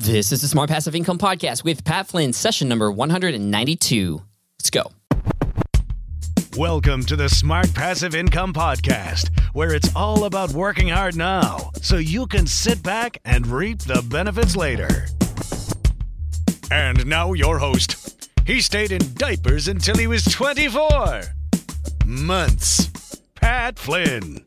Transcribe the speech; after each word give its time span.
This 0.00 0.32
is 0.32 0.40
the 0.40 0.48
Smart 0.48 0.70
Passive 0.70 0.94
Income 0.94 1.18
Podcast 1.18 1.62
with 1.62 1.84
Pat 1.84 2.06
Flynn, 2.06 2.32
session 2.32 2.68
number 2.70 2.90
192. 2.90 4.22
Let's 4.58 4.70
go. 4.70 4.84
Welcome 6.56 7.04
to 7.04 7.16
the 7.16 7.28
Smart 7.28 7.74
Passive 7.74 8.14
Income 8.14 8.54
Podcast, 8.54 9.28
where 9.52 9.74
it's 9.74 9.94
all 9.94 10.24
about 10.24 10.52
working 10.52 10.88
hard 10.88 11.16
now 11.16 11.70
so 11.82 11.98
you 11.98 12.26
can 12.28 12.46
sit 12.46 12.82
back 12.82 13.18
and 13.26 13.46
reap 13.46 13.80
the 13.80 14.02
benefits 14.08 14.56
later. 14.56 15.04
And 16.70 17.04
now, 17.04 17.34
your 17.34 17.58
host. 17.58 18.30
He 18.46 18.62
stayed 18.62 18.92
in 18.92 19.02
diapers 19.16 19.68
until 19.68 19.98
he 19.98 20.06
was 20.06 20.24
24 20.24 21.24
months. 22.06 23.20
Pat 23.34 23.78
Flynn. 23.78 24.46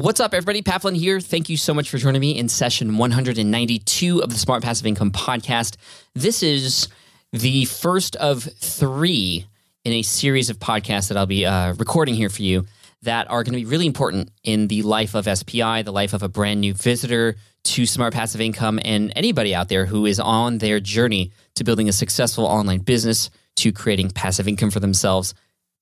What's 0.00 0.20
up, 0.20 0.32
everybody? 0.32 0.62
Pat 0.62 0.82
Flynn 0.82 0.94
here. 0.94 1.18
Thank 1.18 1.48
you 1.48 1.56
so 1.56 1.74
much 1.74 1.90
for 1.90 1.98
joining 1.98 2.20
me 2.20 2.38
in 2.38 2.48
session 2.48 2.98
192 2.98 4.22
of 4.22 4.30
the 4.30 4.36
Smart 4.36 4.62
Passive 4.62 4.86
Income 4.86 5.10
Podcast. 5.10 5.76
This 6.14 6.44
is 6.44 6.86
the 7.32 7.64
first 7.64 8.14
of 8.14 8.44
three 8.44 9.44
in 9.84 9.92
a 9.92 10.02
series 10.02 10.50
of 10.50 10.60
podcasts 10.60 11.08
that 11.08 11.16
I'll 11.16 11.26
be 11.26 11.44
uh, 11.44 11.74
recording 11.74 12.14
here 12.14 12.28
for 12.28 12.42
you 12.42 12.64
that 13.02 13.28
are 13.28 13.42
going 13.42 13.54
to 13.54 13.58
be 13.58 13.64
really 13.64 13.86
important 13.86 14.30
in 14.44 14.68
the 14.68 14.82
life 14.82 15.16
of 15.16 15.24
SPI, 15.24 15.82
the 15.82 15.90
life 15.90 16.12
of 16.12 16.22
a 16.22 16.28
brand 16.28 16.60
new 16.60 16.74
visitor 16.74 17.34
to 17.64 17.84
Smart 17.84 18.14
Passive 18.14 18.40
Income, 18.40 18.78
and 18.84 19.12
anybody 19.16 19.52
out 19.52 19.68
there 19.68 19.84
who 19.84 20.06
is 20.06 20.20
on 20.20 20.58
their 20.58 20.78
journey 20.78 21.32
to 21.56 21.64
building 21.64 21.88
a 21.88 21.92
successful 21.92 22.46
online 22.46 22.82
business, 22.82 23.30
to 23.56 23.72
creating 23.72 24.12
passive 24.12 24.46
income 24.46 24.70
for 24.70 24.78
themselves. 24.78 25.34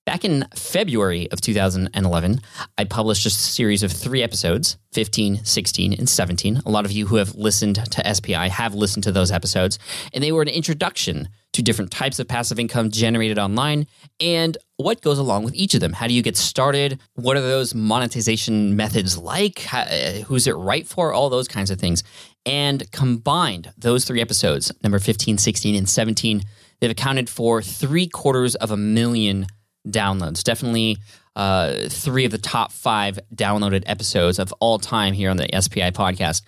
Back 0.06 0.24
in 0.24 0.46
February 0.54 1.28
of 1.32 1.40
2011, 1.40 2.40
I 2.78 2.84
published 2.84 3.26
a 3.26 3.30
series 3.30 3.82
of 3.82 3.90
three 3.90 4.22
episodes 4.22 4.78
15, 4.92 5.44
16, 5.44 5.94
and 5.94 6.08
17. 6.08 6.62
A 6.64 6.70
lot 6.70 6.84
of 6.84 6.92
you 6.92 7.08
who 7.08 7.16
have 7.16 7.34
listened 7.34 7.74
to 7.90 8.14
SPI 8.14 8.48
have 8.48 8.72
listened 8.72 9.02
to 9.02 9.10
those 9.10 9.32
episodes, 9.32 9.80
and 10.14 10.22
they 10.22 10.30
were 10.30 10.42
an 10.42 10.48
introduction 10.48 11.28
to 11.54 11.60
different 11.60 11.90
types 11.90 12.20
of 12.20 12.28
passive 12.28 12.60
income 12.60 12.92
generated 12.92 13.36
online 13.36 13.88
and 14.20 14.56
what 14.76 15.00
goes 15.00 15.18
along 15.18 15.42
with 15.42 15.56
each 15.56 15.74
of 15.74 15.80
them. 15.80 15.94
How 15.94 16.06
do 16.06 16.14
you 16.14 16.22
get 16.22 16.36
started? 16.36 17.00
What 17.14 17.36
are 17.36 17.40
those 17.40 17.74
monetization 17.74 18.76
methods 18.76 19.18
like? 19.18 19.66
Uh, 19.74 20.22
who's 20.26 20.46
it 20.46 20.52
right 20.52 20.86
for? 20.86 21.12
All 21.12 21.30
those 21.30 21.48
kinds 21.48 21.72
of 21.72 21.80
things. 21.80 22.04
And 22.44 22.88
combined, 22.92 23.72
those 23.76 24.04
three 24.04 24.20
episodes, 24.20 24.70
number 24.84 25.00
15, 25.00 25.36
16, 25.36 25.74
and 25.74 25.88
17, 25.88 26.42
they've 26.78 26.90
accounted 26.92 27.28
for 27.28 27.60
three 27.60 28.06
quarters 28.06 28.54
of 28.54 28.70
a 28.70 28.76
million 28.76 29.48
downloads. 29.86 30.42
Definitely 30.42 30.98
uh, 31.34 31.88
three 31.88 32.24
of 32.24 32.32
the 32.32 32.38
top 32.38 32.72
five 32.72 33.18
downloaded 33.34 33.84
episodes 33.86 34.38
of 34.38 34.52
all 34.60 34.78
time 34.78 35.12
here 35.12 35.30
on 35.30 35.36
the 35.36 35.48
SPI 35.60 35.90
podcast. 35.90 36.42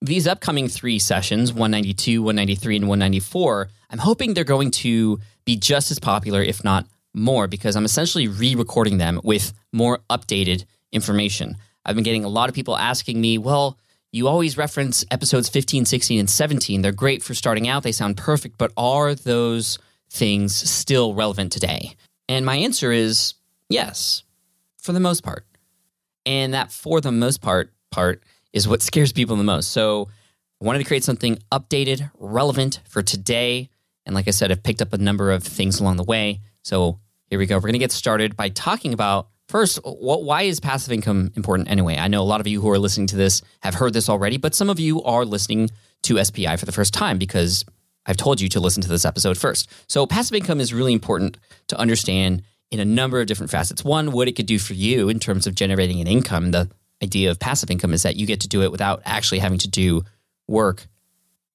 These 0.00 0.26
upcoming 0.26 0.68
three 0.68 0.98
sessions, 0.98 1.52
192, 1.52 2.22
193, 2.22 2.76
and 2.76 2.88
194, 2.88 3.68
I'm 3.90 3.98
hoping 3.98 4.34
they're 4.34 4.44
going 4.44 4.70
to 4.72 5.20
be 5.44 5.56
just 5.56 5.90
as 5.90 5.98
popular, 5.98 6.42
if 6.42 6.64
not 6.64 6.86
more, 7.14 7.46
because 7.46 7.76
I'm 7.76 7.84
essentially 7.84 8.28
re 8.28 8.54
recording 8.54 8.98
them 8.98 9.20
with 9.22 9.52
more 9.72 10.00
updated 10.10 10.64
information. 10.92 11.56
I've 11.86 11.94
been 11.94 12.04
getting 12.04 12.24
a 12.24 12.28
lot 12.28 12.48
of 12.48 12.54
people 12.54 12.76
asking 12.76 13.20
me, 13.20 13.38
well, 13.38 13.78
you 14.10 14.28
always 14.28 14.56
reference 14.56 15.04
episodes 15.10 15.48
15, 15.48 15.84
16, 15.84 16.20
and 16.20 16.30
17. 16.30 16.82
They're 16.82 16.92
great 16.92 17.22
for 17.22 17.34
starting 17.34 17.68
out, 17.68 17.82
they 17.82 17.92
sound 17.92 18.16
perfect, 18.16 18.58
but 18.58 18.72
are 18.76 19.14
those 19.14 19.78
things 20.10 20.54
still 20.54 21.14
relevant 21.14 21.52
today? 21.52 21.96
And 22.28 22.46
my 22.46 22.56
answer 22.56 22.92
is 22.92 23.34
yes, 23.68 24.22
for 24.78 24.92
the 24.92 25.00
most 25.00 25.22
part. 25.22 25.46
And 26.26 26.54
that 26.54 26.72
for 26.72 27.00
the 27.00 27.12
most 27.12 27.40
part 27.40 27.72
part 27.90 28.22
is 28.52 28.66
what 28.66 28.82
scares 28.90 29.12
people 29.12 29.36
the 29.36 29.44
most. 29.44 29.70
So 29.70 30.08
I 30.60 30.64
wanted 30.64 30.78
to 30.80 30.84
create 30.84 31.04
something 31.04 31.38
updated, 31.52 32.10
relevant 32.18 32.80
for 32.88 33.02
today. 33.02 33.68
And 34.06 34.14
like 34.14 34.28
I 34.28 34.30
said, 34.30 34.50
I've 34.50 34.62
picked 34.62 34.82
up 34.82 34.92
a 34.92 34.98
number 34.98 35.30
of 35.30 35.42
things 35.42 35.80
along 35.80 35.96
the 35.96 36.04
way. 36.04 36.40
So 36.62 37.00
here 37.26 37.38
we 37.38 37.46
go. 37.46 37.56
We're 37.56 37.62
going 37.62 37.72
to 37.74 37.78
get 37.78 37.92
started 37.92 38.36
by 38.36 38.48
talking 38.50 38.92
about 38.92 39.28
first, 39.48 39.78
what, 39.84 40.24
why 40.24 40.42
is 40.42 40.60
passive 40.60 40.92
income 40.92 41.32
important 41.36 41.70
anyway? 41.70 41.96
I 41.96 42.08
know 42.08 42.22
a 42.22 42.24
lot 42.24 42.40
of 42.40 42.46
you 42.46 42.60
who 42.60 42.70
are 42.70 42.78
listening 42.78 43.06
to 43.08 43.16
this 43.16 43.42
have 43.60 43.74
heard 43.74 43.92
this 43.92 44.08
already, 44.08 44.36
but 44.36 44.54
some 44.54 44.70
of 44.70 44.78
you 44.78 45.02
are 45.02 45.24
listening 45.24 45.70
to 46.02 46.22
SPI 46.22 46.56
for 46.56 46.66
the 46.66 46.72
first 46.72 46.94
time 46.94 47.18
because 47.18 47.64
I've 48.06 48.16
told 48.16 48.40
you 48.40 48.48
to 48.50 48.60
listen 48.60 48.82
to 48.82 48.88
this 48.88 49.04
episode 49.04 49.38
first. 49.38 49.70
So, 49.88 50.06
passive 50.06 50.36
income 50.36 50.60
is 50.60 50.74
really 50.74 50.92
important 50.92 51.38
to 51.68 51.78
understand 51.78 52.42
in 52.70 52.80
a 52.80 52.84
number 52.84 53.20
of 53.20 53.26
different 53.26 53.50
facets. 53.50 53.84
One, 53.84 54.12
what 54.12 54.28
it 54.28 54.32
could 54.32 54.46
do 54.46 54.58
for 54.58 54.74
you 54.74 55.08
in 55.08 55.20
terms 55.20 55.46
of 55.46 55.54
generating 55.54 56.00
an 56.00 56.06
income. 56.06 56.50
The 56.50 56.70
idea 57.02 57.30
of 57.30 57.38
passive 57.38 57.70
income 57.70 57.92
is 57.92 58.02
that 58.02 58.16
you 58.16 58.26
get 58.26 58.40
to 58.40 58.48
do 58.48 58.62
it 58.62 58.72
without 58.72 59.02
actually 59.04 59.38
having 59.38 59.58
to 59.58 59.68
do 59.68 60.02
work, 60.48 60.86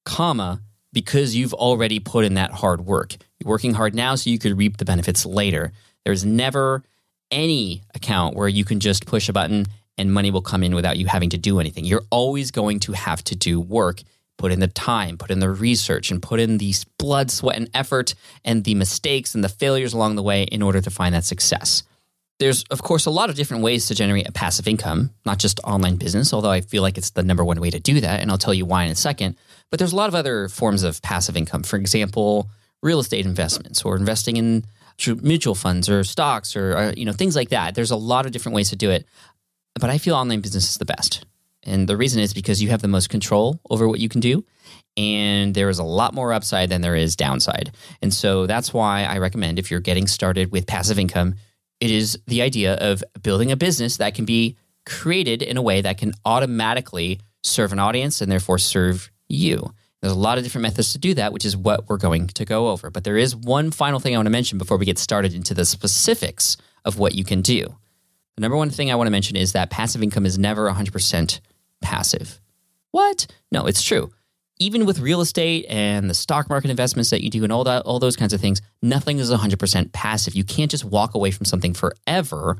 comma, 0.04 0.60
because 0.92 1.36
you've 1.36 1.54
already 1.54 2.00
put 2.00 2.24
in 2.24 2.34
that 2.34 2.50
hard 2.50 2.86
work. 2.86 3.16
You're 3.38 3.50
working 3.50 3.74
hard 3.74 3.94
now 3.94 4.14
so 4.14 4.30
you 4.30 4.38
could 4.38 4.58
reap 4.58 4.78
the 4.78 4.84
benefits 4.84 5.24
later. 5.26 5.72
There's 6.04 6.24
never 6.24 6.82
any 7.30 7.82
account 7.94 8.34
where 8.36 8.48
you 8.48 8.64
can 8.64 8.80
just 8.80 9.06
push 9.06 9.28
a 9.28 9.32
button 9.32 9.66
and 9.96 10.12
money 10.12 10.30
will 10.30 10.42
come 10.42 10.62
in 10.62 10.74
without 10.74 10.96
you 10.96 11.06
having 11.06 11.30
to 11.30 11.38
do 11.38 11.60
anything. 11.60 11.84
You're 11.84 12.04
always 12.10 12.50
going 12.50 12.80
to 12.80 12.92
have 12.92 13.22
to 13.24 13.36
do 13.36 13.60
work 13.60 14.02
put 14.40 14.52
in 14.52 14.60
the 14.60 14.68
time, 14.68 15.18
put 15.18 15.30
in 15.30 15.38
the 15.38 15.50
research, 15.50 16.10
and 16.10 16.22
put 16.22 16.40
in 16.40 16.56
the 16.56 16.72
blood, 16.98 17.30
sweat, 17.30 17.56
and 17.56 17.68
effort, 17.74 18.14
and 18.42 18.64
the 18.64 18.74
mistakes 18.74 19.34
and 19.34 19.44
the 19.44 19.50
failures 19.50 19.92
along 19.92 20.16
the 20.16 20.22
way 20.22 20.44
in 20.44 20.62
order 20.62 20.80
to 20.80 20.90
find 20.90 21.14
that 21.14 21.24
success. 21.24 21.82
There's, 22.38 22.64
of 22.70 22.82
course, 22.82 23.04
a 23.04 23.10
lot 23.10 23.28
of 23.28 23.36
different 23.36 23.62
ways 23.62 23.88
to 23.88 23.94
generate 23.94 24.26
a 24.26 24.32
passive 24.32 24.66
income, 24.66 25.10
not 25.26 25.38
just 25.38 25.60
online 25.62 25.96
business, 25.96 26.32
although 26.32 26.50
I 26.50 26.62
feel 26.62 26.80
like 26.80 26.96
it's 26.96 27.10
the 27.10 27.22
number 27.22 27.44
one 27.44 27.60
way 27.60 27.68
to 27.68 27.78
do 27.78 28.00
that, 28.00 28.20
and 28.20 28.30
I'll 28.30 28.38
tell 28.38 28.54
you 28.54 28.64
why 28.64 28.84
in 28.84 28.90
a 28.90 28.96
second. 28.96 29.36
But 29.68 29.78
there's 29.78 29.92
a 29.92 29.96
lot 29.96 30.08
of 30.08 30.14
other 30.14 30.48
forms 30.48 30.82
of 30.82 31.02
passive 31.02 31.36
income. 31.36 31.62
For 31.62 31.76
example, 31.76 32.48
real 32.82 32.98
estate 32.98 33.26
investments 33.26 33.82
or 33.82 33.94
investing 33.94 34.38
in 34.38 34.64
mutual 35.20 35.54
funds 35.54 35.90
or 35.90 36.02
stocks 36.02 36.56
or, 36.56 36.76
or 36.78 36.92
you 36.96 37.04
know 37.04 37.12
things 37.12 37.36
like 37.36 37.50
that. 37.50 37.74
There's 37.74 37.90
a 37.90 37.96
lot 37.96 38.24
of 38.24 38.32
different 38.32 38.56
ways 38.56 38.70
to 38.70 38.76
do 38.76 38.90
it, 38.90 39.04
but 39.78 39.90
I 39.90 39.98
feel 39.98 40.14
online 40.14 40.40
business 40.40 40.70
is 40.70 40.78
the 40.78 40.86
best. 40.86 41.26
And 41.64 41.88
the 41.88 41.96
reason 41.96 42.20
is 42.20 42.32
because 42.32 42.62
you 42.62 42.70
have 42.70 42.82
the 42.82 42.88
most 42.88 43.10
control 43.10 43.60
over 43.68 43.88
what 43.88 44.00
you 44.00 44.08
can 44.08 44.20
do. 44.20 44.44
And 44.96 45.54
there 45.54 45.68
is 45.68 45.78
a 45.78 45.84
lot 45.84 46.14
more 46.14 46.32
upside 46.32 46.68
than 46.68 46.80
there 46.80 46.96
is 46.96 47.16
downside. 47.16 47.72
And 48.02 48.12
so 48.12 48.46
that's 48.46 48.72
why 48.72 49.04
I 49.04 49.18
recommend 49.18 49.58
if 49.58 49.70
you're 49.70 49.80
getting 49.80 50.06
started 50.06 50.52
with 50.52 50.66
passive 50.66 50.98
income, 50.98 51.34
it 51.80 51.90
is 51.90 52.18
the 52.26 52.42
idea 52.42 52.74
of 52.74 53.04
building 53.22 53.50
a 53.52 53.56
business 53.56 53.98
that 53.98 54.14
can 54.14 54.24
be 54.24 54.56
created 54.86 55.42
in 55.42 55.56
a 55.56 55.62
way 55.62 55.80
that 55.80 55.98
can 55.98 56.12
automatically 56.24 57.20
serve 57.42 57.72
an 57.72 57.78
audience 57.78 58.20
and 58.20 58.30
therefore 58.30 58.58
serve 58.58 59.10
you. 59.28 59.72
There's 60.00 60.12
a 60.12 60.18
lot 60.18 60.38
of 60.38 60.44
different 60.44 60.62
methods 60.62 60.92
to 60.92 60.98
do 60.98 61.14
that, 61.14 61.32
which 61.32 61.44
is 61.44 61.56
what 61.56 61.88
we're 61.88 61.98
going 61.98 62.26
to 62.28 62.44
go 62.44 62.68
over. 62.68 62.90
But 62.90 63.04
there 63.04 63.18
is 63.18 63.36
one 63.36 63.70
final 63.70 64.00
thing 64.00 64.14
I 64.14 64.18
want 64.18 64.26
to 64.26 64.30
mention 64.30 64.58
before 64.58 64.78
we 64.78 64.86
get 64.86 64.98
started 64.98 65.34
into 65.34 65.52
the 65.52 65.66
specifics 65.66 66.56
of 66.84 66.98
what 66.98 67.14
you 67.14 67.24
can 67.24 67.42
do. 67.42 67.76
The 68.36 68.40
number 68.40 68.56
one 68.56 68.70
thing 68.70 68.90
I 68.90 68.94
want 68.94 69.08
to 69.08 69.12
mention 69.12 69.36
is 69.36 69.52
that 69.52 69.70
passive 69.70 70.02
income 70.02 70.24
is 70.24 70.38
never 70.38 70.70
100% 70.70 71.40
passive. 71.80 72.40
What? 72.90 73.26
No, 73.52 73.66
it's 73.66 73.82
true. 73.82 74.10
Even 74.58 74.84
with 74.84 74.98
real 74.98 75.20
estate 75.20 75.64
and 75.68 76.10
the 76.10 76.14
stock 76.14 76.50
market 76.50 76.70
investments 76.70 77.10
that 77.10 77.22
you 77.22 77.30
do 77.30 77.44
and 77.44 77.52
all 77.52 77.64
that 77.64 77.82
all 77.82 77.98
those 77.98 78.16
kinds 78.16 78.32
of 78.32 78.40
things, 78.40 78.60
nothing 78.82 79.18
is 79.18 79.30
100% 79.30 79.92
passive. 79.92 80.34
You 80.34 80.44
can't 80.44 80.70
just 80.70 80.84
walk 80.84 81.14
away 81.14 81.30
from 81.30 81.46
something 81.46 81.72
forever. 81.72 82.58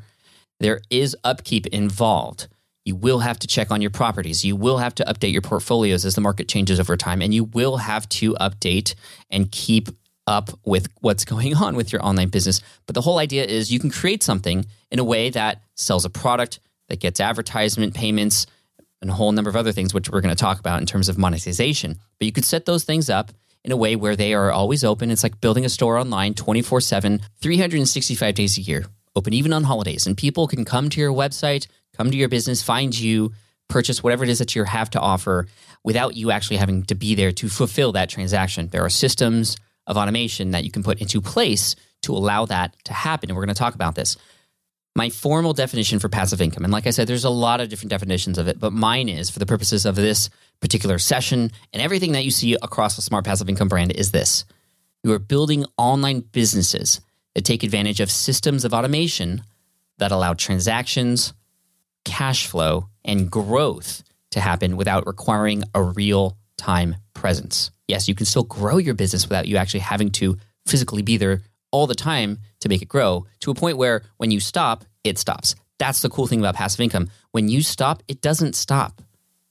There 0.61 0.81
is 0.89 1.17
upkeep 1.25 1.67
involved. 1.67 2.49
You 2.85 2.97
will 2.97 3.21
have 3.21 3.39
to 3.41 3.47
check 3.47 3.71
on 3.71 3.83
your 3.83 3.91
properties. 3.91 4.45
You 4.45 4.57
will 4.57 4.79
have 4.79 4.95
to 4.97 5.05
update 5.05 5.33
your 5.33 5.43
portfolios 5.43 6.05
as 6.05 6.15
the 6.15 6.21
market 6.21 6.49
changes 6.49 6.81
over 6.81 6.97
time. 6.97 7.21
And 7.21 7.35
you 7.35 7.45
will 7.45 7.77
have 7.77 8.09
to 8.11 8.35
update 8.35 8.95
and 9.29 9.51
keep 9.53 9.91
up 10.27 10.51
with 10.65 10.89
what's 11.01 11.25
going 11.35 11.55
on 11.55 11.77
with 11.77 11.93
your 11.93 12.05
online 12.05 12.29
business. 12.29 12.61
But 12.87 12.95
the 12.95 13.03
whole 13.03 13.19
idea 13.19 13.45
is 13.45 13.73
you 13.73 13.81
can 13.81 13.91
create 13.91 14.23
something 14.23 14.67
in 14.91 14.99
a 14.99 15.05
way 15.05 15.31
that 15.31 15.63
sells 15.75 16.05
a 16.05 16.11
product, 16.11 16.61
that 16.89 17.01
gets 17.01 17.21
advertisement 17.21 17.95
payments, 17.95 18.47
and 19.01 19.11
a 19.11 19.15
whole 19.15 19.33
number 19.33 19.51
of 19.51 19.57
other 19.57 19.73
things, 19.73 19.95
which 19.95 20.11
we're 20.11 20.21
going 20.21 20.35
to 20.35 20.41
talk 20.41 20.59
about 20.59 20.81
in 20.81 20.87
terms 20.87 21.09
of 21.09 21.19
monetization. 21.19 21.99
But 22.19 22.27
you 22.27 22.33
could 22.33 22.45
set 22.45 22.67
those 22.67 22.85
things 22.85 23.09
up 23.09 23.33
in 23.65 23.73
a 23.73 23.77
way 23.77 23.97
where 23.97 24.17
they 24.17 24.35
are 24.35 24.51
always 24.51 24.85
open. 24.85 25.11
It's 25.11 25.23
like 25.23 25.41
building 25.41 25.65
a 25.65 25.69
store 25.69 25.99
online 25.99 26.35
24 26.35 26.81
7, 26.81 27.21
365 27.41 28.35
days 28.35 28.59
a 28.59 28.63
year, 28.63 28.87
open 29.15 29.33
even 29.33 29.53
on 29.53 29.65
holidays. 29.65 30.07
And 30.07 30.17
people 30.17 30.47
can 30.47 30.65
come 30.65 30.89
to 30.91 31.01
your 31.01 31.13
website, 31.13 31.67
come 31.97 32.11
to 32.11 32.17
your 32.17 32.29
business, 32.29 32.63
find 32.63 32.99
you, 32.99 33.33
purchase 33.69 34.03
whatever 34.03 34.25
it 34.25 34.31
is 34.31 34.39
that 34.39 34.55
you 34.55 34.65
have 34.65 34.91
to 34.91 35.01
offer 35.01 35.47
without 35.85 36.17
you 36.17 36.31
actually 36.31 36.57
having 36.57 36.83
to 36.85 36.95
be 36.95 37.15
there 37.15 37.33
to 37.33 37.49
fulfill 37.49 37.93
that 37.93 38.11
transaction. 38.11 38.69
There 38.69 38.85
are 38.85 38.91
systems 38.91 39.57
of 39.87 39.97
automation 39.97 40.51
that 40.51 40.65
you 40.65 40.71
can 40.71 40.83
put 40.83 41.01
into 41.01 41.21
place 41.21 41.77
to 42.03 42.13
allow 42.13 42.47
that 42.47 42.75
to 42.85 42.93
happen. 42.93 43.31
And 43.31 43.37
we're 43.37 43.45
going 43.45 43.55
to 43.55 43.59
talk 43.59 43.75
about 43.75 43.95
this. 43.95 44.17
My 44.97 45.09
formal 45.09 45.53
definition 45.53 46.01
for 46.01 46.09
passive 46.09 46.41
income, 46.41 46.65
and 46.65 46.73
like 46.73 46.87
I 46.87 46.91
said, 46.91 47.07
there's 47.07 47.25
a 47.25 47.31
lot 47.31 47.61
of 47.61 47.69
different 47.69 47.91
definitions 47.91 48.39
of 48.39 48.49
it, 48.49 48.59
but 48.59 48.73
mine 48.73 49.09
is 49.09 49.31
for 49.31 49.39
the 49.39 49.47
purposes 49.47 49.87
of 49.87 49.95
this 49.95 50.31
particular 50.61 50.99
session 50.99 51.53
and 51.73 51.81
everything 51.81 52.13
that 52.13 52.25
you 52.25 52.31
see 52.31 52.57
across 52.61 52.97
the 52.97 53.03
Smart 53.03 53.25
Passive 53.25 53.49
Income 53.49 53.69
brand 53.69 53.93
is 53.93 54.11
this. 54.11 54.45
You 55.05 55.13
are 55.13 55.19
building 55.19 55.65
online 55.79 56.21
businesses 56.21 57.01
that 57.35 57.45
take 57.45 57.63
advantage 57.63 58.01
of 58.01 58.11
systems 58.11 58.65
of 58.65 58.75
automation 58.75 59.45
that 59.99 60.13
allow 60.13 60.35
transactions, 60.35 61.33
cash 62.05 62.47
flow, 62.47 62.89
and 63.05 63.31
growth 63.31 64.03
to 64.33 64.41
happen 64.41 64.77
without 64.77 65.07
requiring 65.07 65.63
a 65.75 65.83
real 65.83 66.37
time 66.57 66.97
presence. 67.15 67.71
Yes, 67.89 68.09
you 68.09 68.15
can 68.15 68.27
still 68.27 68.43
grow 68.43 68.79
your 68.79 68.95
business 68.95 69.29
without 69.29 69.47
you 69.47 69.57
actually 69.57 69.81
having 69.81 70.11
to 70.13 70.37
physically 70.67 71.03
be 71.03 71.17
there 71.17 71.43
all 71.71 71.87
the 71.87 71.95
time 71.95 72.39
to 72.61 72.69
make 72.69 72.83
it 72.83 72.89
grow 72.89 73.27
to 73.41 73.51
a 73.51 73.55
point 73.55 73.77
where 73.77 74.03
when 74.17 74.31
you 74.31 74.41
stop, 74.41 74.85
it 75.05 75.19
stops. 75.19 75.55
That's 75.79 76.03
the 76.03 76.11
cool 76.11 76.27
thing 76.27 76.41
about 76.41 76.57
passive 76.57 76.81
income. 76.81 77.11
When 77.33 77.49
you 77.49 77.63
stop, 77.63 78.03
it 78.07 78.21
doesn't 78.21 78.55
stop. 78.55 79.01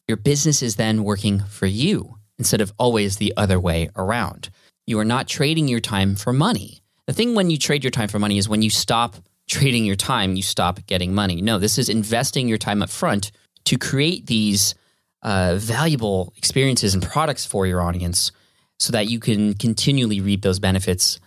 Your 0.07 0.17
business 0.17 0.61
is 0.61 0.75
then 0.75 1.03
working 1.03 1.39
for 1.39 1.65
you 1.65 2.15
instead 2.37 2.61
of 2.61 2.73
always 2.77 3.17
the 3.17 3.33
other 3.35 3.59
way 3.59 3.89
around. 3.95 4.49
You 4.85 4.99
are 4.99 5.05
not 5.05 5.27
trading 5.27 5.67
your 5.67 5.79
time 5.79 6.15
for 6.15 6.33
money. 6.33 6.81
The 7.07 7.13
thing 7.13 7.35
when 7.35 7.49
you 7.49 7.57
trade 7.57 7.83
your 7.83 7.91
time 7.91 8.07
for 8.07 8.19
money 8.19 8.37
is 8.37 8.47
when 8.49 8.61
you 8.61 8.69
stop 8.69 9.15
trading 9.47 9.85
your 9.85 9.95
time, 9.95 10.35
you 10.35 10.43
stop 10.43 10.85
getting 10.85 11.13
money. 11.13 11.41
No, 11.41 11.59
this 11.59 11.77
is 11.77 11.89
investing 11.89 12.47
your 12.47 12.57
time 12.57 12.81
up 12.81 12.89
front 12.89 13.31
to 13.65 13.77
create 13.77 14.27
these 14.27 14.75
uh, 15.21 15.55
valuable 15.57 16.33
experiences 16.37 16.93
and 16.93 17.03
products 17.03 17.45
for 17.45 17.65
your 17.67 17.81
audience 17.81 18.31
so 18.77 18.91
that 18.91 19.09
you 19.09 19.19
can 19.19 19.53
continually 19.55 20.21
reap 20.21 20.41
those 20.41 20.59
benefits 20.59 21.19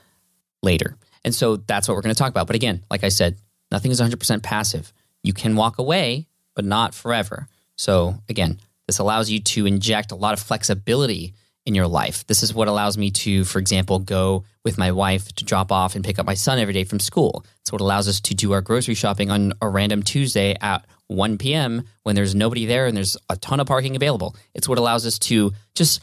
later. 0.63 0.97
And 1.25 1.35
so 1.35 1.57
that's 1.57 1.89
what 1.89 1.95
we're 1.95 2.03
going 2.03 2.15
to 2.15 2.19
talk 2.19 2.31
about. 2.31 2.47
But 2.47 2.57
again, 2.57 2.83
like 2.91 3.05
I 3.05 3.09
said, 3.09 3.37
nothing 3.71 3.91
is 3.91 4.01
100% 4.01 4.43
passive. 4.43 4.93
You 5.23 5.33
can 5.33 5.57
walk 5.57 5.79
away, 5.79 6.27
but 6.55 6.65
not 6.65 6.95
forever. 6.95 7.49
So 7.77 8.17
again, 8.29 8.59
this 8.87 8.99
allows 8.99 9.31
you 9.31 9.41
to 9.41 9.67
inject 9.67 10.13
a 10.13 10.17
lot 10.17 10.35
of 10.35 10.41
flexibility 10.41 11.35
in 11.65 11.75
your 11.75 11.87
life. 11.87 12.27
This 12.27 12.43
is 12.43 12.53
what 12.53 12.69
allows 12.69 12.99
me 12.99 13.11
to, 13.11 13.45
for 13.45 13.59
example, 13.59 14.01
go 14.01 14.45
with 14.65 14.79
my 14.79 14.91
wife 14.91 15.33
to 15.33 15.45
drop 15.45 15.71
off 15.71 15.95
and 15.95 16.05
pick 16.05 16.19
up 16.19 16.27
my 16.27 16.35
son 16.35 16.59
every 16.59 16.75
day 16.75 16.85
from 16.85 16.99
school. 16.99 17.45
It's 17.61 17.71
what 17.71 17.81
allows 17.81 18.09
us 18.09 18.21
to 18.23 18.35
do 18.35 18.53
our 18.53 18.61
grocery 18.61 18.95
shopping 18.95 19.31
on 19.31 19.53
a 19.63 19.69
random 19.69 20.03
Tuesday 20.03 20.57
at 20.61 20.85
1 21.07 21.39
p.m. 21.39 21.85
when 22.03 22.17
there's 22.17 22.35
nobody 22.35 22.67
there 22.67 22.87
and 22.87 22.97
there's 22.97 23.17
a 23.29 23.37
ton 23.37 23.61
of 23.61 23.67
parking 23.67 23.95
available. 23.95 24.35
It's 24.55 24.69
what 24.69 24.79
allows 24.79 25.07
us 25.07 25.19
to 25.21 25.53
just 25.75 26.01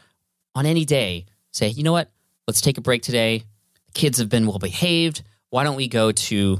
on 0.56 0.66
any 0.66 0.86
day 0.86 1.26
say, 1.52 1.68
you 1.68 1.84
know 1.84 1.92
what, 1.92 2.10
let's 2.48 2.62
take 2.62 2.78
a 2.78 2.82
break 2.82 3.02
today 3.02 3.44
kids 3.94 4.20
have 4.20 4.30
been 4.30 4.48
well 4.48 4.60
behaved. 4.60 5.24
Why 5.50 5.64
don't 5.64 5.76
we 5.76 5.88
go 5.88 6.12
to, 6.12 6.60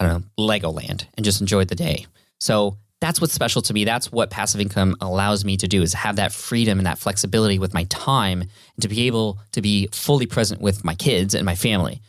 I 0.00 0.06
don't 0.06 0.20
know, 0.20 0.44
Legoland 0.44 1.06
and 1.14 1.24
just 1.24 1.40
enjoy 1.40 1.64
the 1.64 1.74
day? 1.74 2.06
So 2.38 2.76
that's 3.00 3.20
what's 3.20 3.32
special 3.32 3.62
to 3.62 3.74
me. 3.74 3.84
That's 3.84 4.10
what 4.10 4.30
passive 4.30 4.60
income 4.60 4.96
allows 5.00 5.44
me 5.44 5.56
to 5.58 5.68
do 5.68 5.82
is 5.82 5.92
have 5.94 6.16
that 6.16 6.32
freedom 6.32 6.78
and 6.78 6.86
that 6.86 6.98
flexibility 6.98 7.58
with 7.58 7.74
my 7.74 7.84
time 7.84 8.40
and 8.40 8.82
to 8.82 8.88
be 8.88 9.06
able 9.06 9.38
to 9.52 9.62
be 9.62 9.88
fully 9.92 10.26
present 10.26 10.60
with 10.60 10.84
my 10.84 10.94
kids 10.94 11.34
and 11.34 11.44
my 11.44 11.54
family. 11.54 12.00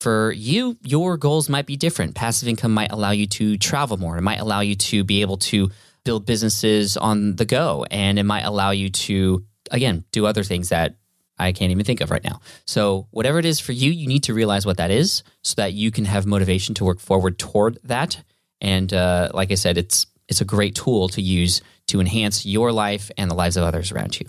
For 0.00 0.32
you, 0.32 0.78
your 0.82 1.18
goals 1.18 1.50
might 1.50 1.66
be 1.66 1.76
different. 1.76 2.14
Passive 2.14 2.48
income 2.48 2.72
might 2.72 2.90
allow 2.90 3.10
you 3.10 3.26
to 3.26 3.58
travel 3.58 3.98
more. 3.98 4.16
It 4.16 4.22
might 4.22 4.40
allow 4.40 4.60
you 4.60 4.74
to 4.76 5.04
be 5.04 5.20
able 5.20 5.36
to 5.38 5.70
build 6.04 6.24
businesses 6.24 6.96
on 6.96 7.36
the 7.36 7.44
go. 7.44 7.84
And 7.90 8.18
it 8.18 8.22
might 8.22 8.46
allow 8.46 8.70
you 8.70 8.88
to, 8.88 9.44
again, 9.70 10.04
do 10.10 10.24
other 10.24 10.42
things 10.42 10.70
that 10.70 10.94
I 11.40 11.52
can't 11.52 11.70
even 11.70 11.84
think 11.84 12.00
of 12.00 12.10
right 12.10 12.22
now. 12.22 12.40
So, 12.66 13.06
whatever 13.10 13.38
it 13.38 13.44
is 13.44 13.60
for 13.60 13.72
you, 13.72 13.90
you 13.90 14.06
need 14.06 14.24
to 14.24 14.34
realize 14.34 14.66
what 14.66 14.76
that 14.76 14.90
is 14.90 15.22
so 15.42 15.54
that 15.56 15.72
you 15.72 15.90
can 15.90 16.04
have 16.04 16.26
motivation 16.26 16.74
to 16.76 16.84
work 16.84 17.00
forward 17.00 17.38
toward 17.38 17.78
that. 17.84 18.22
And 18.60 18.92
uh, 18.92 19.30
like 19.32 19.50
I 19.50 19.54
said, 19.54 19.78
it's 19.78 20.06
it's 20.28 20.40
a 20.40 20.44
great 20.44 20.74
tool 20.74 21.08
to 21.08 21.22
use 21.22 21.62
to 21.88 22.00
enhance 22.00 22.46
your 22.46 22.72
life 22.72 23.10
and 23.16 23.30
the 23.30 23.34
lives 23.34 23.56
of 23.56 23.64
others 23.64 23.90
around 23.90 24.20
you. 24.20 24.28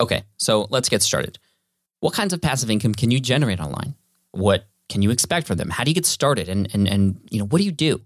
Okay, 0.00 0.22
so 0.36 0.66
let's 0.70 0.88
get 0.88 1.02
started. 1.02 1.38
What 2.00 2.14
kinds 2.14 2.32
of 2.32 2.40
passive 2.40 2.70
income 2.70 2.94
can 2.94 3.10
you 3.10 3.20
generate 3.20 3.60
online? 3.60 3.94
What 4.32 4.68
can 4.88 5.02
you 5.02 5.10
expect 5.10 5.46
from 5.46 5.56
them? 5.56 5.70
How 5.70 5.84
do 5.84 5.90
you 5.90 5.94
get 5.94 6.06
started? 6.06 6.48
And 6.48 6.68
and 6.74 6.88
and 6.88 7.20
you 7.30 7.38
know, 7.38 7.46
what 7.46 7.58
do 7.58 7.64
you 7.64 7.72
do? 7.72 8.00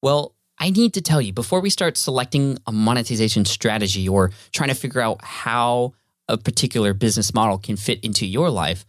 Well, 0.00 0.34
I 0.60 0.70
need 0.70 0.94
to 0.94 1.00
tell 1.00 1.20
you 1.20 1.32
before 1.32 1.60
we 1.60 1.70
start 1.70 1.96
selecting 1.96 2.58
a 2.66 2.72
monetization 2.72 3.44
strategy 3.44 4.08
or 4.08 4.32
trying 4.52 4.68
to 4.68 4.74
figure 4.74 5.00
out 5.00 5.22
how 5.24 5.94
a 6.28 6.36
particular 6.36 6.94
business 6.94 7.32
model 7.34 7.58
can 7.58 7.76
fit 7.76 8.00
into 8.04 8.26
your 8.26 8.50
life, 8.50 8.84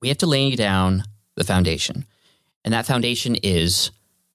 we 0.00 0.08
have 0.08 0.18
to 0.18 0.26
lay 0.26 0.54
down 0.54 1.04
the 1.36 1.44
foundation. 1.44 2.04
And 2.64 2.72
that 2.74 2.86
foundation 2.86 3.36
is 3.36 3.90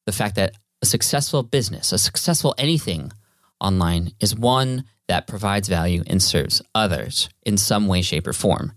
the 0.05 0.11
fact 0.11 0.35
that 0.35 0.55
a 0.81 0.85
successful 0.85 1.43
business, 1.43 1.91
a 1.91 1.97
successful 1.97 2.55
anything 2.57 3.11
online, 3.59 4.13
is 4.19 4.35
one 4.35 4.85
that 5.07 5.27
provides 5.27 5.67
value 5.67 6.03
and 6.07 6.21
serves 6.21 6.61
others 6.73 7.29
in 7.43 7.57
some 7.57 7.87
way, 7.87 8.01
shape, 8.01 8.27
or 8.27 8.33
form. 8.33 8.73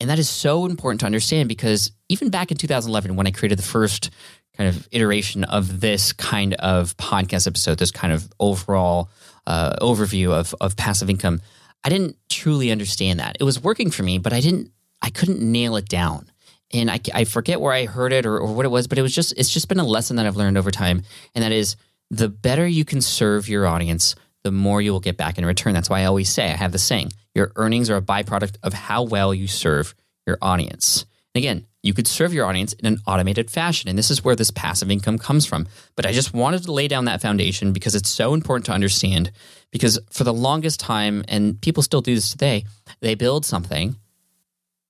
And 0.00 0.10
that 0.10 0.18
is 0.18 0.28
so 0.28 0.66
important 0.66 1.00
to 1.00 1.06
understand 1.06 1.48
because 1.48 1.92
even 2.08 2.28
back 2.28 2.50
in 2.50 2.56
2011, 2.56 3.16
when 3.16 3.26
I 3.26 3.30
created 3.30 3.58
the 3.58 3.62
first 3.62 4.10
kind 4.56 4.68
of 4.68 4.88
iteration 4.90 5.44
of 5.44 5.80
this 5.80 6.12
kind 6.12 6.54
of 6.54 6.96
podcast 6.96 7.46
episode, 7.46 7.78
this 7.78 7.90
kind 7.90 8.12
of 8.12 8.28
overall 8.40 9.10
uh, 9.46 9.76
overview 9.80 10.32
of, 10.32 10.54
of 10.60 10.76
passive 10.76 11.08
income, 11.08 11.40
I 11.86 11.88
didn't 11.88 12.16
truly 12.28 12.72
understand 12.72 13.20
that. 13.20 13.36
It 13.38 13.44
was 13.44 13.62
working 13.62 13.92
for 13.92 14.02
me, 14.02 14.18
but 14.18 14.32
I 14.32 14.40
didn't, 14.40 14.72
I 15.02 15.10
couldn't 15.10 15.40
nail 15.40 15.76
it 15.76 15.88
down. 15.88 16.28
And 16.72 16.90
I, 16.90 16.98
I 17.14 17.22
forget 17.22 17.60
where 17.60 17.72
I 17.72 17.84
heard 17.84 18.12
it 18.12 18.26
or, 18.26 18.36
or 18.40 18.52
what 18.52 18.66
it 18.66 18.70
was, 18.70 18.88
but 18.88 18.98
it 18.98 19.02
was 19.02 19.14
just, 19.14 19.32
it's 19.36 19.50
just 19.50 19.68
been 19.68 19.78
a 19.78 19.86
lesson 19.86 20.16
that 20.16 20.26
I've 20.26 20.34
learned 20.34 20.58
over 20.58 20.72
time. 20.72 21.04
And 21.32 21.44
that 21.44 21.52
is 21.52 21.76
the 22.10 22.28
better 22.28 22.66
you 22.66 22.84
can 22.84 23.00
serve 23.00 23.48
your 23.48 23.68
audience, 23.68 24.16
the 24.42 24.50
more 24.50 24.82
you 24.82 24.90
will 24.90 24.98
get 24.98 25.16
back 25.16 25.38
in 25.38 25.46
return. 25.46 25.74
That's 25.74 25.88
why 25.88 26.00
I 26.00 26.06
always 26.06 26.28
say, 26.28 26.46
I 26.46 26.56
have 26.56 26.72
the 26.72 26.78
saying, 26.80 27.12
your 27.36 27.52
earnings 27.54 27.88
are 27.88 27.96
a 27.96 28.02
byproduct 28.02 28.56
of 28.64 28.72
how 28.72 29.04
well 29.04 29.32
you 29.32 29.46
serve 29.46 29.94
your 30.26 30.38
audience. 30.42 31.06
And 31.36 31.44
again, 31.44 31.66
you 31.84 31.94
could 31.94 32.08
serve 32.08 32.34
your 32.34 32.46
audience 32.46 32.72
in 32.72 32.86
an 32.86 32.98
automated 33.06 33.48
fashion. 33.48 33.88
And 33.88 33.96
this 33.96 34.10
is 34.10 34.24
where 34.24 34.34
this 34.34 34.50
passive 34.50 34.90
income 34.90 35.18
comes 35.18 35.46
from. 35.46 35.68
But 35.94 36.04
I 36.04 36.10
just 36.10 36.34
wanted 36.34 36.64
to 36.64 36.72
lay 36.72 36.88
down 36.88 37.04
that 37.04 37.22
foundation 37.22 37.72
because 37.72 37.94
it's 37.94 38.10
so 38.10 38.34
important 38.34 38.66
to 38.66 38.72
understand. 38.72 39.30
Because 39.72 39.98
for 40.10 40.24
the 40.24 40.32
longest 40.32 40.80
time, 40.80 41.24
and 41.28 41.60
people 41.60 41.82
still 41.82 42.00
do 42.00 42.14
this 42.14 42.30
today, 42.30 42.64
they 43.00 43.14
build 43.14 43.44
something 43.44 43.96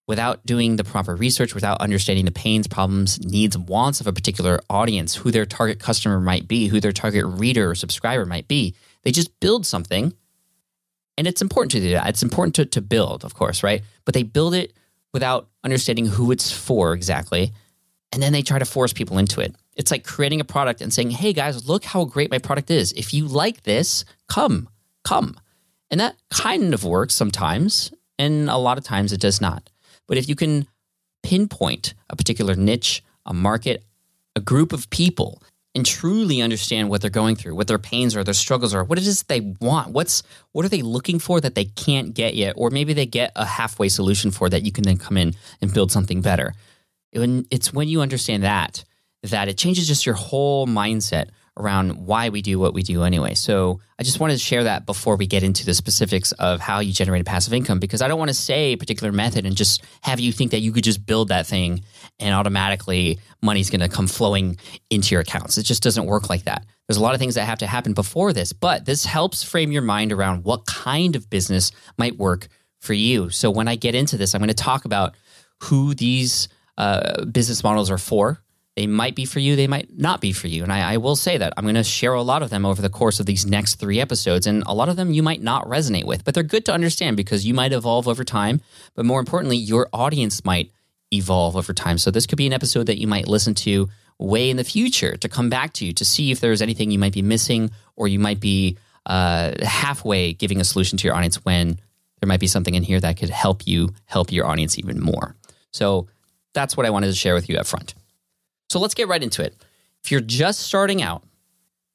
without 0.06 0.45
doing 0.47 0.76
the 0.76 0.85
proper 0.85 1.16
research, 1.16 1.54
without 1.54 1.80
understanding 1.80 2.25
the 2.25 2.30
pains, 2.30 2.68
problems, 2.68 3.18
needs, 3.25 3.56
and 3.56 3.68
wants 3.68 4.00
of 4.00 4.06
a 4.06 4.12
particular 4.12 4.61
audience, 4.71 5.16
who 5.16 5.30
their 5.30 5.47
target 5.47 5.80
customer 5.80 6.21
might 6.21 6.47
be, 6.47 6.68
who 6.68 6.80
their 6.80 6.92
target 6.92 7.25
reader 7.26 7.71
or 7.71 7.75
subscriber 7.75 8.25
might 8.25 8.47
be. 8.47 8.75
They 9.02 9.11
just 9.11 9.38
build 9.40 9.66
something. 9.66 10.12
And 11.18 11.26
it's 11.26 11.42
important 11.42 11.73
to 11.73 11.80
do 11.80 11.90
that. 11.90 12.09
It's 12.09 12.23
important 12.23 12.54
to, 12.56 12.66
to 12.66 12.80
build, 12.80 13.25
of 13.25 13.35
course, 13.35 13.62
right? 13.62 13.83
But 14.04 14.14
they 14.14 14.23
build 14.23 14.54
it 14.54 14.75
without 15.12 15.49
understanding 15.64 16.06
who 16.06 16.30
it's 16.30 16.52
for 16.52 16.92
exactly. 16.92 17.52
And 18.12 18.23
then 18.23 18.33
they 18.33 18.42
try 18.42 18.59
to 18.59 18.64
force 18.64 18.92
people 18.92 19.18
into 19.18 19.40
it. 19.40 19.54
It's 19.76 19.90
like 19.90 20.04
creating 20.04 20.40
a 20.40 20.45
product 20.45 20.80
and 20.80 20.92
saying, 20.92 21.11
hey 21.11 21.33
guys, 21.33 21.68
look 21.68 21.85
how 21.85 22.04
great 22.04 22.30
my 22.30 22.38
product 22.38 22.71
is. 22.71 22.92
If 22.92 23.14
you 23.14 23.26
like 23.26 23.62
this, 23.62 24.04
come, 24.28 24.68
come. 25.04 25.37
And 25.90 26.00
that 26.00 26.16
kind 26.30 26.75
of 26.75 26.83
works 26.83 27.14
sometimes. 27.14 27.92
And 28.18 28.49
a 28.49 28.56
lot 28.56 28.78
of 28.78 28.85
times 28.85 29.12
it 29.12 29.21
does 29.21 29.40
not. 29.40 29.71
But 30.09 30.16
if 30.16 30.28
you 30.28 30.35
can 30.35 30.66
pinpoint 31.23 31.95
a 32.09 32.16
particular 32.16 32.54
niche, 32.54 33.02
a 33.26 33.35
market, 33.35 33.85
a 34.35 34.40
group 34.40 34.73
of 34.73 34.88
people, 34.90 35.42
and 35.75 35.85
truly 35.85 36.40
understand 36.40 36.88
what 36.88 37.02
they're 37.02 37.11
going 37.11 37.37
through, 37.37 37.54
what 37.54 37.68
their 37.68 37.78
pains 37.78 38.16
are, 38.16 38.25
their 38.25 38.33
struggles 38.33 38.73
are, 38.73 38.83
what 38.83 38.97
it 38.97 39.06
is 39.06 39.23
they 39.25 39.40
want, 39.61 39.90
what's 39.90 40.23
what 40.52 40.64
are 40.64 40.71
they 40.71 40.80
looking 40.80 41.18
for 41.18 41.38
that 41.38 41.54
they 41.54 41.66
can't 41.66 42.14
get 42.14 42.35
yet, 42.35 42.54
or 42.56 42.71
maybe 42.71 42.95
they 42.95 43.04
get 43.04 43.30
a 43.37 43.45
halfway 43.45 43.90
solution 43.90 44.30
for 44.30 44.49
that 44.49 44.62
you 44.62 44.73
can 44.73 44.85
then 44.85 44.97
come 44.97 45.18
in 45.18 45.35
and 45.61 45.75
build 45.75 45.92
something 45.92 46.23
better. 46.23 46.54
It's 47.12 47.75
when 47.75 47.88
you 47.88 48.00
understand 48.00 48.42
that 48.42 48.85
that 49.23 49.49
it 49.49 49.58
changes 49.58 49.87
just 49.87 50.06
your 50.06 50.14
whole 50.14 50.66
mindset 50.66 51.28
around 51.58 52.06
why 52.06 52.28
we 52.28 52.42
do 52.42 52.58
what 52.58 52.75
we 52.75 52.82
do 52.82 53.02
anyway. 53.02 53.35
So 53.35 53.80
I 53.99 54.02
just 54.02 54.20
wanted 54.20 54.35
to 54.35 54.40
share 54.40 54.64
that 54.64 54.85
before 54.85 55.16
we 55.16 55.26
get 55.26 55.42
into 55.42 55.64
the 55.64 55.73
specifics 55.73 56.32
of 56.32 56.61
how 56.61 56.80
you 56.80 56.92
generate 56.92 57.23
a 57.23 57.25
passive 57.25 57.54
income 57.54 57.78
because 57.78 58.02
I 58.02 58.08
don't 58.08 58.18
want 58.18 58.28
to 58.28 58.35
say 58.35 58.73
a 58.73 58.76
particular 58.76 59.11
method 59.11 59.46
and 59.46 59.56
just 59.56 59.82
have 60.02 60.20
you 60.20 60.32
think 60.32 60.50
that 60.50 60.61
you 60.61 60.70
could 60.70 60.85
just 60.85 61.06
build 61.06 61.28
that 61.28 61.46
thing 61.46 61.82
and 62.18 62.35
automatically 62.35 63.18
money's 63.42 63.70
going 63.70 63.80
to 63.80 63.88
come 63.88 64.06
flowing 64.06 64.58
into 64.90 65.14
your 65.14 65.23
accounts. 65.23 65.56
It 65.56 65.62
just 65.62 65.82
doesn't 65.82 66.04
work 66.04 66.28
like 66.28 66.44
that. 66.44 66.66
There's 66.87 66.99
a 66.99 67.02
lot 67.02 67.14
of 67.14 67.20
things 67.20 67.37
that 67.37 67.44
have 67.44 67.58
to 67.61 67.66
happen 67.66 67.94
before 67.94 68.32
this, 68.35 68.52
but 68.52 68.85
this 68.85 69.06
helps 69.06 69.42
frame 69.42 69.73
your 69.73 69.82
mind 69.82 70.12
around 70.12 70.44
what 70.44 70.66
kind 70.66 71.16
of 71.16 71.30
business 71.30 71.73
might 71.96 72.18
work 72.18 72.49
for 72.80 72.92
you. 72.92 73.30
So 73.30 73.50
when 73.50 73.66
I 73.66 73.76
get 73.76 73.94
into 73.94 74.18
this, 74.18 74.35
I'm 74.35 74.40
going 74.40 74.49
to 74.49 74.54
talk 74.54 74.85
about 74.85 75.14
who 75.62 75.94
these 75.94 76.49
uh, 76.76 77.25
business 77.25 77.64
models 77.64 77.90
are 77.90 77.99
for 77.99 78.42
they 78.76 78.87
might 78.87 79.14
be 79.14 79.25
for 79.25 79.38
you, 79.40 79.56
they 79.56 79.66
might 79.66 79.88
not 79.97 80.21
be 80.21 80.33
for 80.33 80.49
you. 80.49 80.62
And 80.62 80.71
I, 80.71 80.92
I 80.92 80.97
will 80.99 81.16
say 81.16 81.38
that 81.38 81.54
I'm 81.56 81.64
going 81.64 81.76
to 81.76 81.83
share 81.83 82.12
a 82.12 82.23
lot 82.23 82.42
of 82.42 82.50
them 82.50 82.66
over 82.66 82.83
the 82.83 82.90
course 82.90 83.18
of 83.18 83.26
these 83.26 83.47
next 83.47 83.76
three 83.76 84.00
episodes. 84.00 84.47
And 84.47 84.62
a 84.66 84.75
lot 84.75 84.90
of 84.90 84.97
them 84.97 85.12
you 85.12 85.23
might 85.23 85.42
not 85.42 85.66
resonate 85.66 86.04
with, 86.04 86.25
but 86.25 86.35
they're 86.35 86.42
good 86.42 86.66
to 86.66 86.75
understand 86.75 87.16
because 87.16 87.47
you 87.47 87.54
might 87.54 87.73
evolve 87.73 88.06
over 88.06 88.23
time. 88.23 88.61
But 88.95 89.06
more 89.06 89.18
importantly, 89.18 89.56
your 89.56 89.88
audience 89.95 90.45
might 90.45 90.73
evolve 91.11 91.56
over 91.56 91.73
time. 91.73 91.97
So 91.97 92.11
this 92.11 92.26
could 92.26 92.37
be 92.37 92.47
an 92.47 92.52
episode 92.52 92.87
that 92.87 93.00
you 93.00 93.06
might 93.06 93.28
listen 93.28 93.54
to 93.54 93.88
way 94.18 94.50
in 94.50 94.59
the 94.59 94.64
future 94.64 95.16
to 95.16 95.28
come 95.28 95.49
back 95.49 95.73
to 95.75 95.87
you 95.87 95.95
to 95.95 96.04
see 96.04 96.30
if 96.30 96.40
there's 96.40 96.61
anything 96.61 96.90
you 96.90 96.99
might 96.99 97.12
be 97.14 97.23
missing 97.23 97.71
or 97.97 98.09
you 98.09 98.18
might 98.18 98.40
be 98.40 98.76
uh, 99.06 99.52
halfway 99.62 100.35
giving 100.35 100.61
a 100.61 100.64
solution 100.64 100.99
to 100.99 101.06
your 101.06 101.14
audience 101.14 101.37
when 101.45 101.78
there 102.21 102.28
might 102.28 102.40
be 102.40 102.47
something 102.47 102.75
in 102.75 102.83
here 102.83 103.00
that 103.00 103.16
could 103.16 103.30
help 103.30 103.66
you 103.66 103.95
help 104.04 104.33
your 104.33 104.47
audience 104.47 104.78
even 104.78 105.00
more. 105.00 105.35
So 105.73 106.09
that's 106.52 106.76
what 106.76 106.85
I 106.85 106.90
wanted 106.90 107.09
to 107.09 107.14
share 107.14 107.35
with 107.35 107.49
you 107.49 107.56
up 107.56 107.66
front. 107.66 107.95
So 108.76 108.80
let's 108.80 108.92
get 108.92 109.09
right 109.09 109.23
into 109.23 109.42
it. 109.42 109.56
If 110.04 110.12
you're 110.12 110.21
just 110.21 110.61
starting 110.61 111.00
out, 111.00 111.25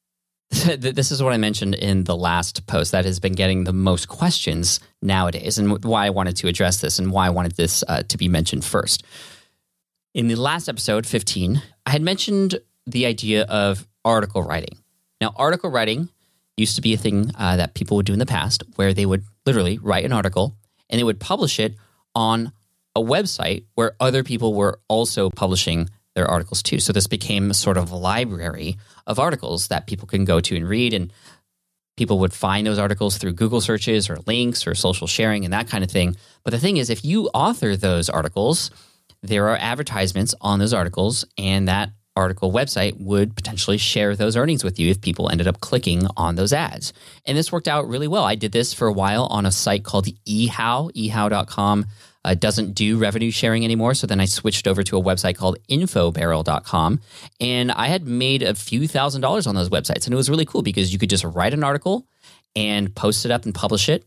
this 0.49 1.11
is 1.11 1.21
what 1.21 1.31
I 1.31 1.37
mentioned 1.37 1.75
in 1.75 2.05
the 2.05 2.17
last 2.17 2.65
post 2.65 2.91
that 2.91 3.05
has 3.05 3.19
been 3.19 3.33
getting 3.33 3.65
the 3.65 3.71
most 3.71 4.07
questions 4.07 4.79
nowadays, 4.99 5.59
and 5.59 5.83
why 5.83 6.07
I 6.07 6.09
wanted 6.09 6.37
to 6.37 6.47
address 6.47 6.81
this 6.81 6.97
and 6.97 7.11
why 7.11 7.27
I 7.27 7.29
wanted 7.29 7.51
this 7.51 7.83
uh, 7.87 8.01
to 8.07 8.17
be 8.17 8.27
mentioned 8.27 8.65
first. 8.65 9.03
In 10.15 10.27
the 10.27 10.33
last 10.33 10.67
episode, 10.67 11.05
15, 11.05 11.61
I 11.85 11.91
had 11.91 12.01
mentioned 12.01 12.59
the 12.87 13.05
idea 13.05 13.43
of 13.43 13.87
article 14.03 14.41
writing. 14.41 14.79
Now, 15.21 15.35
article 15.35 15.69
writing 15.69 16.09
used 16.57 16.77
to 16.77 16.81
be 16.81 16.95
a 16.95 16.97
thing 16.97 17.29
uh, 17.37 17.57
that 17.57 17.75
people 17.75 17.95
would 17.97 18.07
do 18.07 18.13
in 18.13 18.17
the 18.17 18.25
past 18.25 18.63
where 18.77 18.91
they 18.91 19.05
would 19.05 19.23
literally 19.45 19.77
write 19.77 20.03
an 20.03 20.13
article 20.13 20.55
and 20.89 20.97
they 20.97 21.03
would 21.03 21.19
publish 21.19 21.59
it 21.59 21.75
on 22.15 22.51
a 22.95 23.01
website 23.01 23.65
where 23.75 23.95
other 23.99 24.23
people 24.23 24.55
were 24.55 24.79
also 24.87 25.29
publishing 25.29 25.87
their 26.15 26.27
articles 26.27 26.61
too. 26.61 26.79
So 26.79 26.93
this 26.93 27.07
became 27.07 27.51
a 27.51 27.53
sort 27.53 27.77
of 27.77 27.91
a 27.91 27.95
library 27.95 28.77
of 29.07 29.19
articles 29.19 29.67
that 29.69 29.87
people 29.87 30.07
can 30.07 30.25
go 30.25 30.39
to 30.39 30.55
and 30.55 30.67
read. 30.67 30.93
And 30.93 31.11
people 31.97 32.19
would 32.19 32.33
find 32.33 32.65
those 32.65 32.79
articles 32.79 33.17
through 33.17 33.33
Google 33.33 33.61
searches 33.61 34.09
or 34.09 34.17
links 34.25 34.65
or 34.65 34.75
social 34.75 35.07
sharing 35.07 35.43
and 35.45 35.53
that 35.53 35.69
kind 35.69 35.83
of 35.83 35.91
thing. 35.91 36.15
But 36.43 36.51
the 36.51 36.59
thing 36.59 36.77
is, 36.77 36.89
if 36.89 37.05
you 37.05 37.27
author 37.27 37.75
those 37.75 38.09
articles, 38.09 38.71
there 39.21 39.49
are 39.49 39.57
advertisements 39.57 40.33
on 40.41 40.59
those 40.59 40.73
articles, 40.73 41.25
and 41.37 41.67
that 41.67 41.91
article 42.15 42.51
website 42.51 42.99
would 42.99 43.35
potentially 43.35 43.77
share 43.77 44.15
those 44.15 44.35
earnings 44.35 44.63
with 44.63 44.79
you 44.79 44.89
if 44.89 44.99
people 44.99 45.29
ended 45.29 45.47
up 45.47 45.61
clicking 45.61 46.07
on 46.17 46.35
those 46.35 46.51
ads. 46.51 46.91
And 47.25 47.37
this 47.37 47.51
worked 47.51 47.67
out 47.67 47.87
really 47.87 48.07
well. 48.07 48.23
I 48.23 48.35
did 48.35 48.51
this 48.51 48.73
for 48.73 48.87
a 48.87 48.93
while 48.93 49.25
on 49.25 49.45
a 49.45 49.51
site 49.51 49.83
called 49.83 50.07
ehow, 50.27 50.91
ehow.com 50.91 51.85
uh, 52.23 52.35
doesn't 52.35 52.73
do 52.73 52.97
revenue 52.97 53.31
sharing 53.31 53.63
anymore. 53.63 53.93
So 53.93 54.07
then 54.07 54.19
I 54.19 54.25
switched 54.25 54.67
over 54.67 54.83
to 54.83 54.97
a 54.97 55.01
website 55.01 55.35
called 55.35 55.57
infobarrel.com. 55.69 57.01
And 57.39 57.71
I 57.71 57.87
had 57.87 58.05
made 58.07 58.43
a 58.43 58.53
few 58.53 58.87
thousand 58.87 59.21
dollars 59.21 59.47
on 59.47 59.55
those 59.55 59.69
websites. 59.69 60.05
And 60.05 60.13
it 60.13 60.17
was 60.17 60.29
really 60.29 60.45
cool 60.45 60.61
because 60.61 60.93
you 60.93 60.99
could 60.99 61.09
just 61.09 61.23
write 61.23 61.53
an 61.53 61.63
article 61.63 62.05
and 62.55 62.93
post 62.95 63.25
it 63.25 63.31
up 63.31 63.45
and 63.45 63.55
publish 63.55 63.89
it, 63.89 64.05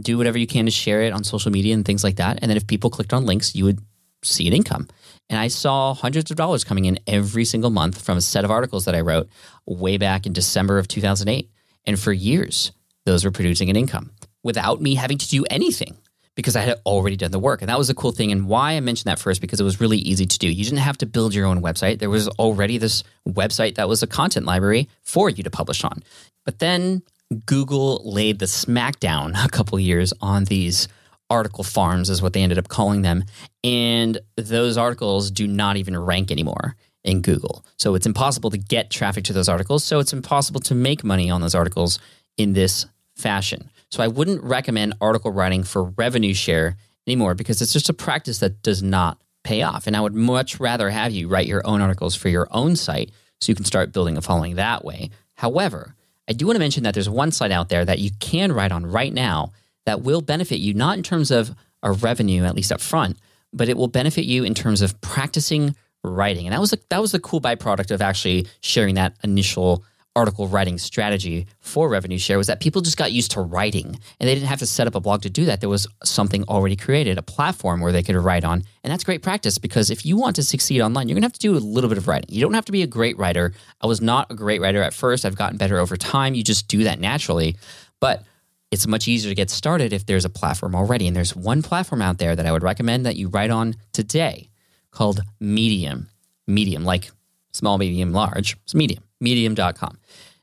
do 0.00 0.18
whatever 0.18 0.38
you 0.38 0.46
can 0.46 0.66
to 0.66 0.70
share 0.70 1.02
it 1.02 1.12
on 1.12 1.24
social 1.24 1.50
media 1.50 1.74
and 1.74 1.84
things 1.84 2.04
like 2.04 2.16
that. 2.16 2.38
And 2.42 2.50
then 2.50 2.56
if 2.56 2.66
people 2.66 2.90
clicked 2.90 3.12
on 3.12 3.26
links, 3.26 3.54
you 3.54 3.64
would 3.64 3.80
see 4.22 4.46
an 4.46 4.52
income. 4.52 4.88
And 5.30 5.38
I 5.38 5.48
saw 5.48 5.94
hundreds 5.94 6.30
of 6.30 6.36
dollars 6.36 6.64
coming 6.64 6.84
in 6.84 6.98
every 7.06 7.44
single 7.44 7.70
month 7.70 8.02
from 8.02 8.18
a 8.18 8.20
set 8.20 8.44
of 8.44 8.50
articles 8.50 8.84
that 8.84 8.94
I 8.94 9.00
wrote 9.00 9.28
way 9.64 9.96
back 9.96 10.26
in 10.26 10.32
December 10.32 10.78
of 10.78 10.88
2008. 10.88 11.48
And 11.86 11.98
for 11.98 12.12
years, 12.12 12.72
those 13.06 13.24
were 13.24 13.30
producing 13.30 13.70
an 13.70 13.76
income 13.76 14.10
without 14.42 14.82
me 14.82 14.96
having 14.96 15.18
to 15.18 15.28
do 15.28 15.44
anything 15.48 15.96
because 16.36 16.56
I 16.56 16.62
had 16.62 16.80
already 16.86 17.16
done 17.16 17.32
the 17.32 17.38
work. 17.38 17.60
And 17.60 17.68
that 17.68 17.78
was 17.78 17.90
a 17.90 17.94
cool 17.94 18.12
thing. 18.12 18.32
And 18.32 18.46
why 18.46 18.72
I 18.72 18.80
mentioned 18.80 19.10
that 19.10 19.18
first, 19.18 19.40
because 19.40 19.60
it 19.60 19.64
was 19.64 19.80
really 19.80 19.98
easy 19.98 20.26
to 20.26 20.38
do. 20.38 20.48
You 20.48 20.64
didn't 20.64 20.78
have 20.78 20.98
to 20.98 21.06
build 21.06 21.34
your 21.34 21.46
own 21.46 21.60
website. 21.60 21.98
There 21.98 22.10
was 22.10 22.28
already 22.28 22.78
this 22.78 23.02
website 23.28 23.74
that 23.74 23.88
was 23.88 24.02
a 24.02 24.06
content 24.06 24.46
library 24.46 24.88
for 25.02 25.28
you 25.28 25.42
to 25.42 25.50
publish 25.50 25.84
on. 25.84 26.02
But 26.44 26.58
then 26.58 27.02
Google 27.46 28.00
laid 28.04 28.38
the 28.38 28.46
smackdown 28.46 29.32
a 29.44 29.48
couple 29.48 29.78
years 29.78 30.12
on 30.20 30.44
these 30.44 30.88
article 31.28 31.62
farms, 31.62 32.10
is 32.10 32.20
what 32.20 32.32
they 32.32 32.42
ended 32.42 32.58
up 32.58 32.68
calling 32.68 33.02
them. 33.02 33.24
And 33.62 34.18
those 34.36 34.76
articles 34.76 35.30
do 35.30 35.46
not 35.46 35.76
even 35.76 35.96
rank 35.96 36.30
anymore 36.30 36.76
in 37.04 37.22
Google. 37.22 37.64
So 37.78 37.94
it's 37.94 38.06
impossible 38.06 38.50
to 38.50 38.58
get 38.58 38.90
traffic 38.90 39.24
to 39.24 39.32
those 39.32 39.48
articles. 39.48 39.84
So 39.84 40.00
it's 40.00 40.12
impossible 40.12 40.60
to 40.62 40.74
make 40.74 41.04
money 41.04 41.30
on 41.30 41.40
those 41.40 41.54
articles 41.54 41.98
in 42.36 42.52
this 42.52 42.86
fashion. 43.16 43.70
So 43.90 44.02
I 44.02 44.08
wouldn't 44.08 44.42
recommend 44.42 44.94
article 45.00 45.32
writing 45.32 45.64
for 45.64 45.84
revenue 45.84 46.34
share 46.34 46.76
anymore 47.06 47.34
because 47.34 47.60
it's 47.60 47.72
just 47.72 47.88
a 47.88 47.94
practice 47.94 48.38
that 48.38 48.62
does 48.62 48.82
not 48.82 49.20
pay 49.42 49.62
off. 49.62 49.86
And 49.86 49.96
I 49.96 50.00
would 50.00 50.14
much 50.14 50.60
rather 50.60 50.90
have 50.90 51.12
you 51.12 51.28
write 51.28 51.46
your 51.46 51.66
own 51.66 51.80
articles 51.80 52.14
for 52.14 52.28
your 52.28 52.46
own 52.50 52.76
site 52.76 53.10
so 53.40 53.50
you 53.50 53.56
can 53.56 53.64
start 53.64 53.92
building 53.92 54.16
a 54.16 54.22
following 54.22 54.56
that 54.56 54.84
way. 54.84 55.10
However, 55.34 55.94
I 56.28 56.32
do 56.32 56.46
want 56.46 56.56
to 56.56 56.60
mention 56.60 56.84
that 56.84 56.94
there's 56.94 57.08
one 57.08 57.32
site 57.32 57.50
out 57.50 57.68
there 57.68 57.84
that 57.84 57.98
you 57.98 58.10
can 58.20 58.52
write 58.52 58.70
on 58.70 58.86
right 58.86 59.12
now 59.12 59.52
that 59.86 60.02
will 60.02 60.20
benefit 60.20 60.58
you, 60.58 60.74
not 60.74 60.96
in 60.96 61.02
terms 61.02 61.30
of 61.30 61.54
a 61.82 61.90
revenue, 61.90 62.44
at 62.44 62.54
least 62.54 62.70
up 62.70 62.80
front, 62.80 63.18
but 63.52 63.68
it 63.68 63.76
will 63.76 63.88
benefit 63.88 64.26
you 64.26 64.44
in 64.44 64.54
terms 64.54 64.82
of 64.82 65.00
practicing 65.00 65.74
writing. 66.04 66.46
And 66.46 66.52
that 66.52 66.60
was 66.60 66.72
a, 66.72 66.78
that 66.90 67.00
was 67.00 67.12
the 67.12 67.18
cool 67.18 67.40
byproduct 67.40 67.90
of 67.90 68.00
actually 68.00 68.46
sharing 68.60 68.94
that 68.94 69.16
initial 69.24 69.84
article 70.16 70.48
writing 70.48 70.76
strategy 70.76 71.46
for 71.60 71.88
revenue 71.88 72.18
share 72.18 72.36
was 72.36 72.48
that 72.48 72.60
people 72.60 72.82
just 72.82 72.96
got 72.96 73.12
used 73.12 73.30
to 73.30 73.40
writing 73.40 73.86
and 74.18 74.28
they 74.28 74.34
didn't 74.34 74.48
have 74.48 74.58
to 74.58 74.66
set 74.66 74.86
up 74.86 74.94
a 74.94 75.00
blog 75.00 75.22
to 75.22 75.30
do 75.30 75.44
that. 75.44 75.60
There 75.60 75.68
was 75.68 75.86
something 76.02 76.42
already 76.44 76.74
created, 76.74 77.16
a 77.16 77.22
platform 77.22 77.80
where 77.80 77.92
they 77.92 78.02
could 78.02 78.16
write 78.16 78.44
on. 78.44 78.64
And 78.82 78.90
that's 78.92 79.04
great 79.04 79.22
practice 79.22 79.58
because 79.58 79.88
if 79.88 80.04
you 80.04 80.16
want 80.16 80.36
to 80.36 80.42
succeed 80.42 80.80
online, 80.80 81.08
you're 81.08 81.14
going 81.14 81.22
to 81.22 81.26
have 81.26 81.32
to 81.34 81.38
do 81.38 81.56
a 81.56 81.58
little 81.58 81.88
bit 81.88 81.98
of 81.98 82.08
writing. 82.08 82.28
You 82.34 82.40
don't 82.40 82.54
have 82.54 82.64
to 82.64 82.72
be 82.72 82.82
a 82.82 82.88
great 82.88 83.18
writer. 83.18 83.52
I 83.80 83.86
was 83.86 84.00
not 84.00 84.30
a 84.30 84.34
great 84.34 84.60
writer 84.60 84.82
at 84.82 84.94
first. 84.94 85.24
I've 85.24 85.36
gotten 85.36 85.58
better 85.58 85.78
over 85.78 85.96
time. 85.96 86.34
You 86.34 86.42
just 86.42 86.66
do 86.66 86.84
that 86.84 86.98
naturally. 86.98 87.56
But 88.00 88.24
it's 88.72 88.86
much 88.86 89.06
easier 89.06 89.30
to 89.30 89.34
get 89.34 89.50
started 89.50 89.92
if 89.92 90.06
there's 90.06 90.24
a 90.24 90.30
platform 90.30 90.74
already. 90.74 91.06
And 91.06 91.14
there's 91.14 91.36
one 91.36 91.62
platform 91.62 92.02
out 92.02 92.18
there 92.18 92.34
that 92.34 92.46
I 92.46 92.52
would 92.52 92.62
recommend 92.62 93.06
that 93.06 93.16
you 93.16 93.28
write 93.28 93.50
on 93.50 93.76
today 93.92 94.50
called 94.90 95.20
Medium. 95.38 96.08
Medium, 96.48 96.84
like 96.84 97.12
small, 97.52 97.78
medium, 97.78 98.12
large. 98.12 98.56
It's 98.64 98.74
Medium 98.74 99.04
medium.com. 99.20 99.98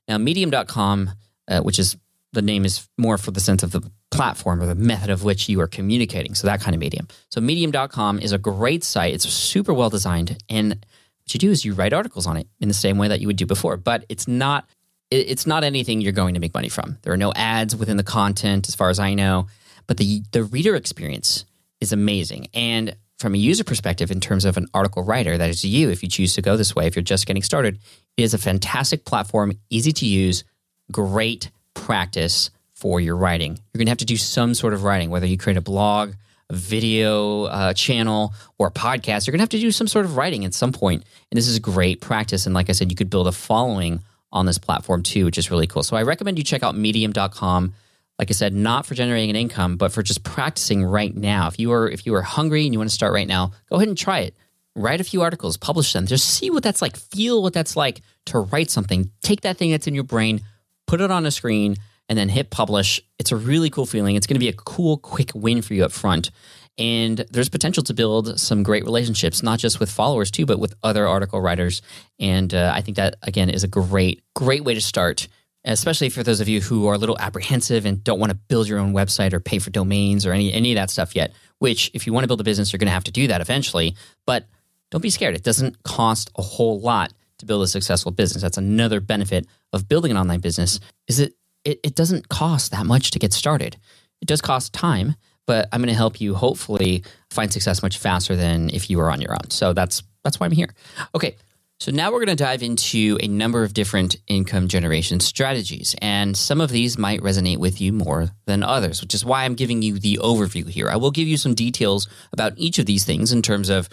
Now, 0.08 0.18
medium.com, 0.18 1.12
uh, 1.48 1.60
which 1.62 1.80
is 1.80 1.98
the 2.34 2.42
name 2.42 2.66
is 2.66 2.88
more 2.98 3.18
for 3.18 3.32
the 3.32 3.40
sense 3.40 3.64
of 3.64 3.72
the 3.72 3.82
platform 4.12 4.62
or 4.62 4.66
the 4.66 4.76
method 4.76 5.10
of 5.10 5.24
which 5.24 5.50
you 5.50 5.60
are 5.62 5.68
communicating. 5.68 6.36
So, 6.36 6.48
that 6.48 6.62
kind 6.62 6.76
of 6.76 6.80
medium. 6.80 7.08
So, 7.30 7.42
medium.com 7.42 8.20
is 8.20 8.32
a 8.32 8.38
great 8.38 8.84
site. 8.84 9.14
It's 9.14 9.28
super 9.28 9.74
well 9.74 9.90
designed. 9.90 10.38
And 10.50 10.86
what 11.28 11.34
you 11.34 11.40
do 11.40 11.52
is 11.52 11.66
you 11.66 11.74
write 11.74 11.94
articles 11.94 12.28
on 12.28 12.38
it 12.38 12.48
in 12.60 12.68
the 12.68 12.74
same 12.74 12.98
way 12.98 13.08
that 13.08 13.20
you 13.20 13.28
would 13.28 13.38
do 13.38 13.46
before, 13.46 13.78
but 13.78 14.06
it's 14.10 14.28
not. 14.28 14.68
It's 15.10 15.48
not 15.48 15.64
anything 15.64 16.02
you're 16.02 16.12
going 16.12 16.34
to 16.34 16.42
make 16.42 16.54
money 16.54 16.68
from. 16.68 16.98
There 17.04 17.14
are 17.14 17.18
no 17.18 17.32
ads 17.34 17.74
within 17.74 17.96
the 17.96 18.04
content, 18.04 18.68
as 18.68 18.76
far 18.76 18.90
as 18.90 19.00
I 19.00 19.14
know, 19.14 19.48
but 19.88 19.96
the 19.96 20.22
the 20.34 20.44
reader 20.44 20.76
experience 20.76 21.46
is 21.80 21.94
amazing. 21.94 22.48
And 22.54 22.96
from 23.20 23.34
a 23.34 23.38
user 23.38 23.64
perspective, 23.64 24.12
in 24.12 24.20
terms 24.20 24.46
of 24.46 24.58
an 24.58 24.68
article 24.74 25.04
writer, 25.04 25.38
that 25.38 25.50
is 25.50 25.64
you, 25.64 25.90
if 25.90 26.04
you 26.04 26.10
choose 26.10 26.34
to 26.36 26.42
go 26.42 26.56
this 26.56 26.76
way, 26.76 26.88
if 26.88 26.96
you're 26.96 27.04
just 27.04 27.26
getting 27.26 27.44
started, 27.44 27.80
it 28.18 28.24
is 28.24 28.34
a 28.34 28.38
fantastic 28.38 29.06
platform, 29.06 29.54
easy 29.70 29.92
to 29.94 30.06
use, 30.06 30.44
great 30.92 31.52
practice 31.74 32.50
for 32.74 33.00
your 33.00 33.16
writing. 33.16 33.52
You're 33.52 33.80
going 33.80 33.86
to 33.86 33.92
have 33.92 34.00
to 34.00 34.06
do 34.06 34.18
some 34.18 34.54
sort 34.54 34.74
of 34.74 34.84
writing, 34.84 35.10
whether 35.10 35.26
you 35.26 35.38
create 35.38 35.58
a 35.58 35.62
blog, 35.62 36.14
a 36.50 36.56
video 36.56 37.44
uh, 37.46 37.74
channel, 37.74 38.34
or 38.58 38.68
a 38.68 38.72
podcast. 38.72 39.28
You're 39.28 39.34
going 39.34 39.40
to 39.40 39.44
have 39.44 39.50
to 39.50 39.60
do 39.60 39.72
some 39.72 39.88
sort 39.88 40.06
of 40.06 40.18
writing 40.18 40.46
at 40.46 40.54
some 40.54 40.72
point. 40.72 41.04
And 41.32 41.38
this 41.38 41.48
is 41.48 41.60
great 41.60 42.02
practice. 42.02 42.46
And 42.46 42.56
like 42.56 42.70
I 42.70 42.74
said, 42.74 42.92
you 42.92 42.96
could 42.96 43.10
build 43.10 43.28
a 43.28 43.32
following 43.32 44.02
on 44.32 44.46
this 44.46 44.58
platform 44.58 45.04
too, 45.04 45.26
which 45.26 45.38
is 45.38 45.50
really 45.50 45.68
cool. 45.68 45.84
So 45.84 45.96
I 45.96 46.04
recommend 46.04 46.38
you 46.38 46.44
check 46.44 46.64
out 46.64 46.76
medium.com 46.76 47.74
like 48.20 48.32
I 48.32 48.34
said, 48.34 48.54
not 48.54 48.86
for 48.86 48.96
generating 48.96 49.30
an 49.30 49.36
income, 49.36 49.78
but 49.78 49.92
for 49.92 50.02
just 50.02 50.24
practicing 50.24 50.84
right 50.84 51.16
now. 51.16 51.48
If 51.48 51.60
you 51.60 51.72
are 51.72 51.88
if 51.88 52.06
you 52.06 52.16
are 52.16 52.22
hungry 52.22 52.66
and 52.66 52.74
you 52.74 52.80
want 52.80 52.90
to 52.90 52.94
start 52.94 53.14
right 53.14 53.28
now, 53.28 53.52
go 53.70 53.76
ahead 53.76 53.88
and 53.88 53.98
try 53.98 54.20
it. 54.20 54.36
Write 54.78 55.02
a 55.02 55.04
few 55.04 55.22
articles, 55.22 55.58
publish 55.58 55.92
them. 55.92 56.06
Just 56.06 56.30
see 56.30 56.50
what 56.50 56.64
that's 56.64 56.82
like. 56.82 56.96
Feel 56.96 57.42
what 57.42 57.54
that's 57.54 57.76
like 57.76 58.02
to 58.28 58.40
write 58.40 58.70
something. 58.70 59.12
Take 59.22 59.42
that 59.42 59.58
thing 59.58 59.72
that's 59.72 59.88
in 59.88 59.96
your 59.96 60.04
brain, 60.04 60.42
put 60.86 61.02
it 61.02 61.12
on 61.12 61.26
a 61.26 61.32
screen, 61.32 61.76
and 62.08 62.18
then 62.18 62.30
hit 62.30 62.52
publish. 62.52 63.02
It's 63.18 63.32
a 63.32 63.36
really 63.36 63.70
cool 63.70 63.86
feeling. 63.86 64.16
It's 64.16 64.28
going 64.28 64.36
to 64.36 64.40
be 64.40 64.50
a 64.50 64.54
cool, 64.54 64.98
quick 64.98 65.32
win 65.34 65.62
for 65.62 65.74
you 65.74 65.84
up 65.84 65.92
front. 65.92 66.32
And 66.78 67.26
there's 67.32 67.50
potential 67.50 67.82
to 67.84 67.94
build 67.94 68.40
some 68.40 68.62
great 68.62 68.84
relationships, 68.84 69.42
not 69.42 69.58
just 69.58 69.80
with 69.80 69.90
followers 69.90 70.30
too, 70.30 70.46
but 70.46 70.60
with 70.60 70.76
other 70.84 71.08
article 71.08 71.42
writers. 71.42 71.82
And 72.20 72.54
uh, 72.54 72.72
I 72.74 72.82
think 72.82 72.98
that 72.98 73.16
again 73.24 73.50
is 73.50 73.64
a 73.64 73.68
great, 73.68 74.22
great 74.36 74.64
way 74.64 74.76
to 74.76 74.82
start 74.82 75.28
especially 75.68 76.10
for 76.10 76.24
those 76.24 76.40
of 76.40 76.48
you 76.48 76.62
who 76.62 76.88
are 76.88 76.94
a 76.94 76.98
little 76.98 77.18
apprehensive 77.20 77.86
and 77.86 78.04
don't 78.04 78.20
want 78.20 78.30
to 78.30 78.36
build 78.36 78.68
your 78.68 78.80
own 78.80 78.94
website 78.94 79.34
or 79.34 79.40
pay 79.40 79.60
for 79.60 79.70
domains 79.70 80.26
or 80.26 80.32
any 80.32 80.52
any 80.54 80.72
of 80.72 80.76
that 80.76 80.90
stuff 80.90 81.16
yet. 81.16 81.34
Which, 81.60 81.92
if 81.94 82.06
you 82.06 82.14
want 82.14 82.24
to 82.24 82.28
build 82.28 82.40
a 82.40 82.44
business, 82.44 82.72
you're 82.72 82.78
going 82.78 82.88
to 82.88 82.94
have 82.94 83.04
to 83.06 83.12
do 83.12 83.28
that 83.28 83.42
eventually. 83.42 83.96
But 84.26 84.46
don't 84.91 85.01
be 85.01 85.10
scared; 85.10 85.36
it 85.36 85.44
doesn't 85.44 85.84
cost 85.84 86.32
a 86.38 86.41
whole 86.41 86.79
lot 86.79 87.13
to 87.39 87.46
build 87.46 87.63
a 87.63 87.67
successful 87.67 88.12
business. 88.12 88.41
That's 88.41 88.58
another 88.58 89.00
benefit 89.00 89.46
of 89.74 89.88
building 89.88 90.12
an 90.12 90.17
online 90.17 90.39
business. 90.39 90.79
Is 91.08 91.20
it 91.20 91.34
it, 91.63 91.79
it 91.84 91.96
doesn't 91.96 92.29
cost 92.29 92.72
that 92.72 92.86
much 92.86 93.12
to 93.12 93.20
get 93.20 93.34
started. 93.34 93.77
It 94.22 94.27
does 94.27 94.41
cost 94.41 94.74
time, 94.74 95.15
but 95.46 95.67
I'm 95.72 95.82
going 95.82 95.89
to 95.89 95.96
help 95.96 96.22
you 96.22 96.34
hopefully 96.34 97.03
find 97.29 97.51
success 97.51 97.84
much 97.84 97.98
faster 97.98 98.36
than 98.36 98.70
if 98.70 98.89
you 98.89 98.98
were 98.98 99.12
on 99.12 99.22
your 99.22 99.34
own. 99.34 99.50
So 99.50 99.74
that's 99.74 100.01
that's 100.24 100.39
why 100.39 100.46
I'm 100.46 100.51
here. 100.51 100.70
Okay, 101.13 101.36
so 101.79 101.91
now 101.91 102.12
we're 102.12 102.25
going 102.25 102.36
to 102.36 102.44
dive 102.44 102.63
into 102.63 103.20
a 103.22 103.27
number 103.27 103.63
of 103.63 103.74
different 103.74 104.17
income 104.27 104.67
generation 104.67 105.20
strategies. 105.20 105.96
And 106.01 106.36
some 106.36 106.60
of 106.60 106.72
these 106.72 106.98
might 106.98 107.22
resonate 107.22 107.58
with 107.58 107.79
you 107.79 107.94
more 107.94 108.29
than 108.46 108.63
others, 108.63 109.00
which 109.01 109.13
is 109.13 109.24
why 109.24 109.46
I'm 109.46 109.53
giving 109.53 109.82
you 109.84 110.00
the 110.00 110.20
overview 110.22 110.67
here. 110.67 110.89
I 110.89 110.96
will 110.96 111.12
give 111.12 111.27
you 111.27 111.38
some 111.38 111.53
details 111.53 112.08
about 112.34 112.53
each 112.56 112.79
of 112.79 112.88
these 112.88 113.06
things 113.06 113.32
in 113.32 113.41
terms 113.44 113.70
of 113.70 113.89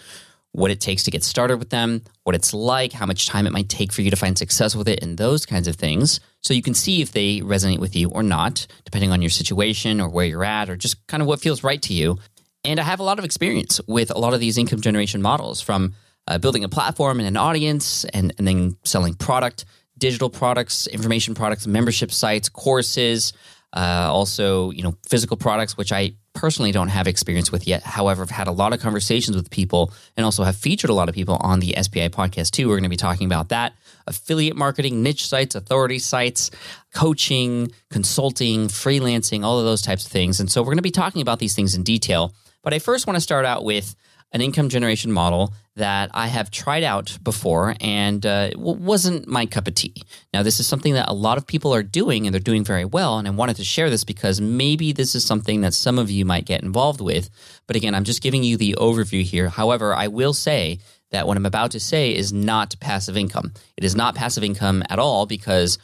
what 0.55 0.71
it 0.71 0.79
takes 0.79 1.03
to 1.03 1.11
get 1.11 1.21
started 1.21 1.57
with 1.57 1.69
them, 1.69 2.01
what 2.23 2.33
it's 2.33 2.53
like, 2.53 2.93
how 2.93 3.05
much 3.05 3.27
time 3.27 3.45
it 3.45 3.51
might 3.51 3.67
take 3.67 3.91
for 3.91 4.01
you 4.01 4.09
to 4.09 4.15
find 4.15 4.37
success 4.37 4.73
with 4.73 4.87
it, 4.87 5.03
and 5.03 5.17
those 5.17 5.45
kinds 5.45 5.67
of 5.67 5.75
things. 5.75 6.21
So 6.41 6.53
you 6.53 6.61
can 6.61 6.73
see 6.73 7.01
if 7.01 7.11
they 7.11 7.41
resonate 7.41 7.79
with 7.79 7.93
you 7.93 8.09
or 8.09 8.23
not, 8.23 8.65
depending 8.85 9.11
on 9.11 9.21
your 9.21 9.29
situation 9.29 9.99
or 9.99 10.07
where 10.07 10.25
you're 10.25 10.45
at, 10.45 10.69
or 10.69 10.77
just 10.77 11.05
kind 11.07 11.21
of 11.21 11.27
what 11.27 11.41
feels 11.41 11.61
right 11.61 11.81
to 11.81 11.93
you. 11.93 12.17
And 12.63 12.79
I 12.79 12.83
have 12.83 13.01
a 13.01 13.03
lot 13.03 13.19
of 13.19 13.25
experience 13.25 13.81
with 13.85 14.11
a 14.11 14.17
lot 14.17 14.33
of 14.33 14.39
these 14.39 14.57
income 14.57 14.79
generation 14.79 15.21
models 15.21 15.59
from 15.59 15.93
uh, 16.27 16.37
building 16.37 16.63
a 16.63 16.69
platform 16.69 17.19
and 17.19 17.27
an 17.27 17.35
audience, 17.35 18.05
and, 18.05 18.33
and 18.37 18.47
then 18.47 18.77
selling 18.85 19.13
product, 19.13 19.65
digital 19.97 20.29
products, 20.29 20.87
information 20.87 21.35
products, 21.35 21.67
membership 21.67 22.11
sites, 22.11 22.47
courses, 22.47 23.33
uh, 23.73 24.07
also 24.09 24.71
you 24.71 24.83
know 24.83 24.95
physical 25.05 25.35
products, 25.35 25.75
which 25.75 25.91
I 25.91 26.15
personally 26.35 26.71
don't 26.71 26.89
have 26.89 27.07
experience 27.07 27.51
with 27.51 27.67
yet. 27.67 27.81
However, 27.81 28.21
I've 28.21 28.29
had 28.29 28.47
a 28.47 28.51
lot 28.51 28.73
of 28.73 28.79
conversations 28.79 29.35
with 29.35 29.49
people, 29.49 29.91
and 30.15 30.25
also 30.25 30.43
have 30.43 30.55
featured 30.55 30.91
a 30.91 30.93
lot 30.93 31.09
of 31.09 31.15
people 31.15 31.37
on 31.39 31.59
the 31.59 31.73
SPI 31.81 32.09
podcast 32.09 32.51
too. 32.51 32.67
We're 32.67 32.75
going 32.75 32.83
to 32.83 32.89
be 32.89 32.97
talking 32.97 33.25
about 33.25 33.49
that 33.49 33.73
affiliate 34.07 34.55
marketing, 34.55 35.01
niche 35.01 35.27
sites, 35.27 35.55
authority 35.55 35.97
sites, 35.97 36.51
coaching, 36.93 37.71
consulting, 37.89 38.67
freelancing, 38.67 39.43
all 39.43 39.57
of 39.57 39.65
those 39.65 39.81
types 39.81 40.05
of 40.05 40.11
things. 40.11 40.39
And 40.39 40.51
so 40.51 40.61
we're 40.61 40.67
going 40.67 40.77
to 40.77 40.83
be 40.83 40.91
talking 40.91 41.21
about 41.21 41.39
these 41.39 41.55
things 41.55 41.73
in 41.73 41.83
detail. 41.83 42.33
But 42.61 42.73
I 42.73 42.79
first 42.79 43.07
want 43.07 43.15
to 43.15 43.21
start 43.21 43.45
out 43.45 43.63
with 43.63 43.95
an 44.31 44.41
income 44.41 44.69
generation 44.69 45.11
model 45.11 45.53
that 45.75 46.09
I 46.13 46.27
have 46.27 46.51
tried 46.51 46.83
out 46.83 47.17
before 47.23 47.75
and 47.81 48.25
uh, 48.25 48.51
wasn't 48.55 49.27
my 49.27 49.45
cup 49.45 49.67
of 49.67 49.75
tea. 49.75 49.93
Now, 50.33 50.43
this 50.43 50.59
is 50.59 50.67
something 50.67 50.93
that 50.93 51.09
a 51.09 51.13
lot 51.13 51.37
of 51.37 51.47
people 51.47 51.73
are 51.73 51.83
doing 51.83 52.25
and 52.25 52.33
they're 52.33 52.39
doing 52.39 52.63
very 52.63 52.85
well. 52.85 53.17
And 53.17 53.27
I 53.27 53.31
wanted 53.31 53.57
to 53.57 53.63
share 53.63 53.89
this 53.89 54.03
because 54.03 54.39
maybe 54.39 54.93
this 54.93 55.15
is 55.15 55.25
something 55.25 55.61
that 55.61 55.73
some 55.73 55.99
of 55.99 56.09
you 56.09 56.25
might 56.25 56.45
get 56.45 56.63
involved 56.63 57.01
with. 57.01 57.29
But 57.67 57.75
again, 57.75 57.93
I'm 57.93 58.05
just 58.05 58.21
giving 58.21 58.43
you 58.43 58.57
the 58.57 58.75
overview 58.77 59.21
here. 59.23 59.49
However, 59.49 59.93
I 59.93 60.07
will 60.07 60.33
say 60.33 60.79
that 61.11 61.27
what 61.27 61.37
I'm 61.37 61.45
about 61.45 61.71
to 61.71 61.79
say 61.79 62.15
is 62.15 62.33
not 62.33 62.75
passive 62.79 63.17
income. 63.17 63.53
It 63.77 63.83
is 63.83 63.95
not 63.95 64.15
passive 64.15 64.43
income 64.43 64.83
at 64.89 64.99
all 64.99 65.25
because 65.25 65.77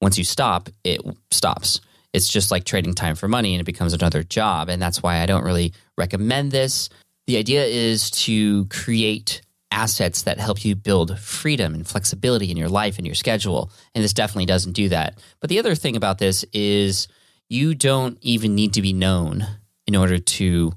once 0.00 0.18
you 0.18 0.24
stop, 0.24 0.68
it 0.84 1.00
stops. 1.30 1.80
It's 2.12 2.28
just 2.28 2.50
like 2.50 2.64
trading 2.64 2.94
time 2.94 3.16
for 3.16 3.28
money 3.28 3.54
and 3.54 3.60
it 3.60 3.64
becomes 3.64 3.94
another 3.94 4.22
job. 4.22 4.68
And 4.68 4.80
that's 4.80 5.02
why 5.02 5.18
I 5.18 5.26
don't 5.26 5.44
really 5.44 5.72
recommend 5.96 6.52
this. 6.52 6.90
The 7.26 7.36
idea 7.36 7.64
is 7.64 8.10
to 8.10 8.66
create 8.66 9.42
assets 9.70 10.22
that 10.22 10.38
help 10.38 10.64
you 10.64 10.74
build 10.74 11.18
freedom 11.18 11.74
and 11.74 11.86
flexibility 11.86 12.50
in 12.50 12.56
your 12.56 12.68
life 12.68 12.98
and 12.98 13.06
your 13.06 13.14
schedule. 13.14 13.70
And 13.94 14.04
this 14.04 14.12
definitely 14.12 14.46
doesn't 14.46 14.72
do 14.72 14.90
that. 14.90 15.18
But 15.40 15.50
the 15.50 15.58
other 15.58 15.74
thing 15.74 15.96
about 15.96 16.18
this 16.18 16.44
is 16.52 17.08
you 17.48 17.74
don't 17.74 18.18
even 18.20 18.54
need 18.54 18.74
to 18.74 18.82
be 18.82 18.92
known 18.92 19.46
in 19.86 19.96
order 19.96 20.18
to 20.18 20.72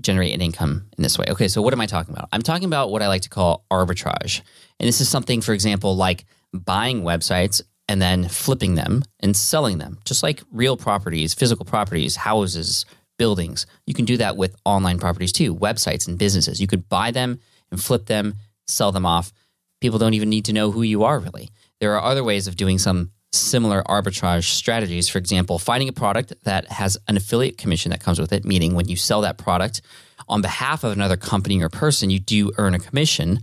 generate 0.00 0.34
an 0.34 0.40
income 0.40 0.86
in 0.96 1.02
this 1.02 1.18
way. 1.18 1.26
Okay, 1.28 1.48
so 1.48 1.62
what 1.62 1.72
am 1.72 1.80
I 1.80 1.86
talking 1.86 2.14
about? 2.14 2.28
I'm 2.32 2.42
talking 2.42 2.66
about 2.66 2.90
what 2.90 3.02
I 3.02 3.08
like 3.08 3.22
to 3.22 3.28
call 3.28 3.64
arbitrage. 3.70 4.42
And 4.78 4.88
this 4.88 5.00
is 5.00 5.08
something, 5.08 5.40
for 5.40 5.52
example, 5.52 5.96
like 5.96 6.24
buying 6.52 7.02
websites 7.02 7.60
and 7.88 8.00
then 8.00 8.28
flipping 8.28 8.76
them 8.76 9.02
and 9.20 9.36
selling 9.36 9.78
them, 9.78 9.98
just 10.04 10.22
like 10.22 10.42
real 10.52 10.76
properties, 10.76 11.34
physical 11.34 11.64
properties, 11.64 12.16
houses, 12.16 12.86
buildings. 13.20 13.66
You 13.84 13.92
can 13.92 14.06
do 14.06 14.16
that 14.16 14.38
with 14.38 14.56
online 14.64 14.98
properties 14.98 15.30
too, 15.30 15.54
websites 15.54 16.08
and 16.08 16.16
businesses. 16.16 16.58
You 16.58 16.66
could 16.66 16.88
buy 16.88 17.10
them 17.10 17.38
and 17.70 17.78
flip 17.78 18.06
them, 18.06 18.36
sell 18.66 18.92
them 18.92 19.04
off. 19.04 19.30
People 19.82 19.98
don't 19.98 20.14
even 20.14 20.30
need 20.30 20.46
to 20.46 20.54
know 20.54 20.70
who 20.70 20.80
you 20.80 21.04
are 21.04 21.18
really. 21.18 21.50
There 21.80 21.94
are 21.94 22.02
other 22.02 22.24
ways 22.24 22.46
of 22.46 22.56
doing 22.56 22.78
some 22.78 23.10
similar 23.30 23.82
arbitrage 23.82 24.44
strategies. 24.44 25.10
For 25.10 25.18
example, 25.18 25.58
finding 25.58 25.90
a 25.90 25.92
product 25.92 26.32
that 26.44 26.72
has 26.72 26.96
an 27.08 27.18
affiliate 27.18 27.58
commission 27.58 27.90
that 27.90 28.00
comes 28.00 28.18
with 28.18 28.32
it, 28.32 28.46
meaning 28.46 28.74
when 28.74 28.88
you 28.88 28.96
sell 28.96 29.20
that 29.20 29.36
product 29.36 29.82
on 30.26 30.40
behalf 30.40 30.82
of 30.82 30.92
another 30.92 31.18
company 31.18 31.62
or 31.62 31.68
person, 31.68 32.08
you 32.08 32.20
do 32.20 32.52
earn 32.56 32.72
a 32.72 32.78
commission. 32.78 33.40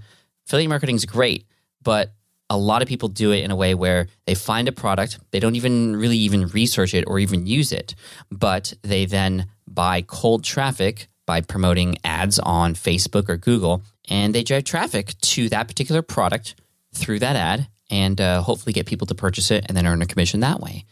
Affiliate 0.47 0.69
marketing 0.69 0.95
is 0.95 1.05
great, 1.05 1.45
but 1.83 2.13
a 2.49 2.57
lot 2.57 2.81
of 2.81 2.87
people 2.87 3.09
do 3.09 3.31
it 3.31 3.43
in 3.43 3.51
a 3.51 3.55
way 3.55 3.75
where 3.75 4.07
they 4.25 4.33
find 4.33 4.67
a 4.67 4.71
product, 4.71 5.19
they 5.29 5.39
don't 5.39 5.55
even 5.55 5.95
really 5.95 6.17
even 6.17 6.47
research 6.47 6.95
it 6.95 7.03
or 7.05 7.19
even 7.19 7.45
use 7.45 7.71
it, 7.71 7.93
but 8.31 8.73
they 8.81 9.05
then 9.05 9.45
buy 9.77 10.01
cold 10.01 10.43
traffic 10.43 11.07
by 11.27 11.39
promoting 11.39 11.99
ads 12.03 12.39
on 12.39 12.73
Facebook 12.73 13.29
or 13.29 13.37
Google, 13.37 13.83
and 14.09 14.33
they 14.33 14.41
drive 14.41 14.63
traffic 14.63 15.13
to 15.21 15.49
that 15.49 15.67
particular 15.67 16.01
product 16.01 16.55
through 16.95 17.19
that 17.19 17.35
ad 17.35 17.67
and 17.91 18.19
uh, 18.19 18.41
hopefully 18.41 18.73
get 18.73 18.87
people 18.87 19.05
to 19.05 19.13
purchase 19.13 19.51
it 19.51 19.65
and 19.67 19.77
then 19.77 19.85
earn 19.85 20.01
a 20.01 20.07
commission 20.07 20.39
that 20.39 20.59
way. 20.59 20.83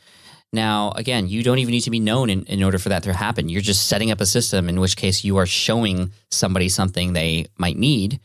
Now, 0.53 0.91
again, 0.91 1.27
you 1.27 1.41
don't 1.41 1.57
even 1.57 1.71
need 1.71 1.81
to 1.81 1.89
be 1.89 1.99
known 1.99 2.29
in, 2.29 2.43
in 2.43 2.61
order 2.61 2.77
for 2.77 2.89
that 2.89 3.01
to 3.03 3.13
happen. 3.13 3.49
You're 3.49 3.61
just 3.61 3.87
setting 3.87 4.11
up 4.11 4.21
a 4.21 4.25
system 4.27 4.69
in 4.69 4.79
which 4.79 4.95
case 4.95 5.23
you 5.23 5.37
are 5.37 5.47
showing 5.47 6.11
somebody 6.29 6.69
something 6.69 7.13
they 7.13 7.47
might 7.57 7.77
need 7.77 8.19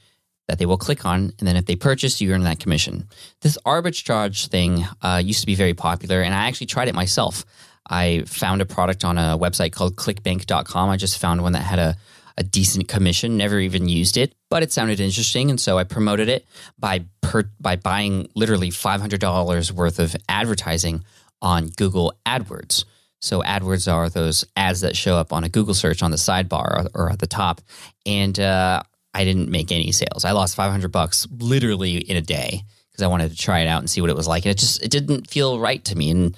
that 0.46 0.59
they 0.59 0.66
will 0.66 0.77
click 0.77 1.07
on. 1.07 1.33
And 1.38 1.49
then 1.49 1.57
if 1.57 1.64
they 1.64 1.75
purchase, 1.75 2.20
you 2.20 2.33
earn 2.33 2.42
that 2.42 2.61
commission. 2.61 3.09
This 3.40 3.57
arbitrage 3.64 4.49
thing 4.49 4.85
uh, 5.01 5.23
used 5.25 5.40
to 5.40 5.46
be 5.46 5.55
very 5.55 5.75
popular, 5.75 6.20
and 6.20 6.35
I 6.35 6.49
actually 6.49 6.66
tried 6.66 6.88
it 6.88 6.94
myself. 6.94 7.46
I 7.90 8.22
found 8.26 8.62
a 8.62 8.66
product 8.66 9.05
on 9.05 9.18
a 9.18 9.37
website 9.37 9.72
called 9.72 9.96
clickbank.com. 9.96 10.88
I 10.88 10.96
just 10.96 11.18
found 11.18 11.42
one 11.42 11.53
that 11.53 11.64
had 11.64 11.81
a, 11.81 11.96
a 12.38 12.44
decent 12.44 12.87
commission, 12.87 13.37
never 13.37 13.59
even 13.59 13.88
used 13.88 14.16
it, 14.16 14.33
but 14.48 14.62
it 14.62 14.70
sounded 14.70 15.00
interesting. 15.00 15.50
And 15.50 15.61
so 15.61 15.76
I 15.76 15.85
promoted 15.85 16.29
it 16.29 16.46
by, 16.79 17.05
per, 17.20 17.50
by 17.61 17.74
buying 17.74 18.29
literally 18.37 18.70
$500 18.70 19.72
worth 19.72 19.98
of 19.98 20.14
advertising 20.29 21.05
on 21.42 21.66
Google 21.70 22.14
AdWords. 22.24 22.85
So 23.20 23.42
AdWords 23.42 23.92
are 23.92 24.09
those 24.09 24.44
ads 24.57 24.83
that 24.83 24.96
show 24.96 25.16
up 25.16 25.33
on 25.33 25.42
a 25.42 25.48
Google 25.48 25.74
search 25.74 26.03
on 26.03 26.12
the 26.12 26.16
sidebar 26.16 26.88
or, 26.94 27.11
at 27.11 27.18
the 27.18 27.26
top. 27.26 27.61
And 28.07 28.38
uh, 28.38 28.83
I 29.12 29.24
didn't 29.24 29.50
make 29.50 29.72
any 29.72 29.90
sales. 29.90 30.24
I 30.24 30.31
lost 30.31 30.55
500 30.55 30.92
bucks 30.92 31.26
literally 31.38 31.96
in 31.96 32.16
a 32.16 32.22
day 32.22 32.62
because 32.90 33.03
I 33.03 33.09
wanted 33.09 33.33
to 33.33 33.37
try 33.37 33.61
it 33.61 33.66
out 33.66 33.81
and 33.81 33.90
see 33.90 34.00
what 34.00 34.11
it 34.11 34.16
was 34.16 34.29
like. 34.29 34.44
And 34.44 34.53
it 34.53 34.59
just, 34.59 34.83
it 34.83 34.90
didn't 34.90 35.29
feel 35.29 35.59
right 35.59 35.85
to 35.87 35.96
me. 35.96 36.11
And 36.11 36.37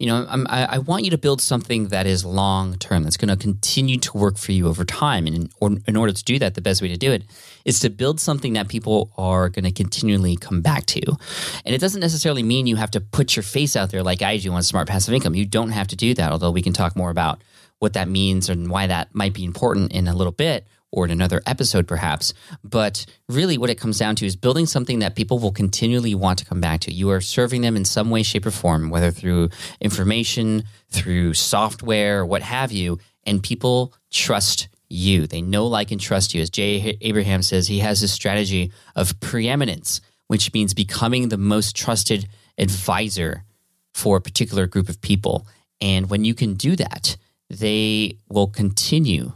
you 0.00 0.06
know, 0.06 0.26
I, 0.48 0.64
I 0.64 0.78
want 0.78 1.04
you 1.04 1.10
to 1.10 1.18
build 1.18 1.42
something 1.42 1.88
that 1.88 2.06
is 2.06 2.24
long 2.24 2.78
term, 2.78 3.02
that's 3.02 3.18
going 3.18 3.28
to 3.28 3.36
continue 3.36 3.98
to 3.98 4.16
work 4.16 4.38
for 4.38 4.52
you 4.52 4.66
over 4.66 4.82
time. 4.82 5.26
And 5.26 5.36
in, 5.36 5.50
or, 5.60 5.76
in 5.86 5.94
order 5.94 6.14
to 6.14 6.24
do 6.24 6.38
that, 6.38 6.54
the 6.54 6.62
best 6.62 6.80
way 6.80 6.88
to 6.88 6.96
do 6.96 7.12
it 7.12 7.22
is 7.66 7.80
to 7.80 7.90
build 7.90 8.18
something 8.18 8.54
that 8.54 8.68
people 8.68 9.10
are 9.18 9.50
going 9.50 9.66
to 9.66 9.70
continually 9.70 10.36
come 10.36 10.62
back 10.62 10.86
to. 10.86 11.02
And 11.66 11.74
it 11.74 11.82
doesn't 11.82 12.00
necessarily 12.00 12.42
mean 12.42 12.66
you 12.66 12.76
have 12.76 12.90
to 12.92 13.00
put 13.02 13.36
your 13.36 13.42
face 13.42 13.76
out 13.76 13.90
there 13.90 14.02
like 14.02 14.22
I 14.22 14.38
do 14.38 14.50
on 14.54 14.62
Smart 14.62 14.88
Passive 14.88 15.12
Income. 15.12 15.34
You 15.34 15.44
don't 15.44 15.70
have 15.70 15.88
to 15.88 15.96
do 15.96 16.14
that, 16.14 16.32
although 16.32 16.50
we 16.50 16.62
can 16.62 16.72
talk 16.72 16.96
more 16.96 17.10
about 17.10 17.42
what 17.78 17.92
that 17.92 18.08
means 18.08 18.48
and 18.48 18.70
why 18.70 18.86
that 18.86 19.14
might 19.14 19.34
be 19.34 19.44
important 19.44 19.92
in 19.92 20.08
a 20.08 20.14
little 20.16 20.32
bit 20.32 20.66
or 20.92 21.04
in 21.04 21.10
another 21.10 21.40
episode, 21.46 21.86
perhaps. 21.86 22.34
But 22.64 23.06
really, 23.28 23.58
what 23.58 23.70
it 23.70 23.76
comes 23.76 23.98
down 23.98 24.16
to 24.16 24.26
is 24.26 24.36
building 24.36 24.66
something 24.66 24.98
that 25.00 25.14
people 25.14 25.38
will 25.38 25.52
continually 25.52 26.14
want 26.14 26.38
to 26.40 26.44
come 26.44 26.60
back 26.60 26.80
to. 26.80 26.92
You 26.92 27.10
are 27.10 27.20
serving 27.20 27.62
them 27.62 27.76
in 27.76 27.84
some 27.84 28.10
way, 28.10 28.22
shape, 28.22 28.46
or 28.46 28.50
form, 28.50 28.90
whether 28.90 29.10
through 29.10 29.50
information, 29.80 30.64
through 30.90 31.34
software, 31.34 32.26
what 32.26 32.42
have 32.42 32.72
you, 32.72 32.98
and 33.24 33.42
people 33.42 33.94
trust 34.10 34.68
you. 34.88 35.26
They 35.26 35.40
know, 35.40 35.66
like, 35.66 35.92
and 35.92 36.00
trust 36.00 36.34
you. 36.34 36.42
As 36.42 36.50
Jay 36.50 36.98
Abraham 37.00 37.42
says, 37.42 37.68
he 37.68 37.78
has 37.78 38.00
this 38.00 38.12
strategy 38.12 38.72
of 38.96 39.18
preeminence, 39.20 40.00
which 40.26 40.52
means 40.52 40.74
becoming 40.74 41.28
the 41.28 41.38
most 41.38 41.76
trusted 41.76 42.28
advisor 42.58 43.44
for 43.94 44.16
a 44.16 44.20
particular 44.20 44.66
group 44.66 44.88
of 44.88 45.00
people. 45.00 45.46
And 45.80 46.10
when 46.10 46.24
you 46.24 46.34
can 46.34 46.54
do 46.54 46.76
that, 46.76 47.16
they 47.48 48.18
will 48.28 48.46
continue 48.48 49.32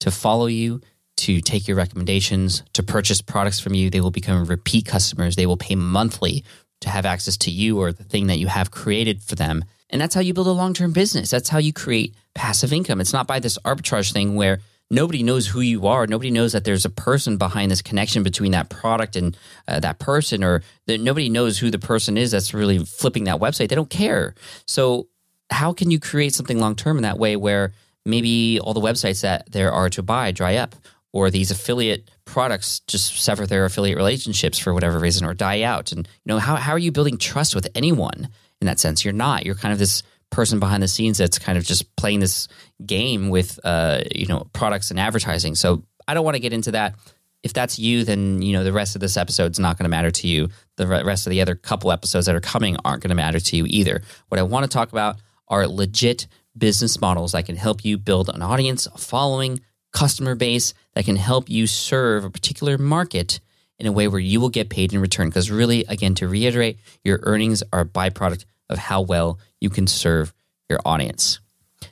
to 0.00 0.10
follow 0.10 0.46
you, 0.46 0.80
to 1.22 1.40
take 1.40 1.68
your 1.68 1.76
recommendations, 1.76 2.62
to 2.72 2.82
purchase 2.82 3.22
products 3.22 3.60
from 3.60 3.74
you. 3.74 3.90
They 3.90 4.00
will 4.00 4.10
become 4.10 4.44
repeat 4.44 4.86
customers. 4.86 5.36
They 5.36 5.46
will 5.46 5.56
pay 5.56 5.74
monthly 5.74 6.44
to 6.80 6.90
have 6.90 7.06
access 7.06 7.36
to 7.38 7.50
you 7.50 7.80
or 7.80 7.92
the 7.92 8.04
thing 8.04 8.26
that 8.26 8.38
you 8.38 8.48
have 8.48 8.70
created 8.70 9.22
for 9.22 9.36
them. 9.36 9.64
And 9.90 10.00
that's 10.00 10.14
how 10.14 10.20
you 10.20 10.34
build 10.34 10.48
a 10.48 10.52
long 10.52 10.74
term 10.74 10.92
business. 10.92 11.30
That's 11.30 11.48
how 11.48 11.58
you 11.58 11.72
create 11.72 12.14
passive 12.34 12.72
income. 12.72 13.00
It's 13.00 13.12
not 13.12 13.26
by 13.26 13.38
this 13.38 13.58
arbitrage 13.58 14.12
thing 14.12 14.34
where 14.34 14.60
nobody 14.90 15.22
knows 15.22 15.46
who 15.46 15.60
you 15.60 15.86
are. 15.86 16.06
Nobody 16.06 16.30
knows 16.30 16.52
that 16.52 16.64
there's 16.64 16.84
a 16.84 16.90
person 16.90 17.36
behind 17.36 17.70
this 17.70 17.82
connection 17.82 18.22
between 18.22 18.52
that 18.52 18.68
product 18.68 19.16
and 19.16 19.36
uh, 19.68 19.80
that 19.80 19.98
person, 19.98 20.42
or 20.42 20.62
that 20.86 21.00
nobody 21.00 21.28
knows 21.28 21.58
who 21.58 21.70
the 21.70 21.78
person 21.78 22.16
is 22.16 22.30
that's 22.30 22.54
really 22.54 22.78
flipping 22.78 23.24
that 23.24 23.40
website. 23.40 23.68
They 23.68 23.76
don't 23.76 23.90
care. 23.90 24.34
So, 24.66 25.08
how 25.50 25.72
can 25.72 25.90
you 25.90 26.00
create 26.00 26.34
something 26.34 26.58
long 26.58 26.74
term 26.74 26.96
in 26.96 27.02
that 27.02 27.18
way 27.18 27.36
where 27.36 27.72
maybe 28.04 28.58
all 28.60 28.74
the 28.74 28.80
websites 28.80 29.22
that 29.22 29.50
there 29.52 29.72
are 29.72 29.88
to 29.90 30.02
buy 30.02 30.32
dry 30.32 30.56
up, 30.56 30.74
or 31.12 31.30
these 31.30 31.50
affiliate 31.50 32.10
products 32.24 32.80
just 32.80 33.22
sever 33.22 33.46
their 33.46 33.64
affiliate 33.64 33.96
relationships 33.96 34.58
for 34.58 34.72
whatever 34.72 34.98
reason 34.98 35.26
or 35.26 35.34
die 35.34 35.62
out? 35.62 35.92
And 35.92 36.06
you 36.06 36.32
know, 36.32 36.38
how 36.38 36.56
how 36.56 36.72
are 36.72 36.78
you 36.78 36.92
building 36.92 37.18
trust 37.18 37.54
with 37.54 37.68
anyone 37.74 38.28
in 38.60 38.66
that 38.66 38.80
sense? 38.80 39.04
You're 39.04 39.12
not. 39.14 39.44
You're 39.44 39.54
kind 39.54 39.72
of 39.72 39.78
this 39.78 40.02
person 40.30 40.58
behind 40.58 40.82
the 40.82 40.88
scenes 40.88 41.18
that's 41.18 41.38
kind 41.38 41.56
of 41.56 41.64
just 41.64 41.94
playing 41.96 42.20
this 42.20 42.48
game 42.84 43.28
with 43.28 43.60
uh, 43.64 44.00
you 44.12 44.26
know 44.26 44.48
products 44.52 44.90
and 44.90 44.98
advertising. 44.98 45.54
So 45.54 45.84
I 46.08 46.14
don't 46.14 46.24
want 46.24 46.34
to 46.34 46.40
get 46.40 46.52
into 46.52 46.72
that. 46.72 46.96
If 47.42 47.52
that's 47.52 47.78
you, 47.78 48.04
then 48.04 48.42
you 48.42 48.52
know 48.52 48.64
the 48.64 48.72
rest 48.72 48.96
of 48.96 49.00
this 49.00 49.16
episode 49.16 49.52
is 49.52 49.60
not 49.60 49.78
going 49.78 49.84
to 49.84 49.90
matter 49.90 50.10
to 50.10 50.26
you. 50.26 50.48
The 50.76 50.86
rest 50.86 51.26
of 51.26 51.30
the 51.30 51.40
other 51.40 51.54
couple 51.54 51.92
episodes 51.92 52.26
that 52.26 52.34
are 52.34 52.40
coming 52.40 52.76
aren't 52.84 53.02
going 53.02 53.10
to 53.10 53.14
matter 53.14 53.38
to 53.38 53.56
you 53.56 53.66
either. 53.68 54.02
What 54.28 54.40
I 54.40 54.42
want 54.42 54.64
to 54.64 54.68
talk 54.68 54.90
about 54.90 55.16
are 55.48 55.66
legit 55.68 56.26
business 56.56 57.00
models 57.00 57.32
that 57.32 57.46
can 57.46 57.56
help 57.56 57.84
you 57.84 57.98
build 57.98 58.28
an 58.28 58.42
audience, 58.42 58.86
a 58.86 58.98
following, 58.98 59.60
customer 59.92 60.34
base 60.34 60.74
that 60.94 61.04
can 61.04 61.16
help 61.16 61.48
you 61.48 61.66
serve 61.66 62.24
a 62.24 62.30
particular 62.30 62.78
market 62.78 63.40
in 63.78 63.86
a 63.86 63.92
way 63.92 64.08
where 64.08 64.20
you 64.20 64.40
will 64.40 64.48
get 64.48 64.70
paid 64.70 64.92
in 64.92 65.00
return. 65.00 65.28
Because 65.28 65.50
really, 65.50 65.84
again, 65.88 66.14
to 66.16 66.28
reiterate, 66.28 66.78
your 67.04 67.20
earnings 67.22 67.62
are 67.72 67.80
a 67.80 67.86
byproduct 67.86 68.44
of 68.70 68.78
how 68.78 69.00
well 69.00 69.38
you 69.60 69.70
can 69.70 69.86
serve 69.86 70.32
your 70.68 70.80
audience. 70.84 71.40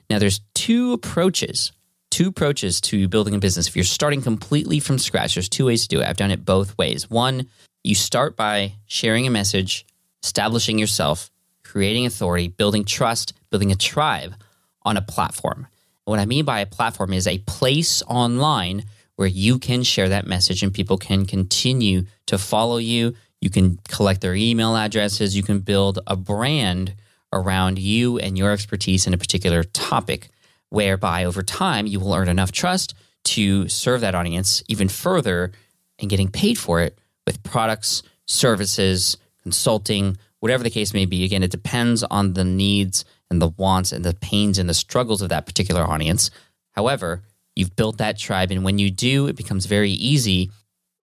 Now, 0.08 0.18
there's 0.18 0.40
two 0.54 0.92
approaches, 0.92 1.72
two 2.10 2.28
approaches 2.28 2.80
to 2.82 3.08
building 3.08 3.34
a 3.34 3.38
business. 3.38 3.68
If 3.68 3.76
you're 3.76 3.84
starting 3.84 4.22
completely 4.22 4.80
from 4.80 4.98
scratch, 4.98 5.34
there's 5.34 5.48
two 5.48 5.66
ways 5.66 5.82
to 5.82 5.88
do 5.88 6.00
it. 6.00 6.06
I've 6.06 6.16
done 6.16 6.30
it 6.30 6.44
both 6.44 6.76
ways. 6.78 7.10
One, 7.10 7.48
you 7.82 7.94
start 7.94 8.36
by 8.36 8.74
sharing 8.86 9.26
a 9.26 9.30
message, 9.30 9.86
establishing 10.22 10.78
yourself, 10.78 11.30
creating 11.64 12.06
authority, 12.06 12.48
building 12.48 12.84
trust, 12.84 13.32
building 13.50 13.72
a 13.72 13.76
tribe 13.76 14.34
on 14.82 14.96
a 14.96 15.02
platform. 15.02 15.66
What 16.04 16.18
I 16.18 16.26
mean 16.26 16.44
by 16.44 16.60
a 16.60 16.66
platform 16.66 17.12
is 17.12 17.26
a 17.26 17.38
place 17.38 18.02
online 18.06 18.84
where 19.16 19.28
you 19.28 19.58
can 19.58 19.82
share 19.82 20.08
that 20.08 20.26
message 20.26 20.62
and 20.62 20.72
people 20.72 20.96
can 20.96 21.26
continue 21.26 22.04
to 22.26 22.38
follow 22.38 22.78
you. 22.78 23.14
You 23.40 23.50
can 23.50 23.78
collect 23.88 24.20
their 24.20 24.34
email 24.34 24.76
addresses. 24.76 25.36
You 25.36 25.42
can 25.42 25.60
build 25.60 25.98
a 26.06 26.16
brand 26.16 26.94
around 27.32 27.78
you 27.78 28.18
and 28.18 28.36
your 28.36 28.50
expertise 28.50 29.06
in 29.06 29.14
a 29.14 29.18
particular 29.18 29.62
topic, 29.62 30.30
whereby 30.70 31.24
over 31.24 31.42
time 31.42 31.86
you 31.86 32.00
will 32.00 32.14
earn 32.14 32.28
enough 32.28 32.50
trust 32.50 32.94
to 33.22 33.68
serve 33.68 34.00
that 34.00 34.14
audience 34.14 34.62
even 34.68 34.88
further 34.88 35.52
and 35.98 36.10
getting 36.10 36.30
paid 36.30 36.58
for 36.58 36.80
it 36.80 36.98
with 37.26 37.42
products, 37.42 38.02
services, 38.26 39.16
consulting, 39.42 40.16
whatever 40.40 40.62
the 40.62 40.70
case 40.70 40.94
may 40.94 41.04
be. 41.04 41.24
Again, 41.24 41.42
it 41.42 41.50
depends 41.50 42.02
on 42.04 42.32
the 42.32 42.44
needs 42.44 43.04
and 43.30 43.40
the 43.40 43.48
wants 43.48 43.92
and 43.92 44.04
the 44.04 44.14
pains 44.14 44.58
and 44.58 44.68
the 44.68 44.74
struggles 44.74 45.22
of 45.22 45.28
that 45.28 45.46
particular 45.46 45.82
audience. 45.82 46.30
However, 46.72 47.22
you've 47.56 47.76
built 47.76 47.98
that 47.98 48.18
tribe. 48.18 48.50
And 48.50 48.64
when 48.64 48.78
you 48.78 48.90
do, 48.90 49.26
it 49.26 49.36
becomes 49.36 49.66
very 49.66 49.90
easy, 49.90 50.50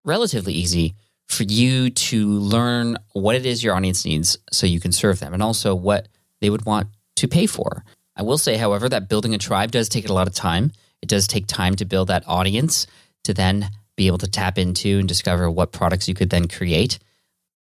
relatively 0.03 0.53
easy, 0.53 0.95
for 1.27 1.43
you 1.43 1.89
to 1.89 2.27
learn 2.27 2.97
what 3.13 3.35
it 3.35 3.45
is 3.45 3.63
your 3.63 3.75
audience 3.75 4.05
needs 4.05 4.37
so 4.51 4.65
you 4.65 4.79
can 4.79 4.91
serve 4.91 5.19
them 5.19 5.33
and 5.33 5.43
also 5.43 5.75
what 5.75 6.07
they 6.41 6.49
would 6.49 6.65
want 6.65 6.87
to 7.17 7.27
pay 7.27 7.45
for. 7.45 7.83
I 8.15 8.23
will 8.23 8.37
say, 8.37 8.57
however, 8.57 8.89
that 8.89 9.09
building 9.09 9.35
a 9.35 9.37
tribe 9.37 9.71
does 9.71 9.89
take 9.89 10.09
a 10.09 10.13
lot 10.13 10.27
of 10.27 10.33
time. 10.33 10.71
It 11.01 11.09
does 11.09 11.27
take 11.27 11.45
time 11.45 11.75
to 11.75 11.85
build 11.85 12.07
that 12.07 12.23
audience 12.27 12.87
to 13.25 13.33
then 13.33 13.69
be 13.95 14.07
able 14.07 14.17
to 14.19 14.27
tap 14.27 14.57
into 14.57 14.99
and 14.99 15.07
discover 15.07 15.51
what 15.51 15.71
products 15.71 16.07
you 16.07 16.13
could 16.13 16.29
then 16.29 16.47
create. 16.47 16.97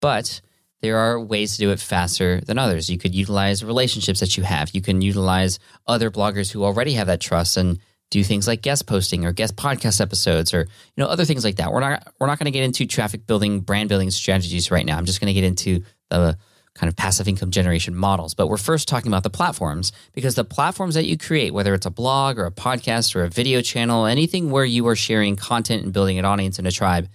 But 0.01 0.41
there 0.83 0.99
are 0.99 1.19
ways 1.19 1.55
to 1.55 1.59
do 1.59 1.71
it 1.71 1.81
faster 1.81 2.41
than 2.43 2.59
others. 2.59 2.91
You 2.91 2.99
could 2.99 3.15
utilize 3.15 3.65
relationships 3.65 4.21
that 4.21 4.37
you 4.37 4.43
have. 4.43 4.75
You 4.75 4.83
can 4.83 5.01
utilize 5.01 5.59
other 5.87 6.11
bloggers 6.11 6.51
who 6.51 6.65
already 6.65 6.95
have 6.95 7.07
that 7.07 7.21
trust 7.21 7.57
and 7.57 7.79
do 8.11 8.23
things 8.23 8.47
like 8.47 8.63
guest 8.63 8.87
posting 8.87 9.25
or 9.25 9.33
guest 9.33 9.57
podcast 9.57 10.01
episodes 10.01 10.53
or 10.55 10.61
you 10.61 11.03
know 11.03 11.07
other 11.07 11.25
things 11.25 11.45
like 11.45 11.57
that. 11.57 11.73
We're 11.73 11.81
not 11.81 12.13
we're 12.21 12.27
not 12.27 12.39
going 12.39 12.47
to 12.47 12.51
get 12.53 12.65
into 12.65 12.87
traffic 12.87 13.27
building, 13.27 13.61
brand 13.61 13.89
building 13.89 14.11
strategies 14.11 14.71
right 14.71 14.85
now. 14.85 14.99
I'm 14.99 15.07
just 15.07 15.21
going 15.21 15.35
to 15.35 15.41
get 15.41 15.45
into 15.45 15.83
the 16.11 16.37
kind 16.75 16.89
of 16.89 16.97
passive 16.97 17.29
income 17.29 17.51
generation 17.51 17.95
models. 17.95 18.35
But 18.35 18.49
we're 18.49 18.57
first 18.57 18.89
talking 18.89 19.11
about 19.11 19.23
the 19.23 19.31
platforms 19.31 19.93
because 20.13 20.35
the 20.35 20.45
platforms 20.45 20.95
that 20.97 21.07
you 21.07 21.17
create, 21.17 21.55
whether 21.55 21.73
it's 21.73 21.87
a 21.87 21.91
blog 21.91 22.39
or 22.39 22.47
a 22.47 22.51
podcast 22.51 23.15
or 23.15 23.25
a 23.25 23.29
video 23.29 23.61
channel, 23.63 24.07
anything 24.07 24.51
where 24.51 24.65
you 24.65 24.87
are 24.89 24.97
sharing 24.97 25.37
content 25.37 25.85
and 25.85 25.93
building 25.93 26.19
an 26.19 26.25
audience 26.25 26.59
and 26.59 26.67
a 26.67 26.73
tribe, 26.73 27.09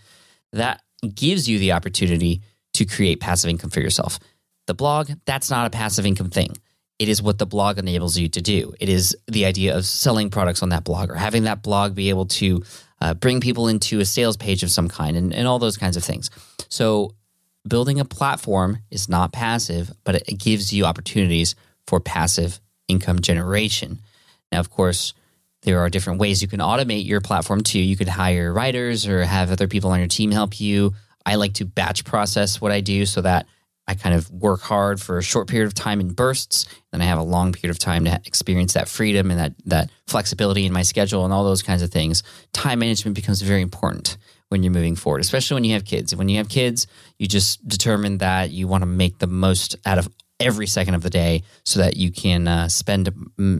that 0.53 0.81
gives 1.13 1.47
you 1.47 1.59
the 1.59 1.73
opportunity 1.73 2.41
to 2.73 2.85
create 2.85 3.19
passive 3.19 3.49
income 3.49 3.69
for 3.69 3.79
yourself. 3.79 4.19
The 4.67 4.73
blog, 4.73 5.11
that's 5.25 5.49
not 5.49 5.67
a 5.67 5.69
passive 5.69 6.05
income 6.05 6.29
thing. 6.29 6.55
It 6.99 7.07
is 7.07 7.21
what 7.21 7.37
the 7.37 7.45
blog 7.45 7.77
enables 7.77 8.17
you 8.17 8.27
to 8.29 8.41
do. 8.41 8.73
It 8.79 8.89
is 8.89 9.15
the 9.27 9.45
idea 9.45 9.77
of 9.77 9.85
selling 9.85 10.29
products 10.29 10.61
on 10.61 10.69
that 10.69 10.83
blog 10.83 11.09
or 11.09 11.15
having 11.15 11.43
that 11.43 11.63
blog 11.63 11.95
be 11.95 12.09
able 12.09 12.25
to 12.25 12.61
uh, 13.01 13.13
bring 13.13 13.39
people 13.39 13.67
into 13.69 13.99
a 13.99 14.05
sales 14.05 14.37
page 14.37 14.63
of 14.63 14.71
some 14.71 14.89
kind 14.89 15.15
and, 15.15 15.33
and 15.33 15.47
all 15.47 15.59
those 15.59 15.77
kinds 15.77 15.95
of 15.97 16.03
things. 16.03 16.29
So, 16.67 17.15
building 17.67 17.99
a 17.99 18.05
platform 18.05 18.79
is 18.89 19.09
not 19.09 19.31
passive, 19.31 19.91
but 20.03 20.15
it 20.15 20.39
gives 20.39 20.73
you 20.73 20.85
opportunities 20.85 21.55
for 21.87 21.99
passive 21.99 22.59
income 22.87 23.19
generation. 23.19 23.99
Now, 24.51 24.59
of 24.59 24.69
course, 24.69 25.13
there 25.63 25.79
are 25.79 25.89
different 25.89 26.19
ways 26.19 26.41
you 26.41 26.47
can 26.47 26.59
automate 26.59 27.05
your 27.05 27.21
platform 27.21 27.61
too. 27.61 27.79
You 27.79 27.97
could 27.97 28.07
hire 28.07 28.51
writers 28.51 29.07
or 29.07 29.23
have 29.23 29.51
other 29.51 29.67
people 29.67 29.91
on 29.91 29.99
your 29.99 30.07
team 30.07 30.31
help 30.31 30.59
you. 30.59 30.93
I 31.29 31.35
like 31.35 31.53
to 31.55 31.65
batch 31.65 32.05
process 32.05 32.59
what 32.59 32.71
I 32.71 32.81
do 32.81 33.05
so 33.05 33.21
that 33.21 33.45
I 33.87 33.95
kind 33.95 34.15
of 34.15 34.29
work 34.31 34.61
hard 34.61 35.01
for 35.01 35.17
a 35.17 35.23
short 35.23 35.47
period 35.47 35.65
of 35.65 35.73
time 35.73 35.99
in 35.99 36.13
bursts, 36.13 36.67
then 36.91 37.01
I 37.01 37.05
have 37.05 37.17
a 37.17 37.23
long 37.23 37.53
period 37.53 37.71
of 37.71 37.79
time 37.79 38.05
to 38.05 38.21
experience 38.25 38.73
that 38.73 38.87
freedom 38.87 39.31
and 39.31 39.39
that 39.39 39.53
that 39.65 39.89
flexibility 40.07 40.65
in 40.65 40.73
my 40.73 40.83
schedule 40.83 41.25
and 41.25 41.33
all 41.33 41.43
those 41.43 41.63
kinds 41.63 41.81
of 41.81 41.91
things. 41.91 42.23
Time 42.53 42.79
management 42.79 43.15
becomes 43.15 43.41
very 43.41 43.61
important 43.61 44.17
when 44.49 44.63
you're 44.63 44.73
moving 44.73 44.95
forward, 44.95 45.21
especially 45.21 45.55
when 45.55 45.63
you 45.63 45.73
have 45.73 45.85
kids. 45.85 46.15
When 46.15 46.29
you 46.29 46.37
have 46.37 46.49
kids, 46.49 46.87
you 47.17 47.27
just 47.27 47.67
determine 47.67 48.19
that 48.19 48.51
you 48.51 48.67
want 48.67 48.81
to 48.81 48.87
make 48.87 49.19
the 49.19 49.27
most 49.27 49.75
out 49.85 49.97
of 49.97 50.09
every 50.39 50.67
second 50.67 50.95
of 50.95 51.03
the 51.03 51.09
day 51.09 51.43
so 51.63 51.79
that 51.79 51.97
you 51.97 52.11
can 52.11 52.47
uh, 52.47 52.69
spend 52.69 53.09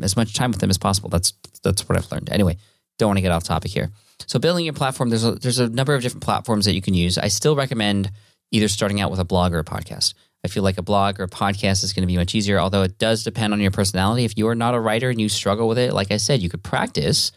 as 0.03 0.15
much 0.15 0.34
time 0.34 0.51
with 0.51 0.60
them 0.60 0.69
as 0.69 0.77
possible. 0.77 1.10
That's 1.10 1.34
that's 1.63 1.88
what 1.88 1.97
I've 1.97 2.12
learned. 2.12 2.29
Anyway, 2.32 2.58
don't 2.97 3.10
want 3.10 3.17
to 3.17 3.21
get 3.21 3.32
off 3.32 3.43
topic 3.43 3.71
here. 3.71 3.89
So 4.27 4.39
building 4.39 4.65
your 4.65 4.73
platform, 4.73 5.10
there's 5.10 5.25
a, 5.25 5.32
there's 5.32 5.60
a 5.60 5.69
number 5.69 5.95
of 5.95 6.01
different 6.01 6.23
platforms 6.23 6.65
that 6.65 6.73
you 6.73 6.82
can 6.82 6.93
use. 6.93 7.17
I 7.17 7.29
still 7.29 7.55
recommend 7.55 8.12
either 8.51 8.67
starting 8.67 9.01
out 9.01 9.12
with 9.12 9.19
a 9.19 9.25
blog 9.25 9.53
or 9.53 9.60
a 9.60 9.63
podcast. 9.63 10.13
I 10.43 10.47
feel 10.47 10.63
like 10.63 10.77
a 10.77 10.84
blog 10.84 11.19
or 11.19 11.23
a 11.23 11.29
podcast 11.29 11.84
is 11.84 11.93
going 11.93 12.03
to 12.03 12.08
be 12.08 12.17
much 12.17 12.34
easier, 12.34 12.60
although 12.60 12.84
it 12.84 12.97
does 12.97 13.23
depend 13.23 13.53
on 13.53 13.60
your 13.60 13.71
personality. 13.71 14.23
If 14.23 14.38
you 14.38 14.47
are 14.47 14.55
not 14.55 14.73
a 14.73 14.79
writer 14.79 15.10
and 15.10 15.19
you 15.19 15.29
struggle 15.29 15.67
with 15.67 15.77
it, 15.77 15.93
like 15.93 16.12
I 16.12 16.17
said, 16.17 16.41
you 16.41 16.49
could 16.49 16.63
practice. 16.63 17.32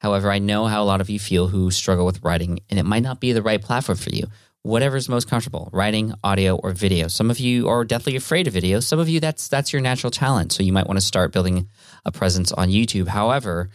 However, 0.00 0.30
I 0.30 0.40
know 0.40 0.66
how 0.66 0.82
a 0.82 0.84
lot 0.84 1.00
of 1.00 1.08
you 1.08 1.20
feel 1.20 1.46
who 1.46 1.70
struggle 1.70 2.04
with 2.04 2.22
writing, 2.24 2.58
and 2.68 2.80
it 2.80 2.84
might 2.84 3.04
not 3.04 3.20
be 3.20 3.32
the 3.32 3.42
right 3.42 3.62
platform 3.62 3.96
for 3.96 4.10
you. 4.10 4.26
Whatever's 4.62 5.08
most 5.08 5.28
comfortable, 5.28 5.70
writing, 5.72 6.12
audio, 6.24 6.56
or 6.56 6.72
video. 6.72 7.06
Some 7.08 7.30
of 7.30 7.38
you 7.38 7.68
are 7.68 7.84
deathly 7.84 8.16
afraid 8.16 8.48
of 8.48 8.54
video. 8.54 8.80
Some 8.80 8.98
of 8.98 9.08
you, 9.08 9.20
that's 9.20 9.46
that's 9.48 9.72
your 9.72 9.82
natural 9.82 10.10
talent. 10.10 10.52
So 10.52 10.64
you 10.64 10.72
might 10.72 10.86
want 10.86 10.98
to 10.98 11.06
start 11.06 11.32
building 11.32 11.68
a 12.04 12.12
presence 12.12 12.50
on 12.52 12.68
YouTube. 12.68 13.08
However, 13.08 13.70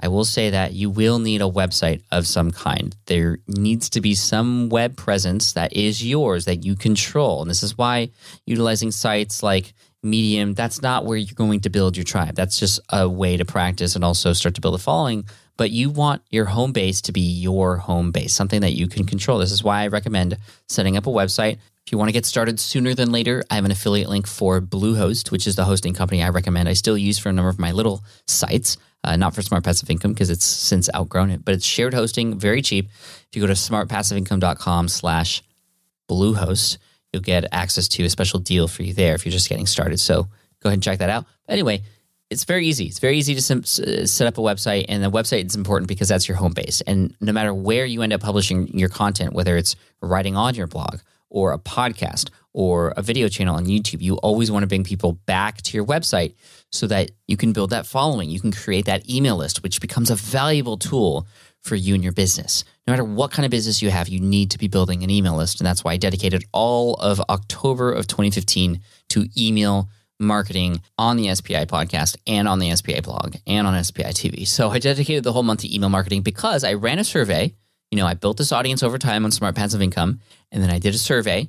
I 0.00 0.08
will 0.08 0.24
say 0.24 0.50
that 0.50 0.72
you 0.72 0.90
will 0.90 1.18
need 1.18 1.40
a 1.40 1.44
website 1.44 2.02
of 2.10 2.26
some 2.26 2.50
kind. 2.50 2.94
There 3.06 3.38
needs 3.46 3.90
to 3.90 4.00
be 4.00 4.14
some 4.14 4.68
web 4.68 4.96
presence 4.96 5.52
that 5.52 5.72
is 5.72 6.04
yours 6.04 6.46
that 6.46 6.64
you 6.64 6.74
control. 6.74 7.42
And 7.42 7.50
this 7.50 7.62
is 7.62 7.78
why 7.78 8.10
utilizing 8.44 8.90
sites 8.90 9.42
like 9.42 9.72
Medium, 10.04 10.52
that's 10.52 10.82
not 10.82 11.06
where 11.06 11.16
you're 11.16 11.34
going 11.34 11.60
to 11.60 11.70
build 11.70 11.96
your 11.96 12.04
tribe. 12.04 12.34
That's 12.34 12.58
just 12.58 12.78
a 12.90 13.08
way 13.08 13.38
to 13.38 13.44
practice 13.46 13.94
and 13.94 14.04
also 14.04 14.34
start 14.34 14.54
to 14.56 14.60
build 14.60 14.74
a 14.74 14.78
following. 14.78 15.24
But 15.56 15.70
you 15.70 15.88
want 15.88 16.20
your 16.30 16.44
home 16.44 16.72
base 16.72 17.00
to 17.02 17.12
be 17.12 17.22
your 17.22 17.78
home 17.78 18.10
base, 18.10 18.34
something 18.34 18.60
that 18.60 18.74
you 18.74 18.86
can 18.86 19.06
control. 19.06 19.38
This 19.38 19.52
is 19.52 19.64
why 19.64 19.82
I 19.82 19.86
recommend 19.86 20.36
setting 20.68 20.98
up 20.98 21.06
a 21.06 21.10
website. 21.10 21.54
If 21.86 21.92
you 21.92 21.96
want 21.96 22.08
to 22.08 22.12
get 22.12 22.26
started 22.26 22.60
sooner 22.60 22.94
than 22.94 23.12
later, 23.12 23.44
I 23.50 23.54
have 23.54 23.64
an 23.64 23.70
affiliate 23.70 24.08
link 24.08 24.26
for 24.26 24.60
Bluehost, 24.60 25.30
which 25.30 25.46
is 25.46 25.56
the 25.56 25.64
hosting 25.64 25.94
company 25.94 26.22
I 26.22 26.28
recommend. 26.28 26.68
I 26.68 26.74
still 26.74 26.98
use 26.98 27.18
for 27.18 27.30
a 27.30 27.32
number 27.32 27.48
of 27.48 27.58
my 27.58 27.72
little 27.72 28.02
sites 28.26 28.76
uh, 29.04 29.16
not 29.16 29.34
for 29.34 29.42
Smart 29.42 29.64
Passive 29.64 29.90
Income 29.90 30.12
because 30.14 30.30
it's 30.30 30.44
since 30.44 30.88
outgrown 30.94 31.30
it, 31.30 31.44
but 31.44 31.54
it's 31.54 31.64
shared 31.64 31.94
hosting, 31.94 32.38
very 32.38 32.62
cheap. 32.62 32.88
If 33.28 33.36
you 33.36 33.40
go 33.40 33.46
to 33.46 33.52
smartpassiveincome.com 33.52 34.88
slash 34.88 35.42
Bluehost, 36.08 36.78
you'll 37.12 37.22
get 37.22 37.44
access 37.52 37.86
to 37.88 38.04
a 38.04 38.10
special 38.10 38.40
deal 38.40 38.66
for 38.68 38.82
you 38.82 38.92
there 38.94 39.14
if 39.14 39.24
you're 39.24 39.32
just 39.32 39.48
getting 39.48 39.66
started. 39.66 40.00
So 40.00 40.24
go 40.24 40.68
ahead 40.68 40.74
and 40.74 40.82
check 40.82 40.98
that 40.98 41.10
out. 41.10 41.26
Anyway, 41.48 41.82
it's 42.30 42.44
very 42.44 42.66
easy. 42.66 42.86
It's 42.86 42.98
very 42.98 43.18
easy 43.18 43.34
to 43.34 43.42
sim- 43.42 43.64
set 43.64 44.26
up 44.26 44.38
a 44.38 44.40
website, 44.40 44.86
and 44.88 45.04
the 45.04 45.10
website 45.10 45.46
is 45.46 45.54
important 45.54 45.88
because 45.88 46.08
that's 46.08 46.26
your 46.26 46.36
home 46.36 46.52
base. 46.52 46.80
And 46.80 47.14
no 47.20 47.32
matter 47.32 47.54
where 47.54 47.84
you 47.84 48.02
end 48.02 48.12
up 48.12 48.20
publishing 48.20 48.76
your 48.76 48.88
content, 48.88 49.34
whether 49.34 49.56
it's 49.56 49.76
writing 50.00 50.36
on 50.36 50.54
your 50.54 50.66
blog 50.66 51.00
or 51.28 51.52
a 51.52 51.58
podcast 51.58 52.30
or 52.54 52.94
a 52.96 53.02
video 53.02 53.28
channel 53.28 53.56
on 53.56 53.66
YouTube, 53.66 54.00
you 54.00 54.16
always 54.18 54.50
want 54.50 54.62
to 54.62 54.66
bring 54.66 54.84
people 54.84 55.12
back 55.26 55.60
to 55.62 55.76
your 55.76 55.84
website 55.84 56.34
so 56.70 56.86
that 56.86 57.10
you 57.26 57.36
can 57.36 57.52
build 57.52 57.70
that 57.70 57.84
following. 57.84 58.30
You 58.30 58.40
can 58.40 58.52
create 58.52 58.86
that 58.86 59.10
email 59.10 59.36
list, 59.36 59.62
which 59.62 59.80
becomes 59.80 60.10
a 60.10 60.14
valuable 60.14 60.78
tool 60.78 61.26
for 61.60 61.74
you 61.74 61.94
and 61.94 62.02
your 62.02 62.12
business. 62.12 62.64
No 62.86 62.92
matter 62.92 63.04
what 63.04 63.32
kind 63.32 63.44
of 63.44 63.50
business 63.50 63.82
you 63.82 63.90
have, 63.90 64.08
you 64.08 64.20
need 64.20 64.52
to 64.52 64.58
be 64.58 64.68
building 64.68 65.02
an 65.02 65.10
email 65.10 65.34
list. 65.36 65.60
And 65.60 65.66
that's 65.66 65.82
why 65.82 65.92
I 65.92 65.96
dedicated 65.96 66.44
all 66.52 66.94
of 66.94 67.20
October 67.28 67.90
of 67.90 68.06
2015 68.06 68.80
to 69.10 69.26
email 69.36 69.88
marketing 70.20 70.80
on 70.96 71.16
the 71.16 71.34
SPI 71.34 71.66
podcast 71.66 72.16
and 72.26 72.46
on 72.46 72.60
the 72.60 72.74
SPI 72.76 73.00
blog 73.00 73.36
and 73.46 73.66
on 73.66 73.82
SPI 73.82 74.12
TV. 74.12 74.46
So 74.46 74.70
I 74.70 74.78
dedicated 74.78 75.24
the 75.24 75.32
whole 75.32 75.42
month 75.42 75.60
to 75.60 75.74
email 75.74 75.88
marketing 75.88 76.22
because 76.22 76.62
I 76.62 76.74
ran 76.74 77.00
a 77.00 77.04
survey. 77.04 77.52
You 77.90 77.98
know, 77.98 78.06
I 78.06 78.14
built 78.14 78.36
this 78.36 78.52
audience 78.52 78.82
over 78.82 78.98
time 78.98 79.24
on 79.24 79.30
Smart 79.30 79.54
Passive 79.54 79.82
Income, 79.82 80.20
and 80.52 80.62
then 80.62 80.70
I 80.70 80.78
did 80.78 80.94
a 80.94 80.98
survey 80.98 81.48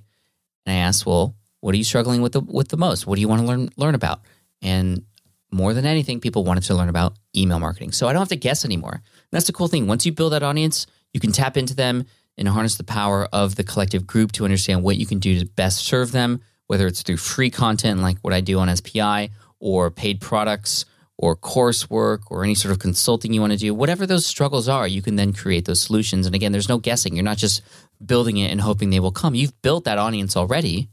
and 0.65 0.75
I 0.75 0.79
asked, 0.79 1.05
well, 1.05 1.35
what 1.61 1.73
are 1.73 1.77
you 1.77 1.83
struggling 1.83 2.21
with 2.21 2.33
the 2.33 2.41
with 2.41 2.69
the 2.69 2.77
most? 2.77 3.07
What 3.07 3.15
do 3.15 3.21
you 3.21 3.27
want 3.27 3.41
to 3.41 3.47
learn 3.47 3.69
learn 3.77 3.95
about? 3.95 4.21
And 4.61 5.03
more 5.51 5.73
than 5.73 5.85
anything, 5.85 6.19
people 6.19 6.43
wanted 6.43 6.63
to 6.65 6.75
learn 6.75 6.89
about 6.89 7.17
email 7.35 7.59
marketing. 7.59 7.91
So 7.91 8.07
I 8.07 8.13
don't 8.13 8.21
have 8.21 8.29
to 8.29 8.35
guess 8.35 8.65
anymore. 8.65 8.93
And 8.93 9.29
that's 9.31 9.47
the 9.47 9.53
cool 9.53 9.67
thing. 9.67 9.87
Once 9.87 10.05
you 10.05 10.11
build 10.11 10.33
that 10.33 10.43
audience, 10.43 10.85
you 11.13 11.19
can 11.19 11.31
tap 11.31 11.55
into 11.55 11.75
them 11.75 12.05
and 12.37 12.47
harness 12.47 12.75
the 12.75 12.83
power 12.83 13.27
of 13.31 13.55
the 13.55 13.63
collective 13.63 14.05
group 14.05 14.31
to 14.33 14.43
understand 14.43 14.83
what 14.83 14.97
you 14.97 15.05
can 15.05 15.19
do 15.19 15.39
to 15.39 15.45
best 15.45 15.85
serve 15.85 16.11
them, 16.11 16.41
whether 16.67 16.87
it's 16.87 17.01
through 17.03 17.17
free 17.17 17.49
content 17.49 18.01
like 18.01 18.17
what 18.19 18.33
I 18.33 18.41
do 18.41 18.59
on 18.59 18.75
SPI 18.75 19.29
or 19.59 19.89
paid 19.91 20.19
products 20.19 20.85
or 21.17 21.35
coursework 21.35 22.23
or 22.29 22.43
any 22.43 22.55
sort 22.55 22.71
of 22.73 22.79
consulting 22.79 23.33
you 23.33 23.39
want 23.39 23.53
to 23.53 23.57
do, 23.57 23.73
whatever 23.73 24.05
those 24.05 24.25
struggles 24.25 24.67
are, 24.67 24.87
you 24.87 25.01
can 25.01 25.15
then 25.15 25.31
create 25.31 25.65
those 25.65 25.81
solutions. 25.81 26.25
And 26.25 26.35
again, 26.35 26.51
there's 26.51 26.67
no 26.67 26.77
guessing. 26.77 27.15
You're 27.15 27.23
not 27.23 27.37
just 27.37 27.61
building 28.03 28.37
it 28.37 28.51
and 28.51 28.61
hoping 28.61 28.89
they 28.89 28.99
will 28.99 29.11
come. 29.11 29.35
You've 29.35 29.61
built 29.61 29.85
that 29.85 29.97
audience 29.97 30.35
already, 30.35 30.89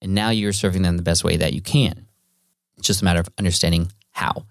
and 0.00 0.14
now 0.14 0.30
you're 0.30 0.52
serving 0.52 0.82
them 0.82 0.96
the 0.96 1.02
best 1.02 1.24
way 1.24 1.36
that 1.36 1.52
you 1.52 1.60
can. 1.60 2.06
It's 2.76 2.86
just 2.86 3.02
a 3.02 3.04
matter 3.04 3.20
of 3.20 3.28
understanding 3.38 3.92
how. 4.10 4.46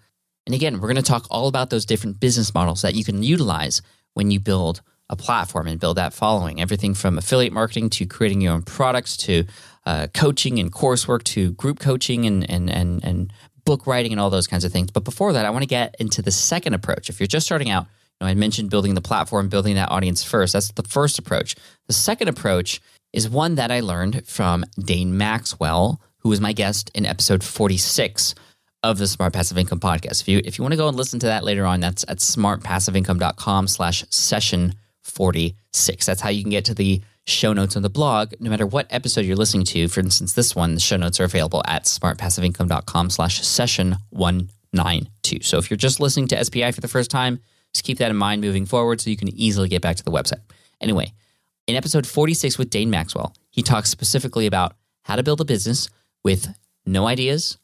And 0.46 0.56
again, 0.56 0.76
we're 0.76 0.88
going 0.88 0.96
to 0.96 1.02
talk 1.02 1.28
all 1.30 1.48
about 1.48 1.70
those 1.70 1.86
different 1.86 2.20
business 2.20 2.54
models 2.54 2.82
that 2.82 2.96
you 2.96 3.04
can 3.04 3.24
utilize 3.24 3.82
when 4.14 4.32
you 4.32 4.40
build 4.40 4.82
a 5.10 5.16
platform 5.16 5.68
and 5.68 5.80
build 5.80 5.98
that 5.98 6.14
following. 6.14 6.62
Everything 6.62 6.94
from 6.94 7.18
affiliate 7.18 7.54
marketing 7.54 7.90
to 7.92 8.06
creating 8.06 8.42
your 8.42 8.54
own 8.54 8.64
products 8.64 9.18
to 9.18 9.44
uh, 9.86 10.08
coaching 10.14 10.60
and 10.60 10.72
coursework 10.72 11.24
to 11.24 11.52
group 11.54 11.80
coaching 11.80 12.26
and, 12.26 12.50
and, 12.50 12.70
and, 12.70 13.04
and 13.04 13.34
book 13.66 13.86
writing 13.86 14.12
and 14.12 14.22
all 14.22 14.30
those 14.30 14.48
kinds 14.48 14.64
of 14.64 14.72
things. 14.72 14.90
But 14.90 15.04
before 15.04 15.34
that, 15.34 15.46
I 15.46 15.50
want 15.50 15.64
to 15.64 15.68
get 15.68 15.96
into 16.00 16.22
the 16.22 16.32
second 16.32 16.74
approach. 16.74 17.10
If 17.10 17.20
you're 17.20 17.28
just 17.28 17.46
starting 17.46 17.70
out, 17.70 17.88
know, 18.22 18.28
I 18.28 18.34
mentioned 18.34 18.70
building 18.70 18.96
the 18.96 19.02
platform, 19.02 19.50
building 19.50 19.76
that 19.76 19.92
audience 19.92 20.24
first. 20.24 20.54
That's 20.54 20.72
the 20.72 20.84
first 20.84 21.20
approach. 21.20 21.56
The 21.88 21.94
second 21.94 22.28
approach 22.28 22.80
is 23.14 23.30
one 23.30 23.56
that 23.56 23.72
I 23.72 23.82
learned 23.82 24.28
from 24.28 24.64
Dane 24.80 25.18
Maxwell, 25.18 26.00
who 26.20 26.30
was 26.30 26.40
my 26.40 26.54
guest 26.54 26.92
in 26.94 27.06
episode 27.06 27.44
46 27.44 28.36
of 28.84 28.98
the 28.98 29.08
Smart 29.08 29.34
Passive 29.34 29.58
Income 29.58 29.80
podcast. 29.80 30.22
If 30.22 30.28
you 30.28 30.42
if 30.44 30.58
you 30.58 30.64
want 30.64 30.74
to 30.74 30.78
go 30.78 30.88
and 30.88 30.98
listen 30.98 31.20
to 31.20 31.28
that 31.28 31.44
later 31.44 31.66
on, 31.66 31.80
that's 31.80 32.04
at 32.08 32.18
smartpassiveincome.com 32.18 33.68
slash 33.68 34.06
session 34.10 34.76
46. 35.04 36.06
That's 36.06 36.22
how 36.22 36.30
you 36.30 36.44
can 36.44 36.52
get 36.52 36.66
to 36.66 36.74
the 36.74 37.02
show 37.26 37.54
notes 37.54 37.76
on 37.76 37.84
the 37.84 37.90
blog, 37.90 38.34
no 38.40 38.50
matter 38.50 38.66
what 38.66 38.88
episode 38.90 39.26
you're 39.26 39.36
listening 39.36 39.66
to. 39.66 39.88
For 39.88 40.00
instance, 40.00 40.34
this 40.34 40.56
one, 40.56 40.74
the 40.74 40.80
show 40.80 40.98
notes 40.98 41.20
are 41.20 41.24
available 41.26 41.62
at 41.68 41.86
smartpassiveincome.com 41.86 43.10
slash 43.10 43.42
session 43.42 43.98
192. 44.10 45.44
So 45.44 45.58
if 45.58 45.70
you're 45.70 45.78
just 45.78 46.00
listening 46.00 46.28
to 46.30 46.44
SPI 46.44 46.72
for 46.72 46.82
the 46.82 46.88
first 46.88 47.12
time, 47.12 47.40
just 47.74 47.86
keep 47.86 47.98
that 48.00 48.12
in 48.12 48.18
mind 48.18 48.42
moving 48.42 48.66
forward 48.66 49.02
so 49.02 49.10
you 49.10 49.18
can 49.18 49.30
easily 49.30 49.70
get 49.70 49.82
back 49.82 49.96
to 49.98 50.04
the 50.04 50.12
website. 50.12 50.42
Anyway, 50.80 51.14
in 51.68 51.76
episode 51.76 52.06
46 52.06 52.58
with 52.58 52.70
Dane 52.70 52.90
Maxwell, 52.90 53.34
he 53.50 53.62
talks 53.62 53.90
specifically 53.90 54.46
about 54.46 54.76
how 55.04 55.16
to 55.16 55.24
build 55.24 55.42
a 55.42 55.46
business 55.46 55.90
with 56.24 56.54
no 56.86 57.08
ideas, 57.08 57.58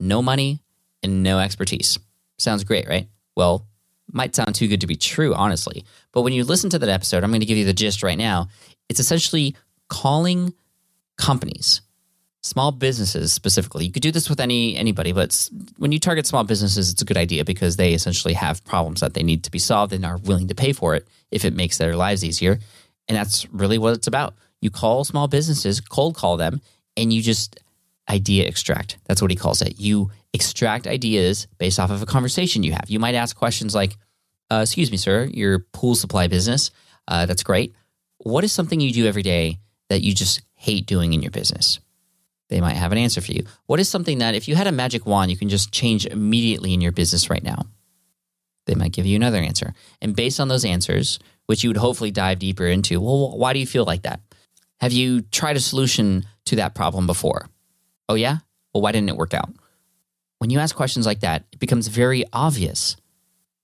no 0.00 0.22
money, 0.22 0.60
and 1.02 1.22
no 1.22 1.38
expertise. 1.38 1.98
Sounds 2.38 2.64
great, 2.64 2.88
right? 2.88 3.08
Well, 3.36 3.66
might 4.12 4.34
sound 4.34 4.54
too 4.54 4.68
good 4.68 4.80
to 4.82 4.86
be 4.86 4.96
true, 4.96 5.34
honestly. 5.34 5.84
But 6.12 6.22
when 6.22 6.32
you 6.32 6.44
listen 6.44 6.70
to 6.70 6.78
that 6.78 6.88
episode, 6.88 7.24
I'm 7.24 7.30
going 7.30 7.40
to 7.40 7.46
give 7.46 7.58
you 7.58 7.64
the 7.64 7.72
gist 7.72 8.02
right 8.02 8.18
now. 8.18 8.48
It's 8.88 9.00
essentially 9.00 9.56
calling 9.88 10.54
companies, 11.16 11.80
small 12.44 12.72
businesses 12.72 13.32
specifically. 13.32 13.86
You 13.86 13.90
could 13.90 14.02
do 14.02 14.10
this 14.12 14.28
with 14.28 14.38
any 14.38 14.76
anybody, 14.76 15.12
but 15.12 15.48
when 15.78 15.92
you 15.92 15.98
target 15.98 16.26
small 16.26 16.44
businesses, 16.44 16.92
it's 16.92 17.00
a 17.00 17.04
good 17.04 17.16
idea 17.16 17.42
because 17.42 17.76
they 17.76 17.94
essentially 17.94 18.34
have 18.34 18.62
problems 18.66 19.00
that 19.00 19.14
they 19.14 19.22
need 19.22 19.44
to 19.44 19.50
be 19.50 19.58
solved 19.58 19.94
and 19.94 20.04
are 20.04 20.18
willing 20.18 20.48
to 20.48 20.54
pay 20.54 20.74
for 20.74 20.94
it 20.94 21.08
if 21.30 21.46
it 21.46 21.54
makes 21.54 21.78
their 21.78 21.96
lives 21.96 22.22
easier. 22.22 22.58
And 23.08 23.16
that's 23.16 23.50
really 23.50 23.78
what 23.78 23.94
it's 23.94 24.06
about. 24.06 24.34
You 24.60 24.70
call 24.70 25.04
small 25.04 25.26
businesses, 25.26 25.80
cold 25.80 26.16
call 26.16 26.36
them, 26.36 26.60
and 26.98 27.14
you 27.14 27.22
just 27.22 27.58
idea 28.10 28.46
extract. 28.46 28.98
That's 29.06 29.22
what 29.22 29.30
he 29.30 29.36
calls 29.38 29.62
it. 29.62 29.80
You 29.80 30.10
extract 30.34 30.86
ideas 30.86 31.46
based 31.56 31.80
off 31.80 31.90
of 31.90 32.02
a 32.02 32.06
conversation 32.06 32.62
you 32.62 32.72
have. 32.72 32.90
You 32.90 32.98
might 32.98 33.14
ask 33.14 33.34
questions 33.34 33.74
like, 33.74 33.96
uh, 34.50 34.60
Excuse 34.62 34.90
me, 34.90 34.98
sir, 34.98 35.24
your 35.24 35.60
pool 35.72 35.94
supply 35.94 36.28
business. 36.28 36.70
Uh, 37.08 37.24
that's 37.24 37.42
great. 37.42 37.74
What 38.18 38.44
is 38.44 38.52
something 38.52 38.80
you 38.80 38.92
do 38.92 39.06
every 39.06 39.22
day 39.22 39.58
that 39.88 40.02
you 40.02 40.14
just 40.14 40.42
hate 40.54 40.84
doing 40.86 41.14
in 41.14 41.22
your 41.22 41.30
business? 41.30 41.80
They 42.54 42.60
might 42.60 42.76
have 42.76 42.92
an 42.92 42.98
answer 42.98 43.20
for 43.20 43.32
you. 43.32 43.44
What 43.66 43.80
is 43.80 43.88
something 43.88 44.18
that 44.18 44.36
if 44.36 44.46
you 44.46 44.54
had 44.54 44.68
a 44.68 44.72
magic 44.72 45.06
wand, 45.06 45.28
you 45.28 45.36
can 45.36 45.48
just 45.48 45.72
change 45.72 46.06
immediately 46.06 46.72
in 46.72 46.80
your 46.80 46.92
business 46.92 47.28
right 47.28 47.42
now? 47.42 47.66
They 48.66 48.76
might 48.76 48.92
give 48.92 49.06
you 49.06 49.16
another 49.16 49.38
answer. 49.38 49.74
And 50.00 50.14
based 50.14 50.38
on 50.38 50.46
those 50.46 50.64
answers, 50.64 51.18
which 51.46 51.64
you 51.64 51.70
would 51.70 51.76
hopefully 51.76 52.12
dive 52.12 52.38
deeper 52.38 52.66
into, 52.66 53.00
well, 53.00 53.36
why 53.36 53.54
do 53.54 53.58
you 53.58 53.66
feel 53.66 53.84
like 53.84 54.02
that? 54.02 54.20
Have 54.80 54.92
you 54.92 55.22
tried 55.22 55.56
a 55.56 55.60
solution 55.60 56.26
to 56.44 56.54
that 56.54 56.76
problem 56.76 57.08
before? 57.08 57.48
Oh, 58.08 58.14
yeah? 58.14 58.36
Well, 58.72 58.82
why 58.82 58.92
didn't 58.92 59.08
it 59.08 59.16
work 59.16 59.34
out? 59.34 59.50
When 60.38 60.50
you 60.50 60.60
ask 60.60 60.76
questions 60.76 61.06
like 61.06 61.22
that, 61.22 61.42
it 61.50 61.58
becomes 61.58 61.88
very 61.88 62.24
obvious 62.32 62.94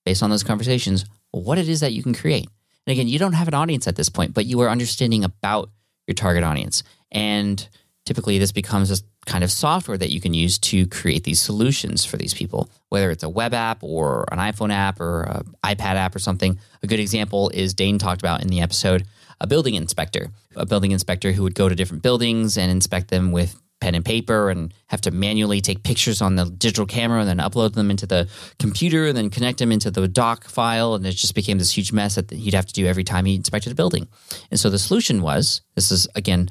based 0.05 0.20
on 0.20 0.31
those 0.31 0.42
conversations 0.42 1.05
what 1.31 1.59
it 1.59 1.68
is 1.68 1.79
that 1.79 1.92
you 1.92 2.03
can 2.03 2.12
create. 2.12 2.48
And 2.88 2.92
again, 2.92 3.07
you 3.07 3.20
don't 3.20 3.35
have 3.35 3.46
an 3.46 3.55
audience 3.55 3.87
at 3.87 3.94
this 3.94 4.09
point, 4.09 4.35
but 4.35 4.46
you 4.46 4.59
are 4.62 4.68
understanding 4.68 5.22
about 5.22 5.70
your 6.09 6.16
target 6.16 6.42
audience. 6.42 6.83
And 7.12 7.68
typically, 8.05 8.39
this 8.39 8.53
becomes 8.53 8.91
a 8.91 9.03
kind 9.27 9.45
of 9.45 9.51
software 9.51 9.99
that 9.99 10.11
you 10.11 10.21
can 10.21 10.35
use 10.35 10.59
to 10.59 10.87
create 10.87 11.25
these 11.25 11.41
solutions 11.41 12.05
for 12.05 12.17
these 12.17 12.35
people, 12.35 12.71
whether 12.89 13.11
it's 13.11 13.23
a 13.23 13.29
web 13.29 13.55
app 13.55 13.83
or 13.83 14.25
an 14.33 14.39
iPhone 14.39 14.73
app 14.73 15.01
or 15.01 15.23
an 15.23 15.55
iPad 15.65 15.97
app 15.97 16.15
or 16.15 16.19
something. 16.19 16.59
A 16.83 16.87
good 16.87 17.01
example 17.01 17.51
is 17.51 17.75
Dane 17.75 17.99
talked 17.99 18.23
about 18.23 18.43
in 18.43 18.49
the 18.49 18.61
episode 18.61 19.05
a 19.41 19.47
building 19.47 19.75
inspector, 19.75 20.31
a 20.55 20.67
building 20.67 20.91
inspector 20.91 21.33
who 21.33 21.43
would 21.43 21.55
go 21.55 21.69
to 21.69 21.75
different 21.75 22.03
buildings 22.03 22.59
and 22.59 22.71
inspect 22.71 23.09
them 23.09 23.33
with 23.33 23.59
pen 23.81 23.95
and 23.95 24.05
paper 24.05 24.51
and 24.51 24.75
have 24.89 25.01
to 25.01 25.11
manually 25.11 25.61
take 25.61 25.83
pictures 25.83 26.21
on 26.21 26.37
the 26.37 26.45
digital 26.45 26.85
camera 26.85 27.21
and 27.21 27.29
then 27.29 27.39
upload 27.39 27.73
them 27.73 27.91
into 27.91 28.07
the 28.07 28.29
computer 28.59 29.07
and 29.07 29.17
then 29.17 29.31
connect 29.31 29.59
them 29.59 29.73
into 29.73 29.91
the 29.91 30.07
doc 30.07 30.45
file. 30.45 30.95
And 30.95 31.07
it 31.07 31.13
just 31.13 31.35
became 31.35 31.59
this 31.59 31.77
huge 31.77 31.93
mess 31.93 32.17
that 32.17 32.31
he'd 32.31 32.55
have 32.55 32.67
to 32.67 32.75
do 32.75 32.87
every 32.87 33.05
time 33.05 33.25
he 33.25 33.35
inspected 33.35 33.73
a 33.73 33.75
building. 33.75 34.07
And 34.51 34.61
so 34.61 34.69
the 34.69 34.79
solution 34.79 35.23
was 35.23 35.63
this 35.75 35.91
is, 35.91 36.07
again, 36.15 36.51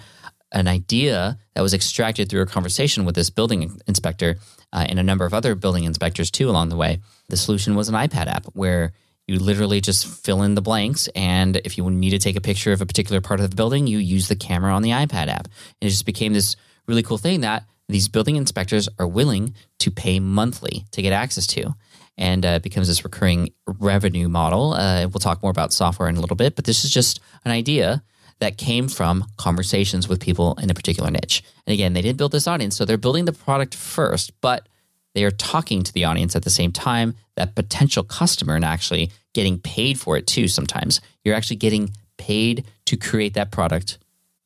an 0.52 0.68
idea 0.68 1.38
that 1.54 1.62
was 1.62 1.74
extracted 1.74 2.30
through 2.30 2.42
a 2.42 2.46
conversation 2.46 3.06
with 3.06 3.16
this 3.16 3.30
building 3.30 3.80
inspector 3.88 4.38
uh, 4.74 4.86
and 4.88 5.00
a 5.00 5.04
number 5.04 5.26
of 5.26 5.34
other 5.34 5.56
building 5.56 5.84
inspectors 5.84 6.32
too 6.32 6.50
along 6.50 6.70
the 6.70 6.76
way. 6.76 7.00
The 7.30 7.38
solution 7.38 7.76
was 7.76 7.90
an 7.90 7.96
iPad 7.96 8.28
app 8.28 8.46
where 8.54 8.94
you 9.28 9.38
literally 9.38 9.80
just 9.80 10.08
fill 10.08 10.42
in 10.42 10.56
the 10.56 10.62
blanks. 10.62 11.08
And 11.16 11.58
if 11.58 11.78
you 11.78 11.90
need 11.92 12.10
to 12.12 12.20
take 12.20 12.36
a 12.36 12.42
picture 12.42 12.72
of 12.72 12.82
a 12.82 12.86
particular 12.86 13.22
part 13.22 13.40
of 13.40 13.50
the 13.50 13.56
building, 13.56 13.86
you 13.86 14.00
use 14.00 14.28
the 14.28 14.36
camera 14.36 14.74
on 14.74 14.82
the 14.82 14.90
iPad 14.90 15.28
app. 15.28 15.46
And 15.46 15.88
it 15.88 15.90
just 15.90 16.06
became 16.06 16.34
this 16.34 16.56
really 16.88 17.04
cool 17.04 17.20
thing 17.20 17.42
that 17.42 17.66
these 17.88 18.08
building 18.08 18.36
inspectors 18.36 18.90
are 18.98 19.08
willing 19.08 19.54
to 19.80 19.92
pay 19.92 20.20
monthly 20.20 20.86
to 20.92 21.02
get 21.02 21.14
access 21.14 21.46
to. 21.48 21.76
And 22.18 22.46
uh, 22.46 22.60
becomes 22.60 22.88
this 22.88 23.04
recurring 23.04 23.54
revenue 23.66 24.28
model. 24.28 24.74
Uh, 24.74 25.08
we'll 25.08 25.20
talk 25.20 25.42
more 25.42 25.52
about 25.52 25.74
software 25.74 26.10
in 26.10 26.18
a 26.18 26.22
little 26.22 26.36
bit, 26.36 26.56
but 26.56 26.66
this 26.66 26.84
is 26.84 26.92
just 26.92 27.22
an 27.46 27.52
idea 27.52 28.04
that 28.40 28.58
came 28.58 28.88
from 28.88 29.26
conversations 29.38 30.08
with 30.08 30.22
people 30.22 30.58
in 30.62 30.70
a 30.70 30.74
particular 30.74 31.12
niche. 31.12 31.44
And 31.68 31.74
again, 31.74 31.94
they 31.94 32.02
didn't 32.02 32.18
build 32.18 32.32
this 32.32 32.48
audience, 32.48 32.76
so 32.76 32.86
they're 32.86 32.98
building 32.98 33.26
the 33.26 33.34
product 33.34 33.76
first, 33.76 34.32
but 34.42 34.68
they 35.14 35.24
are 35.24 35.32
talking 35.32 35.84
to 35.84 35.94
the 35.94 36.06
audience 36.06 36.36
at 36.36 36.44
the 36.44 36.50
same 36.50 36.72
time, 36.72 37.16
that 37.36 37.56
potential 37.56 38.04
customer, 38.04 38.56
and 38.56 38.64
actually 38.64 39.12
getting 39.34 39.60
paid 39.60 40.00
for 40.00 40.18
it 40.18 40.28
too 40.28 40.48
sometimes. 40.48 41.02
You're 41.24 41.36
actually 41.36 41.58
getting 41.58 41.92
paid 42.18 42.66
to 42.86 42.98
create 42.98 43.34
that 43.34 43.52
product 43.52 43.98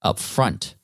up 0.02 0.20
front 0.20 0.76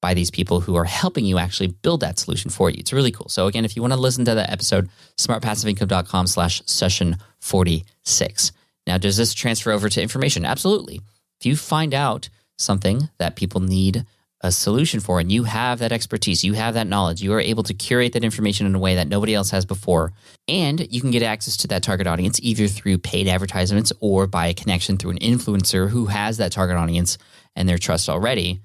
by 0.00 0.14
these 0.14 0.30
people 0.30 0.60
who 0.60 0.76
are 0.76 0.84
helping 0.84 1.24
you 1.24 1.38
actually 1.38 1.68
build 1.68 2.00
that 2.00 2.18
solution 2.18 2.50
for 2.50 2.70
you. 2.70 2.76
It's 2.78 2.92
really 2.92 3.10
cool. 3.10 3.28
So 3.28 3.46
again, 3.46 3.64
if 3.64 3.74
you 3.74 3.82
want 3.82 3.92
to 3.92 3.98
listen 3.98 4.24
to 4.26 4.34
that 4.34 4.50
episode, 4.50 4.88
smartpassiveincome.com 5.16 6.26
slash 6.26 6.62
session 6.66 7.16
46. 7.40 8.52
Now, 8.86 8.98
does 8.98 9.16
this 9.16 9.34
transfer 9.34 9.72
over 9.72 9.88
to 9.88 10.02
information? 10.02 10.44
Absolutely. 10.44 11.00
If 11.40 11.46
you 11.46 11.56
find 11.56 11.92
out 11.92 12.28
something 12.56 13.08
that 13.18 13.36
people 13.36 13.60
need 13.60 14.04
a 14.42 14.52
solution 14.52 15.00
for 15.00 15.18
and 15.18 15.32
you 15.32 15.44
have 15.44 15.78
that 15.78 15.92
expertise, 15.92 16.44
you 16.44 16.52
have 16.52 16.74
that 16.74 16.86
knowledge, 16.86 17.22
you 17.22 17.32
are 17.32 17.40
able 17.40 17.62
to 17.62 17.74
curate 17.74 18.12
that 18.12 18.24
information 18.24 18.66
in 18.66 18.74
a 18.74 18.78
way 18.78 18.94
that 18.94 19.08
nobody 19.08 19.34
else 19.34 19.50
has 19.50 19.64
before. 19.64 20.12
And 20.46 20.92
you 20.92 21.00
can 21.00 21.10
get 21.10 21.22
access 21.22 21.56
to 21.58 21.68
that 21.68 21.82
target 21.82 22.06
audience 22.06 22.38
either 22.42 22.68
through 22.68 22.98
paid 22.98 23.28
advertisements 23.28 23.92
or 24.00 24.26
by 24.26 24.48
a 24.48 24.54
connection 24.54 24.96
through 24.96 25.12
an 25.12 25.18
influencer 25.18 25.88
who 25.88 26.06
has 26.06 26.36
that 26.36 26.52
target 26.52 26.76
audience 26.76 27.18
and 27.54 27.68
their 27.68 27.78
trust 27.78 28.08
already. 28.08 28.60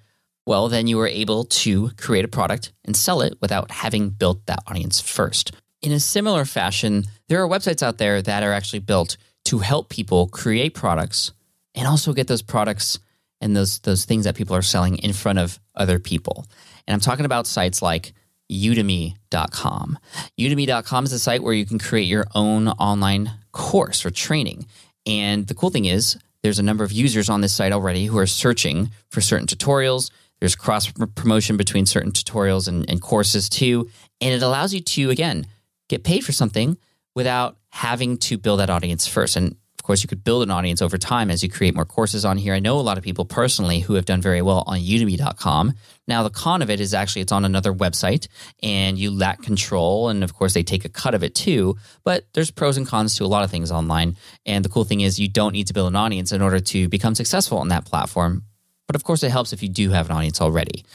Well, 0.46 0.68
then 0.68 0.88
you 0.88 1.00
are 1.00 1.08
able 1.08 1.46
to 1.46 1.90
create 1.92 2.26
a 2.26 2.30
product 2.30 2.74
and 2.84 2.96
sell 2.96 3.22
it 3.22 3.38
without 3.42 3.72
having 3.72 4.10
built 4.10 4.46
that 4.48 4.64
audience 4.68 5.00
first. 5.00 5.52
In 5.82 5.92
a 5.92 6.00
similar 6.00 6.46
fashion, 6.46 7.06
there 7.28 7.42
are 7.42 7.48
websites 7.48 7.82
out 7.82 7.98
there 7.98 8.22
that 8.22 8.44
are 8.44 8.52
actually 8.52 8.80
built 8.80 9.18
to 9.46 9.60
help 9.60 9.90
people 9.90 10.28
create 10.28 10.74
products 10.74 11.32
and 11.74 11.88
also 11.88 12.14
get 12.14 12.28
those 12.28 12.42
products 12.42 13.00
and 13.42 13.56
those 13.56 13.80
those 13.80 14.06
things 14.06 14.26
that 14.26 14.36
people 14.36 14.56
are 14.56 14.62
selling 14.62 14.98
in 14.98 15.14
front 15.14 15.40
of 15.40 15.60
other 15.76 16.00
people. 16.00 16.46
And 16.88 16.94
I'm 16.94 17.02
talking 17.02 17.26
about 17.26 17.48
sites 17.48 17.82
like 17.82 18.14
udemy.com. 18.52 19.98
udemy.com 20.40 21.06
is 21.06 21.14
a 21.14 21.20
site 21.20 21.44
where 21.44 21.54
you 21.54 21.66
can 21.66 21.80
create 21.80 22.08
your 22.08 22.28
own 22.36 22.68
online 22.68 23.32
course 23.52 24.06
or 24.06 24.12
training. 24.12 24.68
And 25.06 25.48
the 25.48 25.54
cool 25.54 25.70
thing 25.70 25.86
is 25.86 26.18
there's 26.44 26.60
a 26.60 26.64
number 26.64 26.84
of 26.84 26.92
users 26.92 27.30
on 27.30 27.42
this 27.42 27.54
site 27.54 27.72
already 27.72 28.06
who 28.06 28.18
are 28.18 28.28
searching 28.28 28.92
for 29.10 29.22
certain 29.22 29.48
tutorials. 29.48 30.12
There's 30.40 30.56
cross 30.56 30.92
promotion 31.16 31.56
between 31.56 31.86
certain 31.86 32.12
tutorials 32.12 32.68
and, 32.68 32.90
and 32.90 33.02
courses 33.02 33.48
too. 33.48 33.90
And 34.20 34.34
it 34.34 34.42
allows 34.42 34.74
you 34.74 34.82
to, 34.82 35.10
again, 35.12 35.46
get 35.88 36.04
paid 36.04 36.26
for 36.26 36.32
something 36.32 36.78
without 37.16 37.58
having 37.70 38.18
to 38.18 38.38
build 38.38 38.60
that 38.60 38.70
audience 38.70 39.08
first. 39.08 39.36
And 39.36 39.56
course, 39.92 40.04
you 40.04 40.08
could 40.08 40.24
build 40.24 40.42
an 40.42 40.52
audience 40.52 40.82
over 40.82 40.98
time 40.98 41.30
as 41.30 41.44
you 41.44 41.50
create 41.50 41.76
more 41.76 41.84
courses 41.84 42.24
on 42.24 42.38
here. 42.38 42.54
I 42.54 42.60
know 42.60 42.80
a 42.80 42.88
lot 42.90 42.98
of 42.98 43.04
people 43.04 43.26
personally 43.26 43.82
who 43.82 43.96
have 43.96 44.06
done 44.06 44.22
very 44.22 44.42
well 44.42 44.64
on 44.66 44.80
udemy.com. 44.80 45.74
Now, 46.08 46.24
the 46.24 46.30
con 46.30 46.62
of 46.62 46.70
it 46.70 46.80
is 46.80 46.94
actually 46.94 47.24
it's 47.24 47.34
on 47.34 47.44
another 47.44 47.74
website 47.74 48.30
and 48.64 48.98
you 48.98 49.12
lack 49.12 49.42
control. 49.42 50.08
And 50.08 50.24
of 50.24 50.34
course, 50.34 50.54
they 50.54 50.64
take 50.64 50.86
a 50.86 50.90
cut 50.90 51.14
of 51.14 51.24
it 51.24 51.36
too. 51.36 51.76
But 52.06 52.26
there's 52.32 52.52
pros 52.52 52.78
and 52.78 52.88
cons 52.88 53.18
to 53.18 53.26
a 53.26 53.28
lot 53.28 53.44
of 53.44 53.52
things 53.52 53.70
online. 53.70 54.16
And 54.46 54.64
the 54.64 54.70
cool 54.70 54.86
thing 54.86 55.02
is, 55.02 55.20
you 55.20 55.28
don't 55.28 55.52
need 55.52 55.68
to 55.68 55.74
build 55.74 55.90
an 55.90 55.98
audience 55.98 56.32
in 56.32 56.42
order 56.42 56.62
to 56.62 56.88
become 56.88 57.14
successful 57.14 57.58
on 57.58 57.68
that 57.68 57.84
platform. 57.84 58.44
But 58.88 58.96
of 58.96 59.04
course, 59.04 59.24
it 59.24 59.32
helps 59.32 59.52
if 59.52 59.62
you 59.62 59.68
do 59.68 59.90
have 59.90 60.10
an 60.10 60.16
audience 60.16 60.40
already. 60.40 60.86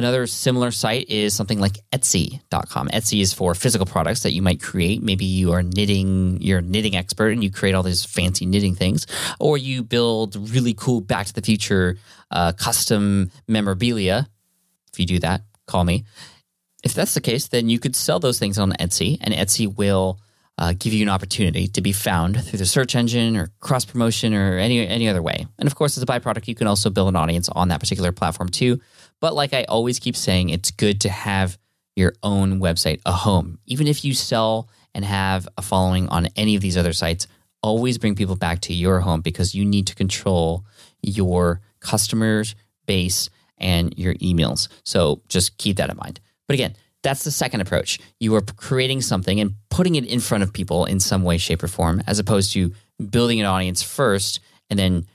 Another 0.00 0.26
similar 0.26 0.70
site 0.70 1.10
is 1.10 1.34
something 1.34 1.60
like 1.60 1.76
Etsy.com. 1.92 2.88
Etsy 2.88 3.20
is 3.20 3.34
for 3.34 3.54
physical 3.54 3.84
products 3.84 4.22
that 4.22 4.32
you 4.32 4.40
might 4.40 4.58
create. 4.58 5.02
Maybe 5.02 5.26
you 5.26 5.52
are 5.52 5.62
knitting, 5.62 6.38
you're 6.40 6.60
a 6.60 6.62
knitting 6.62 6.96
expert 6.96 7.32
and 7.32 7.44
you 7.44 7.50
create 7.50 7.74
all 7.74 7.82
these 7.82 8.02
fancy 8.02 8.46
knitting 8.46 8.74
things, 8.74 9.06
or 9.38 9.58
you 9.58 9.82
build 9.82 10.36
really 10.54 10.72
cool 10.72 11.02
Back 11.02 11.26
to 11.26 11.34
the 11.34 11.42
Future 11.42 11.98
uh, 12.30 12.52
custom 12.52 13.30
memorabilia. 13.46 14.26
If 14.90 14.98
you 14.98 15.04
do 15.04 15.18
that, 15.18 15.42
call 15.66 15.84
me. 15.84 16.04
If 16.82 16.94
that's 16.94 17.12
the 17.12 17.20
case, 17.20 17.48
then 17.48 17.68
you 17.68 17.78
could 17.78 17.94
sell 17.94 18.20
those 18.20 18.38
things 18.38 18.58
on 18.58 18.72
Etsy, 18.80 19.18
and 19.20 19.34
Etsy 19.34 19.66
will 19.76 20.18
uh, 20.56 20.72
give 20.78 20.94
you 20.94 21.02
an 21.02 21.10
opportunity 21.10 21.66
to 21.68 21.82
be 21.82 21.92
found 21.92 22.42
through 22.42 22.58
the 22.58 22.64
search 22.64 22.96
engine 22.96 23.36
or 23.36 23.50
cross 23.60 23.84
promotion 23.84 24.32
or 24.32 24.56
any 24.56 24.86
any 24.86 25.08
other 25.08 25.20
way. 25.20 25.46
And 25.58 25.66
of 25.66 25.74
course, 25.74 25.98
as 25.98 26.02
a 26.02 26.06
byproduct, 26.06 26.48
you 26.48 26.54
can 26.54 26.66
also 26.66 26.88
build 26.88 27.08
an 27.08 27.16
audience 27.16 27.50
on 27.50 27.68
that 27.68 27.80
particular 27.80 28.12
platform 28.12 28.48
too. 28.48 28.80
But 29.20 29.34
like 29.34 29.52
I 29.52 29.64
always 29.64 29.98
keep 29.98 30.16
saying, 30.16 30.48
it's 30.48 30.70
good 30.70 31.00
to 31.02 31.08
have 31.08 31.58
your 31.96 32.14
own 32.22 32.60
website, 32.60 33.00
a 33.04 33.12
home. 33.12 33.58
Even 33.66 33.86
if 33.86 34.04
you 34.04 34.14
sell 34.14 34.68
and 34.94 35.04
have 35.04 35.46
a 35.56 35.62
following 35.62 36.08
on 36.08 36.28
any 36.36 36.56
of 36.56 36.62
these 36.62 36.76
other 36.76 36.92
sites, 36.92 37.26
always 37.62 37.98
bring 37.98 38.14
people 38.14 38.36
back 38.36 38.60
to 38.62 38.74
your 38.74 39.00
home 39.00 39.20
because 39.20 39.54
you 39.54 39.64
need 39.64 39.86
to 39.86 39.94
control 39.94 40.64
your 41.02 41.60
customers 41.80 42.54
base 42.86 43.28
and 43.58 43.96
your 43.98 44.14
emails. 44.14 44.68
So 44.84 45.20
just 45.28 45.58
keep 45.58 45.76
that 45.76 45.90
in 45.90 45.96
mind. 45.96 46.20
But 46.46 46.54
again, 46.54 46.74
that's 47.02 47.24
the 47.24 47.30
second 47.30 47.60
approach. 47.60 47.98
You 48.18 48.34
are 48.34 48.40
creating 48.40 49.02
something 49.02 49.40
and 49.40 49.54
putting 49.68 49.94
it 49.94 50.04
in 50.06 50.20
front 50.20 50.42
of 50.42 50.52
people 50.52 50.86
in 50.86 51.00
some 51.00 51.22
way, 51.22 51.38
shape, 51.38 51.62
or 51.62 51.68
form, 51.68 52.02
as 52.06 52.18
opposed 52.18 52.52
to 52.54 52.72
building 53.10 53.40
an 53.40 53.46
audience 53.46 53.82
first 53.82 54.40
and 54.68 54.78
then 54.78 55.06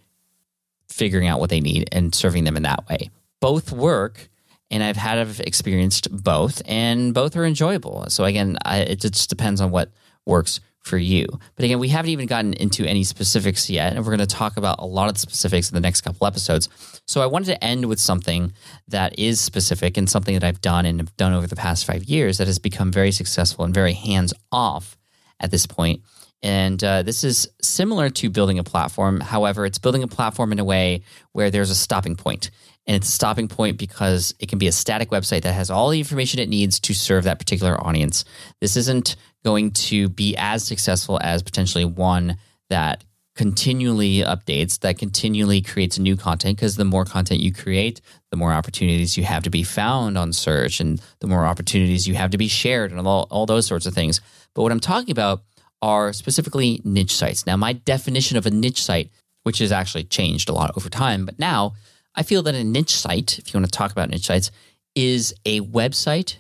figuring 0.88 1.28
out 1.28 1.40
what 1.40 1.50
they 1.50 1.60
need 1.60 1.90
and 1.92 2.14
serving 2.14 2.44
them 2.44 2.56
in 2.56 2.64
that 2.64 2.88
way 2.88 3.10
both 3.40 3.72
work 3.72 4.30
and 4.72 4.84
I've 4.84 4.98
had 4.98 5.20
I've 5.20 5.40
experienced 5.40 6.12
both, 6.12 6.62
and 6.66 7.14
both 7.14 7.36
are 7.36 7.46
enjoyable. 7.46 8.06
So 8.10 8.24
again, 8.24 8.58
I, 8.66 8.80
it 8.80 9.02
just 9.02 9.30
depends 9.30 9.62
on 9.62 9.72
what 9.72 9.92
works 10.26 10.60
for 10.80 10.98
you. 10.98 11.28
But 11.56 11.66
again, 11.66 11.80
we 11.80 11.88
haven't 11.88 12.12
even 12.12 12.28
gotten 12.28 12.54
into 12.54 12.86
any 12.86 13.04
specifics 13.04 13.70
yet, 13.70 13.94
and 13.94 14.06
we're 14.06 14.16
going 14.16 14.28
to 14.28 14.36
talk 14.36 14.58
about 14.58 14.80
a 14.80 14.86
lot 14.86 15.08
of 15.08 15.16
the 15.16 15.20
specifics 15.20 15.70
in 15.70 15.76
the 15.76 15.82
next 15.82 16.02
couple 16.02 16.28
episodes. 16.28 16.70
So 17.08 17.22
I 17.22 17.26
wanted 17.26 17.48
to 17.48 17.64
end 17.64 17.86
with 17.86 18.00
something 18.00 18.54
that 18.88 19.18
is 19.18 19.42
specific 19.42 19.98
and 19.98 20.10
something 20.10 20.34
that 20.34 20.44
I've 20.44 20.62
done 20.62 20.86
and 20.86 21.00
have 21.00 21.16
done 21.18 21.34
over 21.34 21.48
the 21.48 21.56
past 21.56 21.86
five 21.86 22.04
years 22.04 22.38
that 22.38 22.48
has 22.48 22.60
become 22.60 22.92
very 22.92 23.12
successful 23.12 23.66
and 23.66 23.74
very 23.74 23.94
hands 23.94 24.34
off 24.52 24.98
at 25.40 25.52
this 25.52 25.66
point. 25.66 26.02
And 26.44 26.84
uh, 26.84 27.02
this 27.02 27.24
is 27.24 27.48
similar 27.62 28.12
to 28.12 28.30
building 28.30 28.60
a 28.60 28.64
platform. 28.64 29.20
However, 29.20 29.66
it's 29.66 29.80
building 29.80 30.04
a 30.04 30.08
platform 30.08 30.52
in 30.52 30.60
a 30.60 30.64
way 30.64 31.02
where 31.32 31.50
there's 31.50 31.72
a 31.72 31.76
stopping 31.76 32.16
point 32.16 32.52
and 32.88 32.96
it's 32.96 33.08
a 33.08 33.12
stopping 33.12 33.48
point 33.48 33.78
because 33.78 34.36
it 34.40 34.48
can 34.48 34.60
be 34.60 34.68
a 34.68 34.72
static 34.72 35.10
website 35.10 35.42
that 35.42 35.54
has 35.54 35.70
all 35.70 35.90
the 35.90 36.00
information 36.00 36.40
it 36.40 36.50
needs 36.50 36.80
to 36.82 36.94
serve 36.94 37.24
that 37.24 37.40
particular 37.40 37.82
audience. 37.86 38.26
This 38.62 38.78
isn't 38.78 39.16
going 39.44 39.72
to 39.72 40.10
be 40.10 40.36
as 40.38 40.64
successful 40.64 41.20
as 41.22 41.42
potentially 41.44 41.86
one 41.86 42.38
that 42.70 43.04
continually 43.36 44.20
updates, 44.20 44.80
that 44.80 44.98
continually 44.98 45.62
creates 45.62 46.00
new 46.00 46.16
content 46.16 46.58
because 46.58 46.78
the 46.78 46.86
more 46.86 47.04
content 47.04 47.42
you 47.42 47.52
create, 47.52 48.00
the 48.32 48.38
more 48.38 48.54
opportunities 48.54 49.18
you 49.18 49.24
have 49.26 49.44
to 49.44 49.50
be 49.50 49.64
found 49.64 50.18
on 50.18 50.32
search 50.32 50.80
and 50.80 51.02
the 51.20 51.28
more 51.28 51.46
opportunities 51.46 52.08
you 52.08 52.16
have 52.16 52.32
to 52.32 52.38
be 52.38 52.48
shared 52.48 52.92
and 52.92 53.06
all, 53.06 53.28
all 53.30 53.46
those 53.46 53.68
sorts 53.68 53.86
of 53.86 53.94
things. 53.94 54.22
But 54.54 54.62
what 54.62 54.72
I'm 54.72 54.80
talking 54.80 55.12
about 55.12 55.44
are 55.82 56.14
specifically 56.14 56.82
niche 56.86 57.14
sites. 57.14 57.46
Now, 57.46 57.58
my 57.58 57.74
definition 57.74 58.38
of 58.38 58.46
a 58.46 58.52
niche 58.52 58.82
site, 58.82 59.12
which 59.44 59.60
has 59.60 59.72
actually 59.72 60.06
changed 60.06 60.50
a 60.50 60.54
lot 60.54 60.72
over 60.78 60.90
time, 60.90 61.26
but 61.26 61.38
now 61.38 61.74
I 62.16 62.24
feel 62.24 62.44
that 62.44 62.56
a 62.56 62.64
niche 62.64 62.96
site, 62.96 63.38
if 63.40 63.54
you 63.54 63.60
want 63.60 63.72
to 63.72 63.78
talk 63.78 63.92
about 63.92 64.10
niche 64.10 64.26
sites, 64.26 64.52
is 64.96 65.34
a 65.46 65.62
website. 65.62 66.38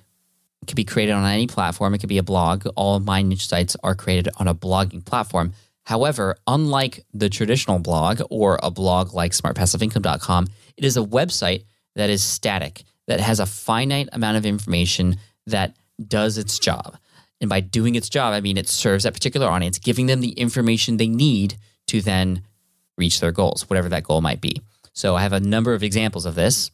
It 0.62 0.68
could 0.68 0.76
be 0.76 0.86
created 0.86 1.12
on 1.12 1.26
any 1.26 1.48
platform. 1.48 1.94
It 1.94 2.00
could 2.00 2.10
be 2.10 2.18
a 2.18 2.24
blog. 2.24 2.66
All 2.76 3.00
my 3.00 3.22
niche 3.22 3.48
sites 3.48 3.76
are 3.84 3.96
created 3.96 4.30
on 4.38 4.48
a 4.48 4.56
blogging 4.56 5.06
platform. 5.06 5.54
However, 5.84 6.38
unlike 6.48 7.06
the 7.14 7.30
traditional 7.30 7.80
blog 7.80 8.22
or 8.30 8.60
a 8.64 8.72
blog 8.72 9.14
like 9.14 9.34
smartpassiveincome.com, 9.34 10.48
it 10.78 10.86
is 10.86 10.98
a 10.98 11.02
website 11.02 11.66
that 11.96 12.10
is 12.10 12.24
static, 12.24 12.84
that 13.08 13.20
has 13.20 13.40
a 13.40 13.46
finite 13.46 14.10
amount 14.12 14.38
of 14.38 14.46
information 14.46 15.18
that 15.46 15.76
does 16.08 16.38
its 16.38 16.58
job. 16.58 16.98
And 17.40 17.50
by 17.50 17.60
doing 17.60 17.96
its 17.96 18.10
job, 18.10 18.34
I 18.34 18.42
mean 18.42 18.58
it 18.58 18.68
serves 18.68 19.04
that 19.04 19.14
particular 19.14 19.48
audience, 19.48 19.78
giving 19.78 20.08
them 20.08 20.22
the 20.22 20.32
information 20.32 20.98
they 20.98 21.08
need 21.08 21.58
to 21.88 22.02
then 22.02 22.42
reach 22.98 23.20
their 23.20 23.32
goals, 23.32 23.70
whatever 23.70 23.90
that 23.90 24.04
goal 24.04 24.22
might 24.22 24.42
be. 24.42 24.62
So 24.96 25.16
I 25.16 25.22
have 25.22 25.34
a 25.34 25.40
number 25.40 25.74
of 25.74 25.84
examples 25.84 26.26
of 26.26 26.36
this. 26.36 26.72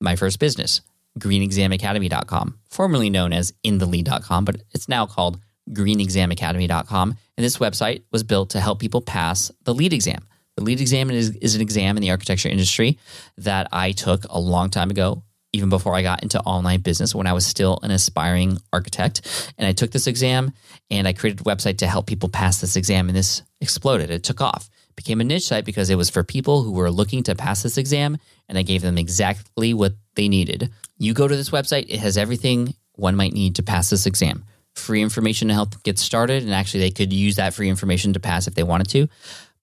My 0.00 0.14
first 0.14 0.38
business, 0.38 0.82
greenexamacademy.com, 1.18 2.58
formerly 2.68 3.10
known 3.10 3.32
as 3.32 3.52
inthelead.com, 3.64 4.44
but 4.44 4.62
it's 4.72 4.88
now 4.88 5.06
called 5.06 5.40
greenexamacademy.com. 5.70 7.16
And 7.36 7.44
this 7.44 7.58
website 7.58 8.02
was 8.12 8.22
built 8.22 8.50
to 8.50 8.60
help 8.60 8.78
people 8.78 9.00
pass 9.00 9.50
the 9.64 9.74
lead 9.74 9.92
exam. 9.92 10.26
The 10.56 10.64
LEED 10.64 10.80
exam 10.82 11.10
is, 11.10 11.30
is 11.36 11.54
an 11.54 11.62
exam 11.62 11.96
in 11.96 12.02
the 12.02 12.10
architecture 12.10 12.48
industry 12.48 12.98
that 13.38 13.68
I 13.72 13.92
took 13.92 14.24
a 14.28 14.38
long 14.38 14.68
time 14.68 14.90
ago, 14.90 15.22
even 15.54 15.70
before 15.70 15.94
I 15.94 16.02
got 16.02 16.22
into 16.22 16.40
online 16.40 16.80
business 16.80 17.14
when 17.14 17.26
I 17.26 17.32
was 17.32 17.46
still 17.46 17.78
an 17.82 17.90
aspiring 17.90 18.58
architect. 18.70 19.54
And 19.56 19.66
I 19.66 19.72
took 19.72 19.92
this 19.92 20.06
exam 20.06 20.52
and 20.90 21.08
I 21.08 21.14
created 21.14 21.40
a 21.40 21.44
website 21.44 21.78
to 21.78 21.86
help 21.86 22.06
people 22.06 22.28
pass 22.28 22.60
this 22.60 22.76
exam, 22.76 23.08
and 23.08 23.16
this 23.16 23.42
exploded. 23.62 24.10
It 24.10 24.24
took 24.24 24.42
off 24.42 24.68
became 24.96 25.20
a 25.20 25.24
niche 25.24 25.46
site 25.46 25.64
because 25.64 25.90
it 25.90 25.96
was 25.96 26.10
for 26.10 26.22
people 26.22 26.62
who 26.62 26.72
were 26.72 26.90
looking 26.90 27.22
to 27.24 27.34
pass 27.34 27.62
this 27.62 27.78
exam 27.78 28.18
and 28.48 28.58
I 28.58 28.62
gave 28.62 28.82
them 28.82 28.98
exactly 28.98 29.74
what 29.74 29.94
they 30.14 30.28
needed. 30.28 30.70
You 30.98 31.14
go 31.14 31.26
to 31.26 31.36
this 31.36 31.50
website, 31.50 31.86
it 31.88 32.00
has 32.00 32.16
everything 32.16 32.74
one 32.94 33.16
might 33.16 33.32
need 33.32 33.56
to 33.56 33.62
pass 33.62 33.90
this 33.90 34.06
exam. 34.06 34.44
Free 34.74 35.02
information 35.02 35.48
to 35.48 35.54
help 35.54 35.82
get 35.82 35.98
started, 35.98 36.42
and 36.42 36.52
actually, 36.54 36.80
they 36.80 36.90
could 36.90 37.12
use 37.12 37.36
that 37.36 37.52
free 37.52 37.68
information 37.68 38.14
to 38.14 38.20
pass 38.20 38.46
if 38.46 38.54
they 38.54 38.62
wanted 38.62 38.88
to. 38.90 39.08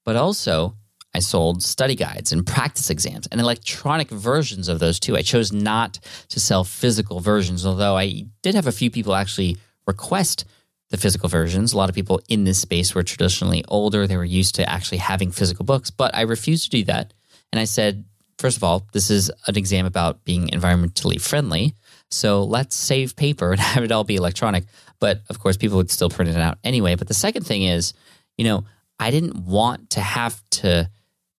But 0.06 0.16
also, 0.16 0.76
I 1.14 1.20
sold 1.20 1.64
study 1.64 1.96
guides 1.96 2.32
and 2.32 2.46
practice 2.46 2.90
exams 2.90 3.28
and 3.28 3.42
electronic 3.42 4.10
versions 4.10 4.68
of 4.68 4.80
those 4.80 5.00
too. 5.00 5.18
I 5.18 5.22
chose 5.22 5.52
not 5.52 6.00
to 6.30 6.40
sell 6.40 6.64
physical 6.64 7.20
versions, 7.20 7.66
although 7.66 7.98
I 7.98 8.26
did 8.44 8.56
have 8.56 8.68
a 8.68 8.72
few 8.72 8.92
people 8.92 9.16
actually 9.16 9.58
request 9.88 10.46
the 10.90 10.98
physical 10.98 11.30
versions. 11.30 11.74
A 11.74 11.78
lot 11.78 11.90
of 11.90 11.96
people 11.96 12.20
in 12.28 12.44
this 12.44 12.60
space 12.60 12.96
were 12.96 13.04
traditionally 13.04 13.64
older. 13.68 14.08
They 14.08 14.18
were 14.18 14.26
used 14.26 14.56
to 14.56 14.70
actually 14.70 14.98
having 14.98 15.32
physical 15.32 15.66
books, 15.66 15.90
but 15.90 16.16
I 16.16 16.22
refused 16.22 16.66
to 16.66 16.78
do 16.78 16.84
that. 16.86 17.14
And 17.52 17.60
I 17.60 17.66
said, 17.66 18.06
first 18.38 18.58
of 18.58 18.64
all, 18.64 18.88
this 18.94 19.10
is 19.10 19.32
an 19.48 19.58
exam 19.58 19.86
about 19.86 20.24
being 20.24 20.48
environmentally 20.48 21.22
friendly. 21.22 21.74
So 22.10 22.44
let's 22.44 22.76
save 22.76 23.16
paper 23.16 23.52
and 23.52 23.60
have 23.60 23.84
it 23.84 23.92
all 23.92 24.04
be 24.04 24.16
electronic. 24.16 24.66
But 25.00 25.22
of 25.30 25.40
course, 25.40 25.58
people 25.58 25.78
would 25.78 25.92
still 25.92 26.10
print 26.10 26.32
it 26.32 26.38
out 26.38 26.58
anyway. 26.64 26.96
But 26.96 27.08
the 27.08 27.14
second 27.14 27.46
thing 27.46 27.64
is, 27.64 27.94
you 28.38 28.46
know, 28.46 28.66
I 29.00 29.12
didn't 29.12 29.46
want 29.46 29.92
to 29.92 30.02
have 30.02 30.42
to 30.52 30.90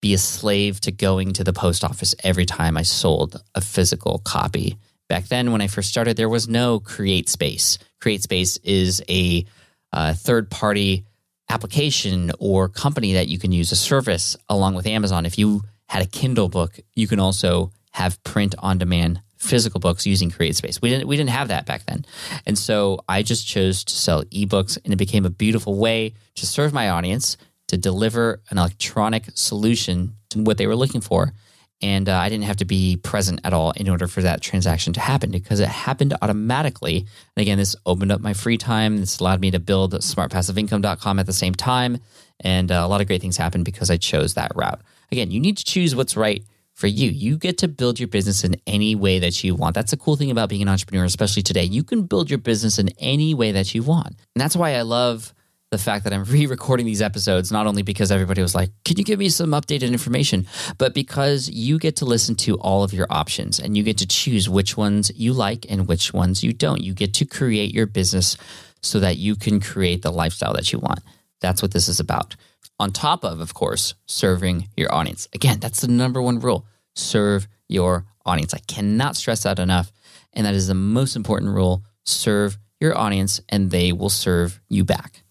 be 0.02 0.14
a 0.14 0.18
slave 0.18 0.80
to 0.82 0.92
going 0.92 1.34
to 1.34 1.44
the 1.44 1.54
post 1.54 1.84
office 1.84 2.16
every 2.24 2.46
time 2.46 2.78
I 2.78 2.84
sold 2.84 3.42
a 3.56 3.62
physical 3.62 4.20
copy. 4.20 4.78
Back 5.10 5.26
then, 5.26 5.52
when 5.52 5.62
I 5.62 5.68
first 5.68 5.90
started, 5.90 6.16
there 6.16 6.30
was 6.30 6.48
no 6.48 6.80
CreateSpace. 6.80 7.80
CreateSpace 8.00 8.60
is 8.64 9.04
a 9.10 9.46
uh, 9.92 10.14
third 10.14 10.50
party 10.52 11.04
application 11.50 12.32
or 12.40 12.70
company 12.70 13.14
that 13.14 13.28
you 13.28 13.40
can 13.40 13.52
use 13.52 13.72
a 13.72 13.76
service 13.76 14.38
along 14.48 14.76
with 14.76 14.86
Amazon. 14.86 15.26
If 15.26 15.40
you 15.40 15.64
had 15.88 16.04
a 16.04 16.06
Kindle 16.06 16.48
book, 16.48 16.80
you 16.94 17.08
can 17.08 17.20
also 17.20 17.72
have 17.92 18.24
print 18.24 18.54
on 18.60 18.78
demand 18.78 19.22
physical 19.38 19.80
books 19.80 20.06
using 20.06 20.30
CreateSpace. 20.30 20.82
We 20.82 20.90
didn't 20.90 21.08
we 21.08 21.18
didn't 21.18 21.32
have 21.32 21.48
that 21.48 21.66
back 21.66 21.86
then. 21.88 22.06
And 22.46 22.58
so 22.58 23.00
I 23.10 23.24
just 23.24 23.48
chose 23.48 23.84
to 23.86 23.96
sell 23.96 24.24
ebooks 24.26 24.78
and 24.84 24.94
it 24.94 24.98
became 24.98 25.26
a 25.26 25.30
beautiful 25.30 25.76
way 25.76 26.14
to 26.36 26.46
serve 26.46 26.72
my 26.72 26.90
audience 26.90 27.38
to 27.70 27.78
deliver 27.78 28.42
an 28.50 28.58
electronic 28.58 29.26
solution 29.34 30.16
to 30.30 30.40
what 30.40 30.58
they 30.58 30.68
were 30.68 30.76
looking 30.76 31.02
for. 31.02 31.34
And 31.82 32.10
uh, 32.10 32.18
I 32.18 32.28
didn't 32.28 32.44
have 32.44 32.58
to 32.58 32.66
be 32.66 32.98
present 32.98 33.40
at 33.44 33.54
all 33.54 33.72
in 33.72 33.88
order 33.88 34.08
for 34.08 34.22
that 34.22 34.42
transaction 34.42 34.92
to 34.94 35.00
happen 35.00 35.32
because 35.32 35.60
it 35.60 35.70
happened 35.70 36.14
automatically. 36.22 36.98
And 37.36 37.42
again, 37.42 37.58
this 37.58 37.76
opened 37.86 38.12
up 38.12 38.20
my 38.20 38.34
free 38.34 38.58
time. 38.58 38.98
This 38.98 39.20
allowed 39.20 39.40
me 39.40 39.52
to 39.52 39.60
build 39.60 39.94
smartpassiveincome.com 39.94 41.20
at 41.20 41.26
the 41.26 41.34
same 41.34 41.54
time. 41.54 42.00
And 42.42 42.72
uh, 42.72 42.82
a 42.84 42.88
lot 42.88 43.02
of 43.02 43.08
great 43.08 43.22
things 43.22 43.38
happened 43.38 43.66
because 43.66 43.90
I 43.90 43.98
chose 43.98 44.34
that 44.34 44.52
route. 44.56 44.82
Again, 45.12 45.32
you 45.32 45.40
need 45.40 45.58
to 45.58 45.64
choose 45.64 45.96
what's 45.96 46.18
right 46.18 46.44
for 46.74 46.88
you. 46.88 47.10
You 47.10 47.38
get 47.38 47.58
to 47.60 47.68
build 47.68 48.00
your 48.00 48.08
business 48.08 48.44
in 48.44 48.56
any 48.66 48.96
way 48.96 49.20
that 49.20 49.44
you 49.44 49.54
want. 49.54 49.76
That's 49.76 49.92
the 49.92 49.98
cool 49.98 50.16
thing 50.16 50.32
about 50.32 50.48
being 50.50 50.62
an 50.62 50.70
entrepreneur, 50.70 51.04
especially 51.04 51.44
today. 51.44 51.64
You 51.64 51.84
can 51.84 52.04
build 52.04 52.30
your 52.30 52.40
business 52.40 52.80
in 52.80 52.90
any 53.00 53.34
way 53.34 53.52
that 53.52 53.76
you 53.76 53.84
want. 53.84 54.08
And 54.08 54.42
that's 54.42 54.56
why 54.56 54.76
I 54.76 54.84
love 54.84 55.34
the 55.72 55.78
fact 55.78 56.04
that 56.04 56.14
I'm 56.14 56.24
re 56.36 56.46
recording 56.46 56.86
these 56.86 57.02
episodes, 57.02 57.52
not 57.52 57.68
only 57.68 57.82
because 57.82 58.12
everybody 58.12 58.42
was 58.42 58.56
like, 58.56 58.72
Can 58.86 58.98
you 58.98 59.04
give 59.04 59.20
me 59.20 59.30
some 59.30 59.52
updated 59.52 59.92
information? 59.92 60.48
but 60.78 60.94
because 60.94 61.50
you 61.50 61.80
get 61.80 61.98
to 61.98 62.06
listen 62.06 62.36
to 62.36 62.56
all 62.56 62.84
of 62.84 62.94
your 62.94 63.08
options 63.10 63.60
and 63.60 63.78
you 63.78 63.84
get 63.84 63.98
to 64.00 64.08
choose 64.08 64.50
which 64.50 64.78
ones 64.78 65.12
you 65.16 65.34
like 65.34 65.66
and 65.70 65.88
which 65.88 66.14
ones 66.14 66.44
you 66.44 66.54
don't. 66.54 66.82
You 66.82 66.94
get 66.94 67.14
to 67.16 67.26
create 67.26 67.74
your 67.74 67.86
business 67.86 68.38
so 68.82 69.00
that 69.00 69.18
you 69.18 69.36
can 69.36 69.60
create 69.60 70.02
the 70.02 70.12
lifestyle 70.12 70.54
that 70.54 70.72
you 70.72 70.80
want. 70.80 71.00
That's 71.42 71.62
what 71.62 71.72
this 71.72 71.88
is 71.88 72.00
about 72.00 72.36
on 72.80 72.92
top 72.92 73.24
of, 73.24 73.40
of 73.42 73.54
course, 73.54 73.94
serving 74.06 74.70
your 74.78 74.94
audience. 74.94 75.28
Again, 75.34 75.60
that's 75.60 75.82
the 75.82 75.88
number 75.88 76.22
one 76.22 76.40
rule 76.40 76.66
serve 76.96 77.48
your 77.68 78.06
audience. 78.26 78.54
I 78.54 78.60
cannot 78.60 79.16
stress 79.16 79.44
that 79.44 79.60
enough. 79.60 79.92
And 80.34 80.46
that 80.46 80.56
is 80.56 80.68
the 80.68 80.74
most 80.74 81.16
important 81.16 81.54
rule 81.54 81.84
serve 82.06 82.58
your 82.80 82.98
audience, 82.98 83.42
and 83.50 83.72
they 83.72 83.92
will 83.92 84.10
serve 84.10 84.62
you 84.70 84.86
back. 84.86 85.24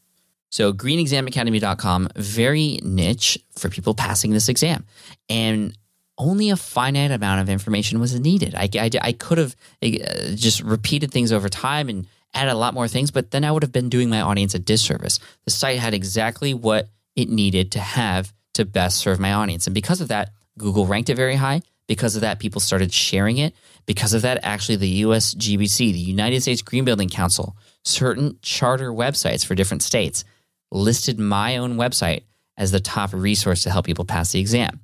So, 0.50 0.72
greenexamacademy.com, 0.72 2.08
very 2.16 2.80
niche 2.82 3.38
for 3.56 3.68
people 3.68 3.94
passing 3.94 4.32
this 4.32 4.48
exam. 4.48 4.86
And 5.28 5.76
only 6.16 6.50
a 6.50 6.56
finite 6.56 7.10
amount 7.10 7.40
of 7.40 7.48
information 7.48 8.00
was 8.00 8.18
needed. 8.18 8.54
I, 8.54 8.68
I, 8.74 8.90
I 9.00 9.12
could 9.12 9.38
have 9.38 9.54
uh, 9.82 9.88
just 10.34 10.62
repeated 10.62 11.12
things 11.12 11.32
over 11.32 11.48
time 11.48 11.88
and 11.88 12.06
added 12.34 12.52
a 12.52 12.56
lot 12.56 12.74
more 12.74 12.88
things, 12.88 13.10
but 13.10 13.30
then 13.30 13.44
I 13.44 13.52
would 13.52 13.62
have 13.62 13.72
been 13.72 13.88
doing 13.88 14.10
my 14.10 14.20
audience 14.20 14.54
a 14.54 14.58
disservice. 14.58 15.20
The 15.44 15.50
site 15.50 15.78
had 15.78 15.94
exactly 15.94 16.54
what 16.54 16.88
it 17.14 17.28
needed 17.28 17.72
to 17.72 17.80
have 17.80 18.32
to 18.54 18.64
best 18.64 18.98
serve 18.98 19.20
my 19.20 19.32
audience. 19.32 19.66
And 19.66 19.74
because 19.74 20.00
of 20.00 20.08
that, 20.08 20.30
Google 20.58 20.86
ranked 20.86 21.10
it 21.10 21.14
very 21.14 21.36
high. 21.36 21.62
Because 21.86 22.16
of 22.16 22.20
that, 22.20 22.38
people 22.38 22.60
started 22.60 22.92
sharing 22.92 23.38
it. 23.38 23.54
Because 23.86 24.12
of 24.12 24.22
that, 24.22 24.40
actually, 24.42 24.76
the 24.76 24.88
US 24.88 25.34
GBC, 25.34 25.92
the 25.92 25.98
United 25.98 26.42
States 26.42 26.60
Green 26.60 26.84
Building 26.84 27.08
Council, 27.08 27.56
certain 27.84 28.38
charter 28.42 28.92
websites 28.92 29.46
for 29.46 29.54
different 29.54 29.82
states 29.82 30.24
listed 30.70 31.18
my 31.18 31.56
own 31.56 31.76
website 31.76 32.22
as 32.56 32.70
the 32.70 32.80
top 32.80 33.12
resource 33.12 33.62
to 33.62 33.70
help 33.70 33.86
people 33.86 34.04
pass 34.04 34.32
the 34.32 34.40
exam. 34.40 34.80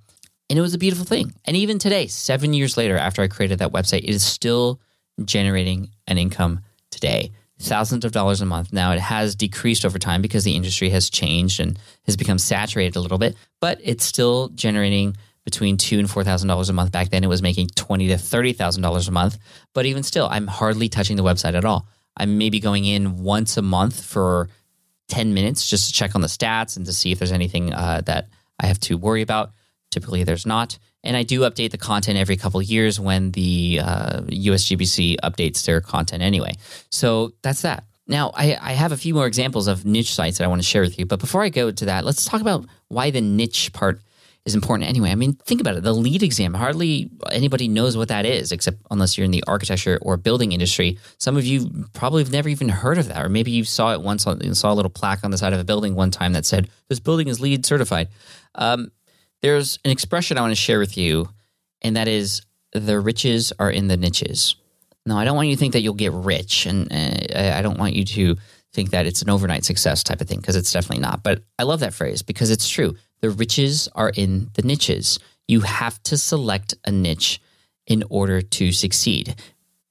And 0.48 0.58
it 0.58 0.62
was 0.62 0.74
a 0.74 0.78
beautiful 0.78 1.04
thing. 1.04 1.34
And 1.44 1.56
even 1.56 1.78
today, 1.78 2.06
seven 2.06 2.52
years 2.52 2.76
later, 2.76 2.96
after 2.96 3.22
I 3.22 3.28
created 3.28 3.58
that 3.60 3.72
website, 3.72 4.04
it 4.04 4.10
is 4.10 4.22
still 4.22 4.80
generating 5.24 5.90
an 6.06 6.18
income 6.18 6.60
today 6.90 7.32
thousands 7.60 8.04
of 8.04 8.12
dollars 8.12 8.40
a 8.40 8.46
month. 8.46 8.72
Now 8.72 8.92
it 8.92 9.00
has 9.00 9.34
decreased 9.34 9.84
over 9.84 9.98
time 9.98 10.22
because 10.22 10.44
the 10.44 10.56
industry 10.56 10.90
has 10.90 11.08
changed 11.08 11.60
and 11.60 11.78
has 12.04 12.16
become 12.16 12.38
saturated 12.38 12.96
a 12.96 13.00
little 13.00 13.18
bit, 13.18 13.36
but 13.60 13.78
it's 13.82 14.04
still 14.04 14.48
generating 14.50 15.16
between 15.44 15.76
two 15.76 15.98
and 15.98 16.10
four 16.10 16.24
thousand 16.24 16.48
dollars 16.48 16.68
a 16.68 16.72
month. 16.72 16.90
Back 16.92 17.10
then, 17.10 17.22
it 17.22 17.28
was 17.28 17.42
making 17.42 17.68
twenty 17.68 18.08
to 18.08 18.18
thirty 18.18 18.52
thousand 18.52 18.82
dollars 18.82 19.08
a 19.08 19.12
month. 19.12 19.38
But 19.72 19.86
even 19.86 20.02
still, 20.02 20.26
I'm 20.30 20.46
hardly 20.46 20.88
touching 20.88 21.16
the 21.16 21.22
website 21.22 21.54
at 21.54 21.64
all. 21.64 21.86
I'm 22.16 22.38
maybe 22.38 22.60
going 22.60 22.84
in 22.84 23.18
once 23.18 23.56
a 23.56 23.62
month 23.62 24.04
for 24.04 24.48
ten 25.08 25.34
minutes 25.34 25.66
just 25.66 25.86
to 25.88 25.92
check 25.92 26.14
on 26.14 26.20
the 26.20 26.28
stats 26.28 26.76
and 26.76 26.86
to 26.86 26.92
see 26.92 27.12
if 27.12 27.18
there's 27.18 27.32
anything 27.32 27.72
uh, 27.72 28.02
that 28.06 28.28
I 28.60 28.66
have 28.66 28.80
to 28.80 28.96
worry 28.96 29.22
about. 29.22 29.50
Typically, 29.90 30.24
there's 30.24 30.46
not. 30.46 30.78
And 31.04 31.16
I 31.16 31.22
do 31.22 31.40
update 31.40 31.70
the 31.70 31.78
content 31.78 32.18
every 32.18 32.36
couple 32.36 32.60
years 32.62 32.98
when 32.98 33.30
the 33.32 33.80
uh, 33.82 34.20
USGBC 34.22 35.16
updates 35.22 35.64
their 35.66 35.80
content 35.80 36.22
anyway. 36.22 36.54
So 36.90 37.34
that's 37.42 37.62
that. 37.62 37.84
Now, 38.06 38.32
I, 38.34 38.58
I, 38.60 38.72
have 38.72 38.92
a 38.92 38.96
few 38.96 39.14
more 39.14 39.26
examples 39.26 39.66
of 39.66 39.86
niche 39.86 40.14
sites 40.14 40.38
that 40.38 40.44
I 40.44 40.48
want 40.48 40.60
to 40.60 40.66
share 40.66 40.82
with 40.82 40.98
you. 40.98 41.06
But 41.06 41.20
before 41.20 41.42
I 41.42 41.48
go 41.48 41.70
to 41.70 41.84
that, 41.86 42.04
let's 42.04 42.24
talk 42.24 42.42
about 42.42 42.66
why 42.88 43.10
the 43.10 43.22
niche 43.22 43.72
part 43.72 44.02
is 44.44 44.54
important 44.54 44.88
anyway. 44.88 45.10
I 45.10 45.14
mean, 45.14 45.34
think 45.34 45.60
about 45.60 45.76
it. 45.76 45.82
The 45.82 45.94
LEED 45.94 46.22
exam, 46.22 46.52
hardly 46.52 47.10
anybody 47.32 47.66
knows 47.66 47.96
what 47.96 48.08
that 48.08 48.26
is, 48.26 48.52
except 48.52 48.78
unless 48.90 49.16
you're 49.16 49.24
in 49.24 49.30
the 49.30 49.42
architecture 49.46 49.98
or 50.02 50.16
building 50.16 50.52
industry. 50.52 50.98
Some 51.18 51.36
of 51.36 51.46
you 51.46 51.86
probably 51.94 52.22
have 52.22 52.32
never 52.32 52.48
even 52.50 52.68
heard 52.68 52.98
of 52.98 53.08
that, 53.08 53.24
or 53.24 53.28
maybe 53.28 53.50
you 53.50 53.64
saw 53.64 53.92
it 53.92 54.02
once 54.02 54.26
and 54.26 54.56
saw 54.56 54.72
a 54.72 54.74
little 54.74 54.90
plaque 54.90 55.24
on 55.24 55.30
the 55.30 55.38
side 55.38 55.54
of 55.54 55.60
a 55.60 55.64
building 55.64 55.94
one 55.94 56.10
time 56.10 56.34
that 56.34 56.44
said, 56.44 56.68
This 56.88 57.00
building 57.00 57.28
is 57.28 57.40
LEED 57.40 57.64
certified. 57.64 58.08
Um, 58.54 58.90
there's 59.40 59.78
an 59.84 59.90
expression 59.90 60.36
I 60.36 60.42
want 60.42 60.52
to 60.52 60.56
share 60.56 60.78
with 60.78 60.96
you, 60.98 61.28
and 61.80 61.96
that 61.96 62.08
is 62.08 62.42
the 62.72 63.00
riches 63.00 63.52
are 63.58 63.70
in 63.70 63.88
the 63.88 63.96
niches. 63.96 64.56
Now, 65.06 65.18
I 65.18 65.24
don't 65.24 65.36
want 65.36 65.48
you 65.48 65.54
to 65.54 65.60
think 65.60 65.74
that 65.74 65.80
you'll 65.80 65.94
get 65.94 66.12
rich, 66.12 66.66
and 66.66 66.90
uh, 66.92 67.52
I 67.54 67.62
don't 67.62 67.78
want 67.78 67.94
you 67.94 68.04
to 68.04 68.36
think 68.74 68.90
that 68.90 69.06
it's 69.06 69.22
an 69.22 69.30
overnight 69.30 69.64
success 69.64 70.02
type 70.02 70.20
of 70.20 70.28
thing 70.28 70.40
because 70.40 70.56
it's 70.56 70.72
definitely 70.72 71.02
not. 71.02 71.22
But 71.22 71.42
I 71.58 71.62
love 71.62 71.80
that 71.80 71.94
phrase 71.94 72.22
because 72.22 72.50
it's 72.50 72.68
true. 72.68 72.96
The 73.24 73.30
riches 73.30 73.88
are 73.94 74.10
in 74.10 74.50
the 74.52 74.60
niches. 74.60 75.18
You 75.48 75.62
have 75.62 76.02
to 76.02 76.18
select 76.18 76.74
a 76.84 76.90
niche 76.90 77.40
in 77.86 78.04
order 78.10 78.42
to 78.42 78.70
succeed. 78.70 79.34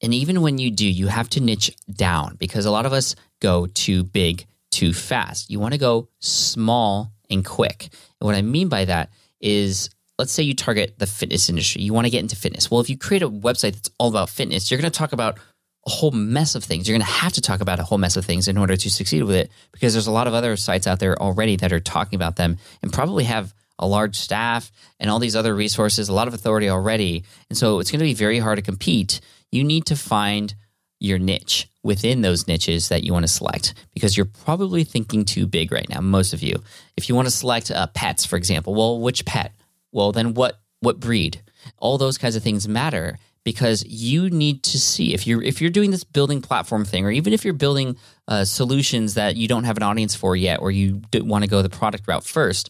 And 0.03 0.13
even 0.13 0.41
when 0.41 0.59
you 0.59 0.69
do, 0.69 0.85
you 0.85 1.07
have 1.07 1.29
to 1.29 1.39
niche 1.39 1.75
down 1.91 2.35
because 2.35 2.67
a 2.67 2.69
lot 2.69 2.85
of 2.85 2.93
us 2.93 3.15
go 3.41 3.65
too 3.65 4.03
big 4.03 4.45
too 4.69 4.93
fast. 4.93 5.49
You 5.49 5.59
want 5.59 5.73
to 5.73 5.79
go 5.79 6.09
small 6.19 7.11
and 7.27 7.43
quick. 7.43 7.89
And 8.21 8.27
what 8.27 8.35
I 8.35 8.43
mean 8.43 8.69
by 8.69 8.85
that 8.85 9.09
is 9.41 9.89
let's 10.19 10.31
say 10.31 10.43
you 10.43 10.53
target 10.53 10.99
the 10.99 11.07
fitness 11.07 11.49
industry. 11.49 11.81
You 11.81 11.91
want 11.91 12.05
to 12.05 12.11
get 12.11 12.19
into 12.19 12.35
fitness. 12.35 12.69
Well, 12.69 12.81
if 12.81 12.89
you 12.91 12.99
create 12.99 13.23
a 13.23 13.29
website 13.29 13.73
that's 13.73 13.89
all 13.97 14.09
about 14.09 14.29
fitness, 14.29 14.69
you're 14.69 14.79
going 14.79 14.91
to 14.91 14.95
talk 14.95 15.11
about 15.11 15.39
a 15.85 15.89
whole 15.89 16.11
mess 16.11 16.55
of 16.55 16.63
things. 16.63 16.87
You're 16.87 16.97
going 16.97 17.05
to 17.05 17.13
have 17.13 17.33
to 17.33 17.41
talk 17.41 17.61
about 17.61 17.79
a 17.79 17.83
whole 17.83 17.97
mess 17.97 18.15
of 18.15 18.25
things 18.25 18.47
in 18.47 18.57
order 18.57 18.75
to 18.75 18.89
succeed 18.89 19.23
with 19.23 19.35
it 19.35 19.51
because 19.71 19.93
there's 19.93 20.07
a 20.07 20.11
lot 20.11 20.27
of 20.27 20.33
other 20.33 20.55
sites 20.55 20.87
out 20.87 20.99
there 20.99 21.21
already 21.21 21.57
that 21.57 21.73
are 21.73 21.79
talking 21.79 22.15
about 22.15 22.37
them 22.37 22.57
and 22.81 22.93
probably 22.93 23.25
have 23.25 23.53
a 23.79 23.87
large 23.87 24.15
staff 24.15 24.71
and 24.99 25.09
all 25.09 25.19
these 25.19 25.35
other 25.35 25.53
resources, 25.53 26.07
a 26.07 26.13
lot 26.13 26.27
of 26.27 26.33
authority 26.33 26.69
already. 26.69 27.25
And 27.49 27.57
so 27.57 27.79
it's 27.79 27.91
going 27.91 27.99
to 27.99 28.05
be 28.05 28.13
very 28.13 28.39
hard 28.39 28.57
to 28.57 28.61
compete. 28.61 29.19
You 29.51 29.63
need 29.63 29.85
to 29.87 29.95
find 29.95 30.55
your 30.99 31.19
niche 31.19 31.67
within 31.83 32.21
those 32.21 32.47
niches 32.47 32.87
that 32.87 33.03
you 33.03 33.11
want 33.11 33.23
to 33.23 33.31
select 33.31 33.73
because 33.93 34.15
you're 34.15 34.25
probably 34.25 34.85
thinking 34.85 35.25
too 35.25 35.45
big 35.45 35.69
right 35.69 35.89
now 35.89 35.99
most 35.99 36.33
of 36.33 36.41
you 36.41 36.55
if 36.95 37.09
you 37.09 37.15
want 37.15 37.27
to 37.27 37.31
select 37.31 37.69
uh, 37.69 37.85
pets 37.87 38.25
for 38.25 38.37
example 38.37 38.73
well 38.73 39.01
which 39.01 39.25
pet 39.25 39.51
well 39.91 40.13
then 40.13 40.33
what 40.33 40.61
what 40.79 41.01
breed 41.01 41.41
all 41.77 41.97
those 41.97 42.17
kinds 42.17 42.37
of 42.37 42.41
things 42.41 42.69
matter 42.69 43.19
because 43.43 43.85
you 43.85 44.29
need 44.29 44.63
to 44.63 44.79
see 44.79 45.13
if 45.13 45.27
you're 45.27 45.41
if 45.41 45.61
you're 45.61 45.69
doing 45.69 45.91
this 45.91 46.03
building 46.03 46.41
platform 46.41 46.85
thing 46.85 47.05
or 47.05 47.11
even 47.11 47.33
if 47.33 47.43
you're 47.43 47.53
building 47.53 47.97
uh, 48.27 48.45
solutions 48.45 49.15
that 49.15 49.35
you 49.35 49.47
don't 49.47 49.65
have 49.65 49.77
an 49.77 49.83
audience 49.83 50.15
for 50.15 50.35
yet 50.35 50.61
or 50.61 50.71
you 50.71 51.01
want 51.13 51.43
to 51.43 51.49
go 51.49 51.61
the 51.61 51.69
product 51.69 52.07
route 52.07 52.23
first 52.23 52.69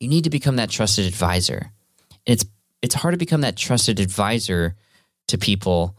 you 0.00 0.08
need 0.08 0.24
to 0.24 0.30
become 0.30 0.56
that 0.56 0.70
trusted 0.70 1.06
advisor 1.06 1.72
and 2.26 2.34
it's 2.34 2.44
it's 2.82 2.94
hard 2.94 3.12
to 3.12 3.18
become 3.18 3.42
that 3.42 3.56
trusted 3.56 4.00
advisor 4.00 4.74
to 5.28 5.38
people 5.38 5.96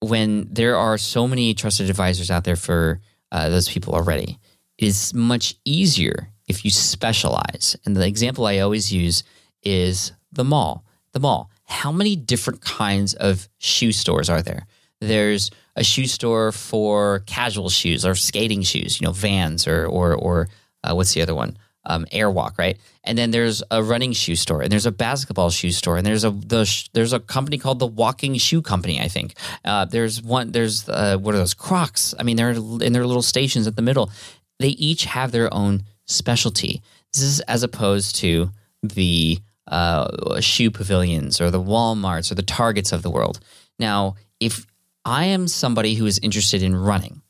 when 0.00 0.46
there 0.50 0.76
are 0.76 0.98
so 0.98 1.26
many 1.26 1.54
trusted 1.54 1.88
advisors 1.88 2.30
out 2.30 2.44
there 2.44 2.56
for 2.56 3.00
uh, 3.32 3.48
those 3.48 3.68
people 3.68 3.94
already, 3.94 4.38
it 4.78 4.86
is 4.86 5.14
much 5.14 5.54
easier 5.64 6.28
if 6.46 6.64
you 6.64 6.70
specialize. 6.70 7.76
And 7.84 7.96
the 7.96 8.06
example 8.06 8.46
I 8.46 8.58
always 8.58 8.92
use 8.92 9.24
is 9.62 10.12
the 10.32 10.44
mall. 10.44 10.84
The 11.12 11.20
mall. 11.20 11.50
How 11.64 11.92
many 11.92 12.16
different 12.16 12.60
kinds 12.60 13.14
of 13.14 13.48
shoe 13.58 13.92
stores 13.92 14.28
are 14.28 14.42
there? 14.42 14.66
There's 15.00 15.50
a 15.76 15.84
shoe 15.84 16.06
store 16.06 16.52
for 16.52 17.20
casual 17.26 17.68
shoes 17.68 18.06
or 18.06 18.14
skating 18.14 18.62
shoes, 18.62 19.00
you 19.00 19.06
know, 19.06 19.12
Vans 19.12 19.66
or 19.66 19.86
or 19.86 20.14
or 20.14 20.48
uh, 20.82 20.94
what's 20.94 21.14
the 21.14 21.22
other 21.22 21.34
one? 21.34 21.56
um, 21.86 22.06
Airwalk, 22.06 22.58
right? 22.58 22.78
And 23.02 23.16
then 23.18 23.30
there's 23.30 23.62
a 23.70 23.82
running 23.82 24.12
shoe 24.12 24.36
store, 24.36 24.62
and 24.62 24.72
there's 24.72 24.86
a 24.86 24.92
basketball 24.92 25.50
shoe 25.50 25.70
store, 25.70 25.96
and 25.96 26.06
there's 26.06 26.24
a 26.24 26.30
the, 26.30 26.88
there's 26.92 27.12
a 27.12 27.20
company 27.20 27.58
called 27.58 27.78
the 27.78 27.86
Walking 27.86 28.36
Shoe 28.36 28.62
Company, 28.62 29.00
I 29.00 29.08
think. 29.08 29.34
Uh, 29.64 29.84
there's 29.84 30.22
one. 30.22 30.52
There's 30.52 30.88
uh, 30.88 31.18
what 31.18 31.34
are 31.34 31.38
those 31.38 31.54
Crocs? 31.54 32.14
I 32.18 32.22
mean, 32.22 32.36
they're 32.36 32.50
in 32.50 32.92
their 32.92 33.06
little 33.06 33.22
stations 33.22 33.66
at 33.66 33.76
the 33.76 33.82
middle. 33.82 34.10
They 34.58 34.68
each 34.68 35.04
have 35.04 35.32
their 35.32 35.52
own 35.52 35.84
specialty. 36.06 36.82
This 37.12 37.22
is 37.22 37.40
as 37.40 37.62
opposed 37.62 38.16
to 38.16 38.50
the 38.82 39.38
uh, 39.66 40.40
shoe 40.40 40.70
pavilions 40.70 41.40
or 41.40 41.50
the 41.50 41.60
Walmarts 41.60 42.30
or 42.30 42.34
the 42.34 42.42
Targets 42.42 42.92
of 42.92 43.02
the 43.02 43.10
world. 43.10 43.40
Now, 43.78 44.16
if 44.40 44.66
I 45.04 45.26
am 45.26 45.48
somebody 45.48 45.94
who 45.94 46.06
is 46.06 46.18
interested 46.18 46.62
in 46.62 46.74
running 46.74 47.22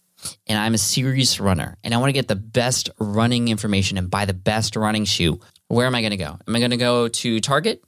and 0.47 0.59
I'm 0.59 0.75
a 0.75 0.79
serious 0.79 1.41
runner 1.41 1.77
and 1.85 1.95
I 1.95 1.99
want 1.99 2.09
to 2.09 2.13
get 2.13 2.29
the 2.29 2.37
best 2.37 2.91
running 2.99 3.49
information 3.49 3.99
and 3.99 4.11
buy 4.11 4.25
the 4.25 4.35
best 4.35 4.77
running 4.77 5.05
shoe, 5.05 5.41
where 5.69 5.87
am 5.87 5.95
I 5.95 6.01
going 6.01 6.13
to 6.13 6.17
go? 6.17 6.39
Am 6.47 6.57
I 6.57 6.59
going 6.59 6.71
to 6.71 6.77
go 6.77 7.09
to 7.09 7.41
Target? 7.41 7.83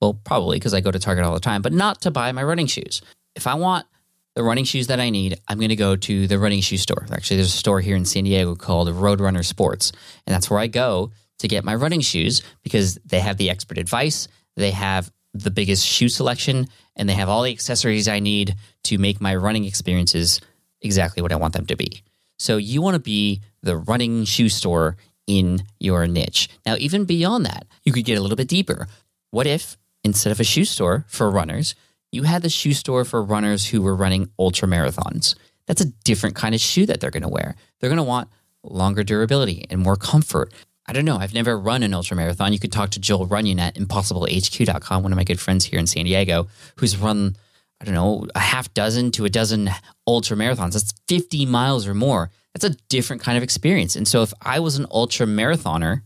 Well, 0.00 0.14
probably 0.14 0.58
because 0.58 0.72
I 0.72 0.80
go 0.80 0.90
to 0.90 0.98
Target 0.98 1.24
all 1.24 1.34
the 1.34 1.40
time, 1.40 1.62
but 1.62 1.72
not 1.72 2.02
to 2.02 2.10
buy 2.10 2.32
my 2.32 2.42
running 2.42 2.66
shoes. 2.66 3.02
If 3.34 3.46
I 3.46 3.54
want 3.54 3.86
the 4.34 4.42
running 4.42 4.64
shoes 4.64 4.86
that 4.86 5.00
I 5.00 5.10
need, 5.10 5.38
I'm 5.48 5.58
going 5.58 5.70
to 5.70 5.76
go 5.76 5.96
to 5.96 6.26
the 6.26 6.38
running 6.38 6.60
shoe 6.60 6.78
store. 6.78 7.06
Actually, 7.12 7.38
there's 7.38 7.54
a 7.54 7.58
store 7.58 7.80
here 7.80 7.96
in 7.96 8.04
San 8.04 8.24
Diego 8.24 8.54
called 8.54 8.88
Roadrunner 8.88 9.44
Sports, 9.44 9.92
and 10.26 10.34
that's 10.34 10.48
where 10.48 10.58
I 10.58 10.68
go 10.68 11.10
to 11.40 11.48
get 11.48 11.64
my 11.64 11.74
running 11.74 12.00
shoes 12.00 12.42
because 12.62 12.96
they 13.04 13.20
have 13.20 13.36
the 13.36 13.50
expert 13.50 13.78
advice, 13.78 14.28
they 14.56 14.70
have 14.70 15.10
the 15.34 15.50
biggest 15.50 15.86
shoe 15.86 16.08
selection, 16.08 16.68
and 16.96 17.08
they 17.08 17.14
have 17.14 17.28
all 17.28 17.42
the 17.42 17.52
accessories 17.52 18.08
I 18.08 18.20
need 18.20 18.56
to 18.84 18.98
make 18.98 19.20
my 19.20 19.34
running 19.34 19.64
experiences 19.64 20.40
exactly 20.82 21.22
what 21.22 21.32
I 21.32 21.36
want 21.36 21.54
them 21.54 21.66
to 21.66 21.76
be. 21.76 22.02
So 22.38 22.56
you 22.56 22.82
want 22.82 22.94
to 22.94 23.00
be 23.00 23.42
the 23.62 23.76
running 23.76 24.24
shoe 24.24 24.48
store 24.48 24.96
in 25.26 25.62
your 25.78 26.06
niche. 26.06 26.48
Now, 26.66 26.76
even 26.76 27.04
beyond 27.04 27.46
that, 27.46 27.66
you 27.84 27.92
could 27.92 28.04
get 28.04 28.18
a 28.18 28.20
little 28.20 28.36
bit 28.36 28.48
deeper. 28.48 28.86
What 29.30 29.46
if 29.46 29.76
instead 30.02 30.32
of 30.32 30.40
a 30.40 30.44
shoe 30.44 30.64
store 30.64 31.04
for 31.08 31.30
runners, 31.30 31.74
you 32.10 32.24
had 32.24 32.42
the 32.42 32.48
shoe 32.48 32.72
store 32.72 33.04
for 33.04 33.22
runners 33.22 33.66
who 33.66 33.82
were 33.82 33.94
running 33.94 34.30
ultra 34.38 34.66
marathons? 34.66 35.36
That's 35.66 35.80
a 35.80 35.92
different 36.04 36.34
kind 36.34 36.54
of 36.54 36.60
shoe 36.60 36.86
that 36.86 37.00
they're 37.00 37.10
going 37.10 37.22
to 37.22 37.28
wear. 37.28 37.54
They're 37.78 37.90
going 37.90 37.98
to 37.98 38.02
want 38.02 38.28
longer 38.64 39.04
durability 39.04 39.66
and 39.70 39.80
more 39.80 39.96
comfort. 39.96 40.52
I 40.90 40.92
don't 40.92 41.04
know. 41.04 41.18
I've 41.18 41.34
never 41.34 41.56
run 41.56 41.84
an 41.84 41.94
ultra 41.94 42.16
marathon. 42.16 42.52
You 42.52 42.58
could 42.58 42.72
talk 42.72 42.90
to 42.90 42.98
Joel 42.98 43.26
Runyon 43.26 43.60
at 43.60 43.76
impossiblehq.com, 43.76 45.04
one 45.04 45.12
of 45.12 45.16
my 45.16 45.22
good 45.22 45.38
friends 45.38 45.64
here 45.64 45.78
in 45.78 45.86
San 45.86 46.04
Diego, 46.04 46.48
who's 46.78 46.96
run, 46.96 47.36
I 47.80 47.84
don't 47.84 47.94
know, 47.94 48.26
a 48.34 48.40
half 48.40 48.74
dozen 48.74 49.12
to 49.12 49.24
a 49.24 49.30
dozen 49.30 49.70
ultra 50.04 50.36
marathons. 50.36 50.72
That's 50.72 50.92
50 51.06 51.46
miles 51.46 51.86
or 51.86 51.94
more. 51.94 52.32
That's 52.52 52.64
a 52.64 52.76
different 52.88 53.22
kind 53.22 53.36
of 53.36 53.44
experience. 53.44 53.94
And 53.94 54.08
so 54.08 54.22
if 54.22 54.34
I 54.42 54.58
was 54.58 54.80
an 54.80 54.86
ultra 54.90 55.26
marathoner, 55.26 56.02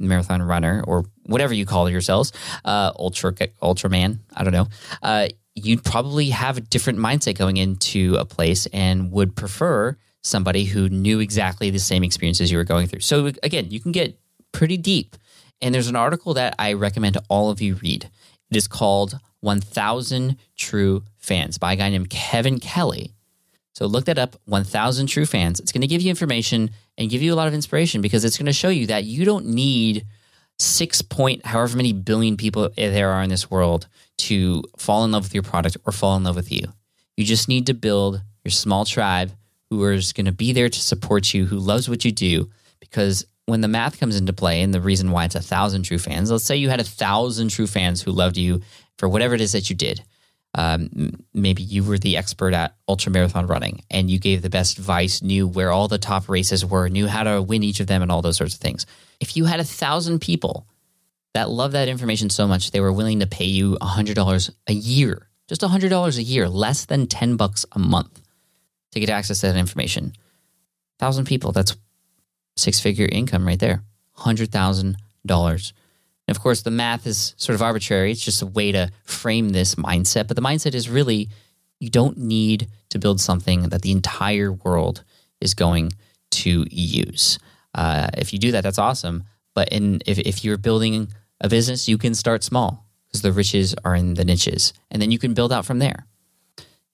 marathon 0.00 0.42
runner, 0.42 0.82
or 0.84 1.04
whatever 1.26 1.54
you 1.54 1.64
call 1.64 1.88
yourselves, 1.88 2.32
uh, 2.64 2.90
ultra 2.98 3.32
Ultraman, 3.62 4.18
I 4.34 4.42
don't 4.42 4.52
know, 4.52 4.66
uh, 5.00 5.28
you'd 5.54 5.84
probably 5.84 6.30
have 6.30 6.56
a 6.56 6.60
different 6.60 6.98
mindset 6.98 7.38
going 7.38 7.56
into 7.56 8.16
a 8.18 8.24
place 8.24 8.66
and 8.72 9.12
would 9.12 9.36
prefer 9.36 9.96
somebody 10.28 10.64
who 10.64 10.88
knew 10.88 11.20
exactly 11.20 11.70
the 11.70 11.78
same 11.78 12.04
experiences 12.04 12.50
you 12.50 12.58
were 12.58 12.64
going 12.64 12.86
through. 12.86 13.00
So 13.00 13.32
again, 13.42 13.70
you 13.70 13.80
can 13.80 13.92
get 13.92 14.18
pretty 14.52 14.76
deep. 14.76 15.16
And 15.60 15.74
there's 15.74 15.88
an 15.88 15.96
article 15.96 16.34
that 16.34 16.54
I 16.58 16.74
recommend 16.74 17.14
to 17.14 17.22
all 17.28 17.50
of 17.50 17.60
you 17.60 17.74
read. 17.74 18.08
It 18.50 18.56
is 18.56 18.68
called 18.68 19.18
1000 19.40 20.36
True 20.56 21.02
Fans 21.16 21.58
by 21.58 21.72
a 21.72 21.76
guy 21.76 21.90
named 21.90 22.10
Kevin 22.10 22.60
Kelly. 22.60 23.14
So 23.72 23.86
look 23.86 24.06
that 24.06 24.18
up 24.18 24.36
1000 24.46 25.06
True 25.06 25.26
Fans. 25.26 25.60
It's 25.60 25.72
going 25.72 25.82
to 25.82 25.86
give 25.86 26.02
you 26.02 26.10
information 26.10 26.70
and 26.96 27.10
give 27.10 27.22
you 27.22 27.32
a 27.32 27.36
lot 27.36 27.48
of 27.48 27.54
inspiration 27.54 28.00
because 28.00 28.24
it's 28.24 28.36
going 28.36 28.46
to 28.46 28.52
show 28.52 28.68
you 28.68 28.86
that 28.86 29.04
you 29.04 29.24
don't 29.24 29.46
need 29.46 30.06
six 30.58 31.02
point 31.02 31.46
however 31.46 31.76
many 31.76 31.92
billion 31.92 32.36
people 32.36 32.68
there 32.76 33.10
are 33.10 33.22
in 33.22 33.30
this 33.30 33.48
world 33.48 33.86
to 34.16 34.64
fall 34.76 35.04
in 35.04 35.12
love 35.12 35.22
with 35.22 35.34
your 35.34 35.44
product 35.44 35.76
or 35.86 35.92
fall 35.92 36.16
in 36.16 36.24
love 36.24 36.34
with 36.34 36.50
you. 36.50 36.72
You 37.16 37.24
just 37.24 37.48
need 37.48 37.66
to 37.66 37.74
build 37.74 38.20
your 38.44 38.50
small 38.50 38.84
tribe 38.84 39.30
who 39.70 39.84
is 39.86 40.12
going 40.12 40.26
to 40.26 40.32
be 40.32 40.52
there 40.52 40.68
to 40.68 40.80
support 40.80 41.32
you, 41.34 41.46
who 41.46 41.58
loves 41.58 41.88
what 41.88 42.04
you 42.04 42.12
do. 42.12 42.50
Because 42.80 43.26
when 43.46 43.60
the 43.60 43.68
math 43.68 43.98
comes 43.98 44.16
into 44.16 44.32
play 44.32 44.62
and 44.62 44.72
the 44.72 44.80
reason 44.80 45.10
why 45.10 45.24
it's 45.24 45.34
a 45.34 45.40
thousand 45.40 45.82
true 45.82 45.98
fans, 45.98 46.30
let's 46.30 46.44
say 46.44 46.56
you 46.56 46.68
had 46.68 46.80
a 46.80 46.84
thousand 46.84 47.48
true 47.48 47.66
fans 47.66 48.02
who 48.02 48.12
loved 48.12 48.36
you 48.36 48.62
for 48.96 49.08
whatever 49.08 49.34
it 49.34 49.40
is 49.40 49.52
that 49.52 49.70
you 49.70 49.76
did. 49.76 50.02
Um, 50.54 51.12
maybe 51.34 51.62
you 51.62 51.84
were 51.84 51.98
the 51.98 52.16
expert 52.16 52.54
at 52.54 52.74
ultra 52.88 53.12
marathon 53.12 53.46
running 53.46 53.82
and 53.90 54.10
you 54.10 54.18
gave 54.18 54.40
the 54.42 54.50
best 54.50 54.78
advice, 54.78 55.22
knew 55.22 55.46
where 55.46 55.70
all 55.70 55.88
the 55.88 55.98
top 55.98 56.28
races 56.28 56.64
were, 56.64 56.88
knew 56.88 57.06
how 57.06 57.22
to 57.22 57.42
win 57.42 57.62
each 57.62 57.80
of 57.80 57.86
them, 57.86 58.02
and 58.02 58.10
all 58.10 58.22
those 58.22 58.38
sorts 58.38 58.54
of 58.54 58.60
things. 58.60 58.86
If 59.20 59.36
you 59.36 59.44
had 59.44 59.60
a 59.60 59.64
thousand 59.64 60.20
people 60.20 60.66
that 61.34 61.50
love 61.50 61.72
that 61.72 61.88
information 61.88 62.30
so 62.30 62.48
much, 62.48 62.70
they 62.70 62.80
were 62.80 62.92
willing 62.92 63.20
to 63.20 63.26
pay 63.26 63.44
you 63.44 63.76
$100 63.82 64.50
a 64.66 64.72
year, 64.72 65.28
just 65.48 65.60
$100 65.60 66.18
a 66.18 66.22
year, 66.22 66.48
less 66.48 66.86
than 66.86 67.06
10 67.06 67.36
bucks 67.36 67.66
a 67.72 67.78
month 67.78 68.22
to 68.92 69.00
get 69.00 69.10
access 69.10 69.40
to 69.40 69.46
that 69.46 69.56
information. 69.56 70.12
Thousand 70.98 71.26
people, 71.26 71.52
that's 71.52 71.76
six 72.56 72.80
figure 72.80 73.08
income 73.10 73.46
right 73.46 73.58
there. 73.58 73.82
$100,000. 74.18 75.72
And 76.28 76.36
of 76.36 76.42
course, 76.42 76.62
the 76.62 76.70
math 76.70 77.06
is 77.06 77.34
sort 77.36 77.54
of 77.54 77.62
arbitrary. 77.62 78.12
It's 78.12 78.24
just 78.24 78.42
a 78.42 78.46
way 78.46 78.72
to 78.72 78.90
frame 79.04 79.50
this 79.50 79.76
mindset. 79.76 80.28
But 80.28 80.36
the 80.36 80.42
mindset 80.42 80.74
is 80.74 80.88
really 80.88 81.28
you 81.80 81.90
don't 81.90 82.18
need 82.18 82.68
to 82.90 82.98
build 82.98 83.20
something 83.20 83.68
that 83.68 83.82
the 83.82 83.92
entire 83.92 84.52
world 84.52 85.04
is 85.40 85.54
going 85.54 85.92
to 86.30 86.66
use. 86.70 87.38
Uh, 87.74 88.08
if 88.16 88.32
you 88.32 88.38
do 88.38 88.52
that, 88.52 88.62
that's 88.62 88.78
awesome. 88.78 89.24
But 89.54 89.68
in, 89.70 90.00
if, 90.06 90.18
if 90.18 90.44
you're 90.44 90.58
building 90.58 91.08
a 91.40 91.48
business, 91.48 91.88
you 91.88 91.98
can 91.98 92.14
start 92.14 92.42
small 92.42 92.84
because 93.06 93.22
the 93.22 93.32
riches 93.32 93.74
are 93.84 93.94
in 93.94 94.14
the 94.14 94.24
niches. 94.24 94.72
And 94.90 95.00
then 95.00 95.10
you 95.10 95.18
can 95.18 95.34
build 95.34 95.52
out 95.52 95.64
from 95.64 95.78
there. 95.78 96.06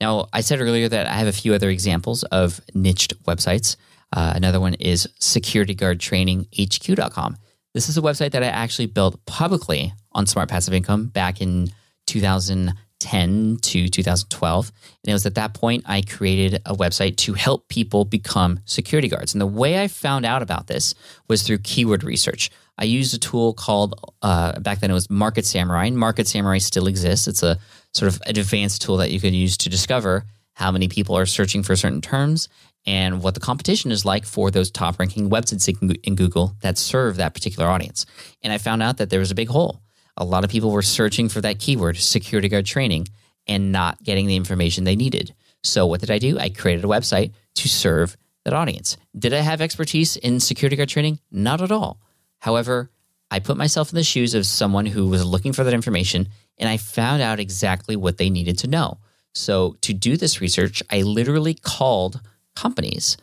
Now, 0.01 0.27
I 0.33 0.41
said 0.41 0.61
earlier 0.61 0.89
that 0.89 1.07
I 1.07 1.13
have 1.15 1.29
a 1.29 1.33
few 1.33 1.55
other 1.55 1.71
examples 1.71 2.25
of 2.25 2.61
niched 2.75 3.23
websites. 3.25 3.77
Uh, 4.13 4.33
another 4.37 4.61
one 4.61 4.75
is 4.75 5.09
securityguardtraininghq.com. 5.21 7.37
This 7.75 7.89
is 7.89 7.97
a 7.99 8.03
website 8.03 8.31
that 8.33 8.45
I 8.45 8.49
actually 8.49 8.87
built 8.87 9.25
publicly 9.27 9.93
on 10.13 10.27
Smart 10.27 10.49
Passive 10.49 10.75
Income 10.75 11.07
back 11.07 11.41
in 11.41 11.71
2010 12.07 13.59
to 13.63 13.89
2012. 13.89 14.69
And 14.69 15.11
it 15.11 15.13
was 15.13 15.27
at 15.27 15.35
that 15.35 15.55
point 15.55 15.83
I 15.87 16.03
created 16.03 16.63
a 16.67 16.75
website 16.75 17.17
to 17.19 17.35
help 17.35 17.69
people 17.69 18.05
become 18.05 18.61
security 18.65 19.09
guards. 19.09 19.35
And 19.35 19.41
the 19.41 19.47
way 19.47 19.83
I 19.83 19.89
found 19.89 20.25
out 20.25 20.43
about 20.43 20.69
this 20.69 20.95
was 21.29 21.43
through 21.43 21.59
keyword 21.59 22.05
research. 22.05 22.51
I 22.79 22.85
used 22.85 23.15
a 23.15 23.19
tool 23.19 23.55
called, 23.55 24.15
uh, 24.23 24.61
back 24.61 24.79
then 24.79 24.91
it 24.91 24.95
was 24.95 25.11
Market 25.11 25.45
Samurai. 25.45 25.87
And 25.87 25.99
Market 25.99 26.29
Samurai 26.29 26.59
still 26.59 26.87
exists. 26.87 27.27
It's 27.27 27.43
a 27.43 27.59
sort 27.95 28.13
of 28.13 28.21
an 28.27 28.39
advanced 28.39 28.83
tool 28.83 28.99
that 28.99 29.11
you 29.11 29.21
can 29.21 29.35
use 29.35 29.57
to 29.59 29.71
discover 29.71 30.25
how 30.55 30.71
many 30.71 30.89
people 30.89 31.17
are 31.17 31.27
searching 31.27 31.63
for 31.63 31.77
certain 31.77 32.01
terms 32.01 32.49
and 32.87 33.23
what 33.23 33.35
the 33.35 33.41
competition 33.41 33.91
is 33.91 34.05
like 34.05 34.25
for 34.25 34.51
those 34.51 34.71
top 34.71 34.99
ranking 34.99 35.31
websites 35.31 35.99
in 36.03 36.15
Google 36.15 36.55
that 36.61 36.79
serve 36.79 37.17
that 37.17 37.35
particular 37.35 37.69
audience. 37.69 38.05
And 38.43 38.53
I 38.53 38.59
found 38.59 38.83
out 38.83 38.99
that 38.99 39.11
there 39.11 39.21
was 39.21 39.31
a 39.31 39.37
big 39.37 39.49
hole. 39.49 39.81
A 40.17 40.25
lot 40.25 40.45
of 40.45 40.51
people 40.51 40.71
were 40.71 40.83
searching 40.83 41.29
for 41.29 41.41
that 41.41 41.59
keyword, 41.59 41.97
security 41.97 42.49
guard 42.49 42.67
training, 42.67 43.09
and 43.47 43.73
not 43.73 44.03
getting 44.03 44.27
the 44.27 44.37
information 44.37 44.85
they 44.85 44.97
needed. 44.97 45.35
So, 45.63 45.87
what 45.87 46.01
did 46.01 46.11
I 46.11 46.19
do? 46.19 46.39
I 46.39 46.51
created 46.51 46.85
a 46.85 46.89
website 46.89 47.33
to 47.57 47.69
serve 47.69 48.17
that 48.45 48.55
audience. 48.55 48.97
Did 49.19 49.33
I 49.33 49.41
have 49.41 49.61
expertise 49.61 50.17
in 50.17 50.41
security 50.41 50.77
guard 50.77 50.91
training? 50.91 51.19
Not 51.33 51.63
at 51.63 51.73
all. 51.73 51.99
However, 52.39 52.91
I 53.31 53.41
put 53.41 53.57
myself 53.57 53.91
in 53.91 53.97
the 53.97 54.05
shoes 54.05 54.35
of 54.35 54.47
someone 54.47 54.87
who 54.87 55.09
was 55.09 55.25
looking 55.25 55.53
for 55.53 55.65
that 55.65 55.75
information 55.75 56.29
and 56.59 56.69
I 56.69 56.77
found 56.77 57.23
out 57.23 57.41
exactly 57.41 57.97
what 57.97 58.19
they 58.19 58.31
needed 58.31 58.59
to 58.59 58.69
know. 58.69 58.99
So, 59.35 59.77
to 59.81 59.93
do 59.93 60.17
this 60.17 60.41
research, 60.41 60.83
I 60.91 61.03
literally 61.03 61.55
called 61.55 62.21
companies, 62.55 63.17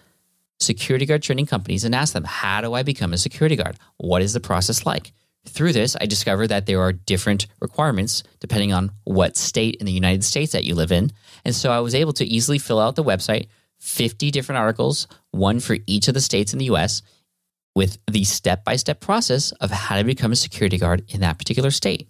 security 0.60 1.06
guard 1.06 1.24
training 1.24 1.46
companies, 1.46 1.86
and 1.86 1.96
asked 1.96 2.14
them, 2.14 2.26
How 2.26 2.62
do 2.62 2.74
I 2.74 2.84
become 2.84 3.14
a 3.14 3.18
security 3.18 3.56
guard? 3.56 3.78
What 3.98 4.22
is 4.22 4.34
the 4.34 4.42
process 4.42 4.86
like? 4.86 5.14
Through 5.48 5.74
this, 5.74 5.96
I 6.00 6.06
discovered 6.06 6.48
that 6.48 6.68
there 6.68 6.82
are 6.82 6.92
different 6.92 7.48
requirements 7.62 8.24
depending 8.40 8.74
on 8.74 8.92
what 9.06 9.38
state 9.38 9.76
in 9.76 9.86
the 9.86 9.92
United 9.92 10.24
States 10.24 10.52
that 10.52 10.66
you 10.66 10.76
live 10.76 10.92
in. 10.92 11.12
And 11.44 11.56
so 11.56 11.72
I 11.72 11.80
was 11.80 11.96
able 11.96 12.14
to 12.14 12.26
easily 12.26 12.60
fill 12.60 12.80
out 12.80 12.96
the 12.96 13.04
website, 13.04 13.48
50 13.80 14.30
different 14.30 14.60
articles, 14.60 15.08
one 15.32 15.60
for 15.60 15.78
each 15.88 16.08
of 16.08 16.14
the 16.14 16.22
states 16.22 16.54
in 16.54 16.60
the 16.60 16.66
US, 16.66 17.02
with 17.74 17.98
the 18.10 18.24
step 18.24 18.64
by 18.64 18.76
step 18.76 19.00
process 19.00 19.52
of 19.54 19.72
how 19.72 19.98
to 19.98 20.04
become 20.04 20.32
a 20.32 20.36
security 20.36 20.78
guard 20.78 21.04
in 21.08 21.22
that 21.22 21.40
particular 21.40 21.72
state. 21.72 22.08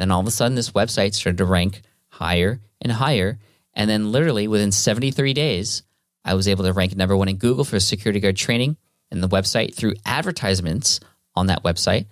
And 0.00 0.10
then 0.10 0.14
all 0.14 0.20
of 0.20 0.26
a 0.26 0.30
sudden, 0.30 0.54
this 0.54 0.70
website 0.70 1.12
started 1.12 1.36
to 1.38 1.44
rank 1.44 1.82
higher 2.08 2.58
and 2.80 2.90
higher. 2.90 3.38
And 3.74 3.88
then, 3.90 4.10
literally, 4.10 4.48
within 4.48 4.72
73 4.72 5.34
days, 5.34 5.82
I 6.24 6.32
was 6.32 6.48
able 6.48 6.64
to 6.64 6.72
rank 6.72 6.96
number 6.96 7.14
one 7.14 7.28
in 7.28 7.36
Google 7.36 7.64
for 7.64 7.78
security 7.78 8.18
guard 8.18 8.38
training. 8.38 8.78
And 9.10 9.22
the 9.22 9.28
website, 9.28 9.74
through 9.74 9.96
advertisements 10.06 11.00
on 11.34 11.48
that 11.48 11.64
website, 11.64 12.06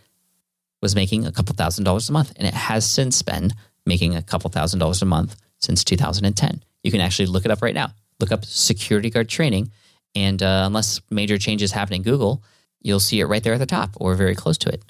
was 0.82 0.94
making 0.94 1.24
a 1.24 1.32
couple 1.32 1.54
thousand 1.54 1.84
dollars 1.84 2.10
a 2.10 2.12
month. 2.12 2.34
And 2.36 2.46
it 2.46 2.52
has 2.52 2.86
since 2.86 3.22
been 3.22 3.54
making 3.86 4.14
a 4.14 4.22
couple 4.22 4.50
thousand 4.50 4.80
dollars 4.80 5.00
a 5.00 5.06
month 5.06 5.36
since 5.58 5.82
2010. 5.82 6.62
You 6.82 6.90
can 6.90 7.00
actually 7.00 7.26
look 7.26 7.46
it 7.46 7.50
up 7.50 7.62
right 7.62 7.74
now. 7.74 7.94
Look 8.20 8.32
up 8.32 8.44
security 8.44 9.08
guard 9.08 9.30
training. 9.30 9.72
And 10.14 10.42
uh, 10.42 10.64
unless 10.66 11.00
major 11.10 11.38
changes 11.38 11.72
happen 11.72 11.94
in 11.94 12.02
Google, 12.02 12.44
you'll 12.82 13.00
see 13.00 13.20
it 13.20 13.26
right 13.26 13.42
there 13.42 13.54
at 13.54 13.60
the 13.60 13.66
top 13.66 13.96
or 13.96 14.14
very 14.14 14.34
close 14.34 14.58
to 14.58 14.68
it. 14.68 14.84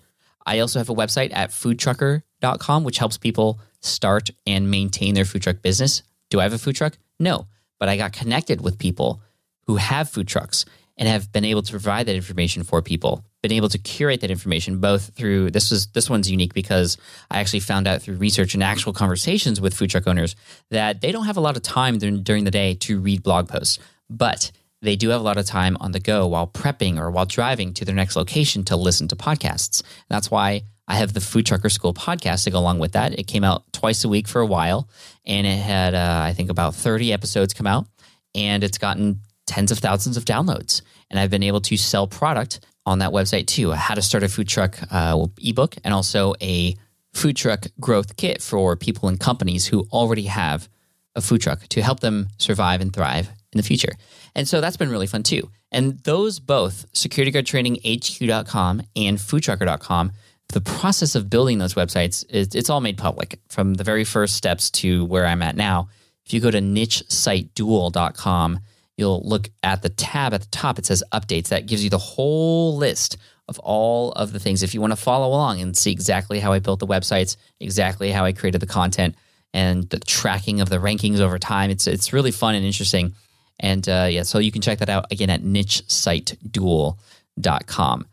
I 0.45 0.59
also 0.61 0.81
have 0.81 0.89
a 0.89 0.95
website 0.95 1.33
at 1.33 1.51
foodtrucker.com, 1.51 2.23
which 2.41 2.99
helps 2.99 3.19
people 3.19 3.61
start 3.81 4.31
and 4.47 4.71
maintain 4.71 5.15
their 5.15 5.25
food 5.25 5.43
truck 5.43 5.63
business. 5.63 6.03
Do 6.31 6.41
I 6.41 6.45
have 6.45 6.53
a 6.53 6.59
food 6.59 6.77
truck? 6.77 6.99
No, 7.19 7.47
but 7.79 7.89
I 7.89 7.97
got 7.97 8.13
connected 8.13 8.61
with 8.61 8.79
people 8.79 9.23
who 9.67 9.77
have 9.77 10.09
food 10.09 10.29
trucks 10.29 10.65
and 10.97 11.09
have 11.09 11.33
been 11.33 11.45
able 11.45 11.63
to 11.63 11.71
provide 11.71 12.07
that 12.07 12.17
information 12.17 12.65
for 12.65 12.83
people 12.83 13.25
been 13.43 13.53
able 13.53 13.69
to 13.69 13.79
curate 13.79 14.21
that 14.21 14.31
information 14.31 14.81
both 14.81 15.15
through 15.15 15.51
this 15.51 15.71
was 15.71 15.87
this 15.89 16.11
one's 16.11 16.31
unique 16.31 16.55
because 16.55 16.97
I 17.31 17.39
actually 17.39 17.61
found 17.61 17.87
out 17.87 18.03
through 18.03 18.17
research 18.17 18.55
and 18.55 18.63
actual 18.63 18.93
conversations 18.93 19.61
with 19.61 19.75
food 19.75 19.91
truck 19.91 20.07
owners 20.07 20.35
that 20.71 21.01
they 21.01 21.13
don't 21.13 21.27
have 21.27 21.37
a 21.37 21.41
lot 21.41 21.57
of 21.57 21.63
time 21.63 21.99
during 21.99 22.45
the 22.45 22.51
day 22.51 22.75
to 22.75 23.01
read 23.01 23.23
blog 23.23 23.49
posts, 23.49 23.79
but 24.11 24.51
they 24.83 24.97
do 24.97 25.11
have 25.11 25.21
a 25.21 25.25
lot 25.25 25.39
of 25.39 25.47
time 25.47 25.77
on 25.81 25.93
the 25.93 26.01
go 26.01 26.27
while 26.27 26.47
prepping 26.47 26.99
or 26.99 27.11
while 27.11 27.27
driving 27.27 27.75
to 27.75 27.85
their 27.85 27.95
next 27.95 28.17
location 28.17 28.65
to 28.65 28.77
listen 28.77 29.09
to 29.09 29.17
podcasts. 29.17 29.83
That's 30.09 30.31
why 30.31 30.63
I 30.89 30.97
have 30.97 31.13
the 31.13 31.21
Food 31.21 31.47
Trucker 31.47 31.69
School 31.69 31.93
podcast 31.93 32.45
to 32.45 32.51
go 32.51 32.59
along 32.59 32.79
with 32.79 32.93
that. 32.93 33.19
It 33.19 33.25
came 33.25 33.45
out 33.45 33.71
twice 33.73 34.05
a 34.05 34.09
week 34.09 34.27
for 34.27 34.41
a 34.41 34.47
while, 34.47 34.89
and 35.27 35.47
it 35.47 35.59
had 35.59 35.95
uh, 35.95 36.23
I 36.25 36.33
think 36.33 36.51
about 36.51 36.75
thirty 36.75 37.13
episodes 37.13 37.53
come 37.55 37.67
out, 37.67 37.87
and 38.35 38.65
it's 38.65 38.79
gotten 38.79 39.21
tens 39.47 39.71
of 39.71 39.79
thousands 39.79 40.17
of 40.17 40.25
downloads. 40.25 40.81
And 41.11 41.21
I've 41.21 41.31
been 41.31 41.43
able 41.43 41.61
to 41.63 41.77
sell 41.77 42.07
product 42.07 42.61
on 42.87 43.01
that 43.01 43.11
website 43.11 43.47
too. 43.47 43.71
A 43.71 43.77
how 43.77 43.95
to 43.95 44.03
start 44.03 44.23
a 44.23 44.29
food 44.29 44.49
truck 44.49 44.79
uh, 44.91 45.27
ebook, 45.39 45.77
and 45.85 45.93
also 45.93 46.35
a 46.41 46.75
food 47.13 47.37
truck 47.37 47.67
growth 47.79 48.17
kit 48.17 48.41
for 48.41 48.75
people 48.75 49.09
and 49.09 49.21
companies 49.21 49.67
who 49.67 49.87
already 49.93 50.25
have 50.25 50.69
a 51.15 51.21
food 51.21 51.41
truck 51.41 51.69
to 51.69 51.83
help 51.83 52.01
them 52.01 52.29
survive 52.39 52.81
and 52.81 52.93
thrive 52.95 53.29
in 53.53 53.59
the 53.59 53.63
future. 53.63 53.93
And 54.35 54.49
so 54.49 54.61
that's 54.61 54.77
been 54.77 54.91
really 54.91 55.07
fun 55.07 55.23
too. 55.23 55.51
And 55.71 55.99
those 56.01 56.39
both, 56.39 56.91
securityguardtraininghq.com 56.93 58.83
and 58.97 59.19
foodtrucker.com, 59.19 60.13
the 60.49 60.61
process 60.61 61.15
of 61.15 61.29
building 61.29 61.59
those 61.59 61.75
websites, 61.75 62.25
it's 62.31 62.71
all 62.71 62.81
made 62.81 62.97
public 62.97 63.39
from 63.49 63.75
the 63.75 63.85
very 63.85 64.05
first 64.05 64.35
steps 64.35 64.71
to 64.71 65.05
where 65.05 65.27
I'm 65.27 65.43
at 65.43 65.57
now. 65.57 65.89
If 66.25 66.33
you 66.33 66.41
go 66.41 66.51
to 66.51 66.61
nichesiteduel.com, 66.61 68.61
you'll 68.97 69.23
look 69.25 69.51
at 69.63 69.83
the 69.83 69.91
tab 69.91 70.35
at 70.35 70.41
the 70.43 70.49
top. 70.49 70.79
It 70.79 70.87
says 70.87 71.03
updates. 71.13 71.49
That 71.49 71.67
gives 71.67 71.85
you 71.85 71.91
the 71.91 71.99
whole 71.99 72.77
list 72.77 73.19
of 73.49 73.59
all 73.61 74.13
of 74.13 74.33
the 74.33 74.39
things. 74.39 74.63
If 74.63 74.75
you 74.75 74.81
want 74.81 74.93
to 74.93 74.97
follow 74.97 75.29
along 75.29 75.61
and 75.61 75.77
see 75.77 75.93
exactly 75.93 76.41
how 76.41 76.53
I 76.53 76.61
built 76.61 76.81
the 76.81 76.87
websites, 76.87 77.37
exactly 77.61 78.11
how 78.11 78.25
I 78.25 78.33
created 78.33 78.61
the 78.61 78.67
content, 78.67 79.17
and 79.55 79.89
the 79.89 79.99
tracking 80.01 80.61
of 80.61 80.69
the 80.69 80.77
rankings 80.77 81.21
over 81.21 81.39
time, 81.39 81.71
it's 81.71 81.87
it's 81.87 82.13
really 82.13 82.31
fun 82.31 82.55
and 82.55 82.67
interesting. 82.67 83.15
And 83.61 83.89
uh, 83.89 84.09
yeah, 84.11 84.25
so 84.25 84.39
you 84.39 84.53
can 84.53 84.61
check 84.63 84.79
that 84.79 84.91
out 84.91 85.07
again 85.11 85.31
at 85.31 85.43
nichesiteduel.com. 85.43 88.07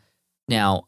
Now, 0.47 0.87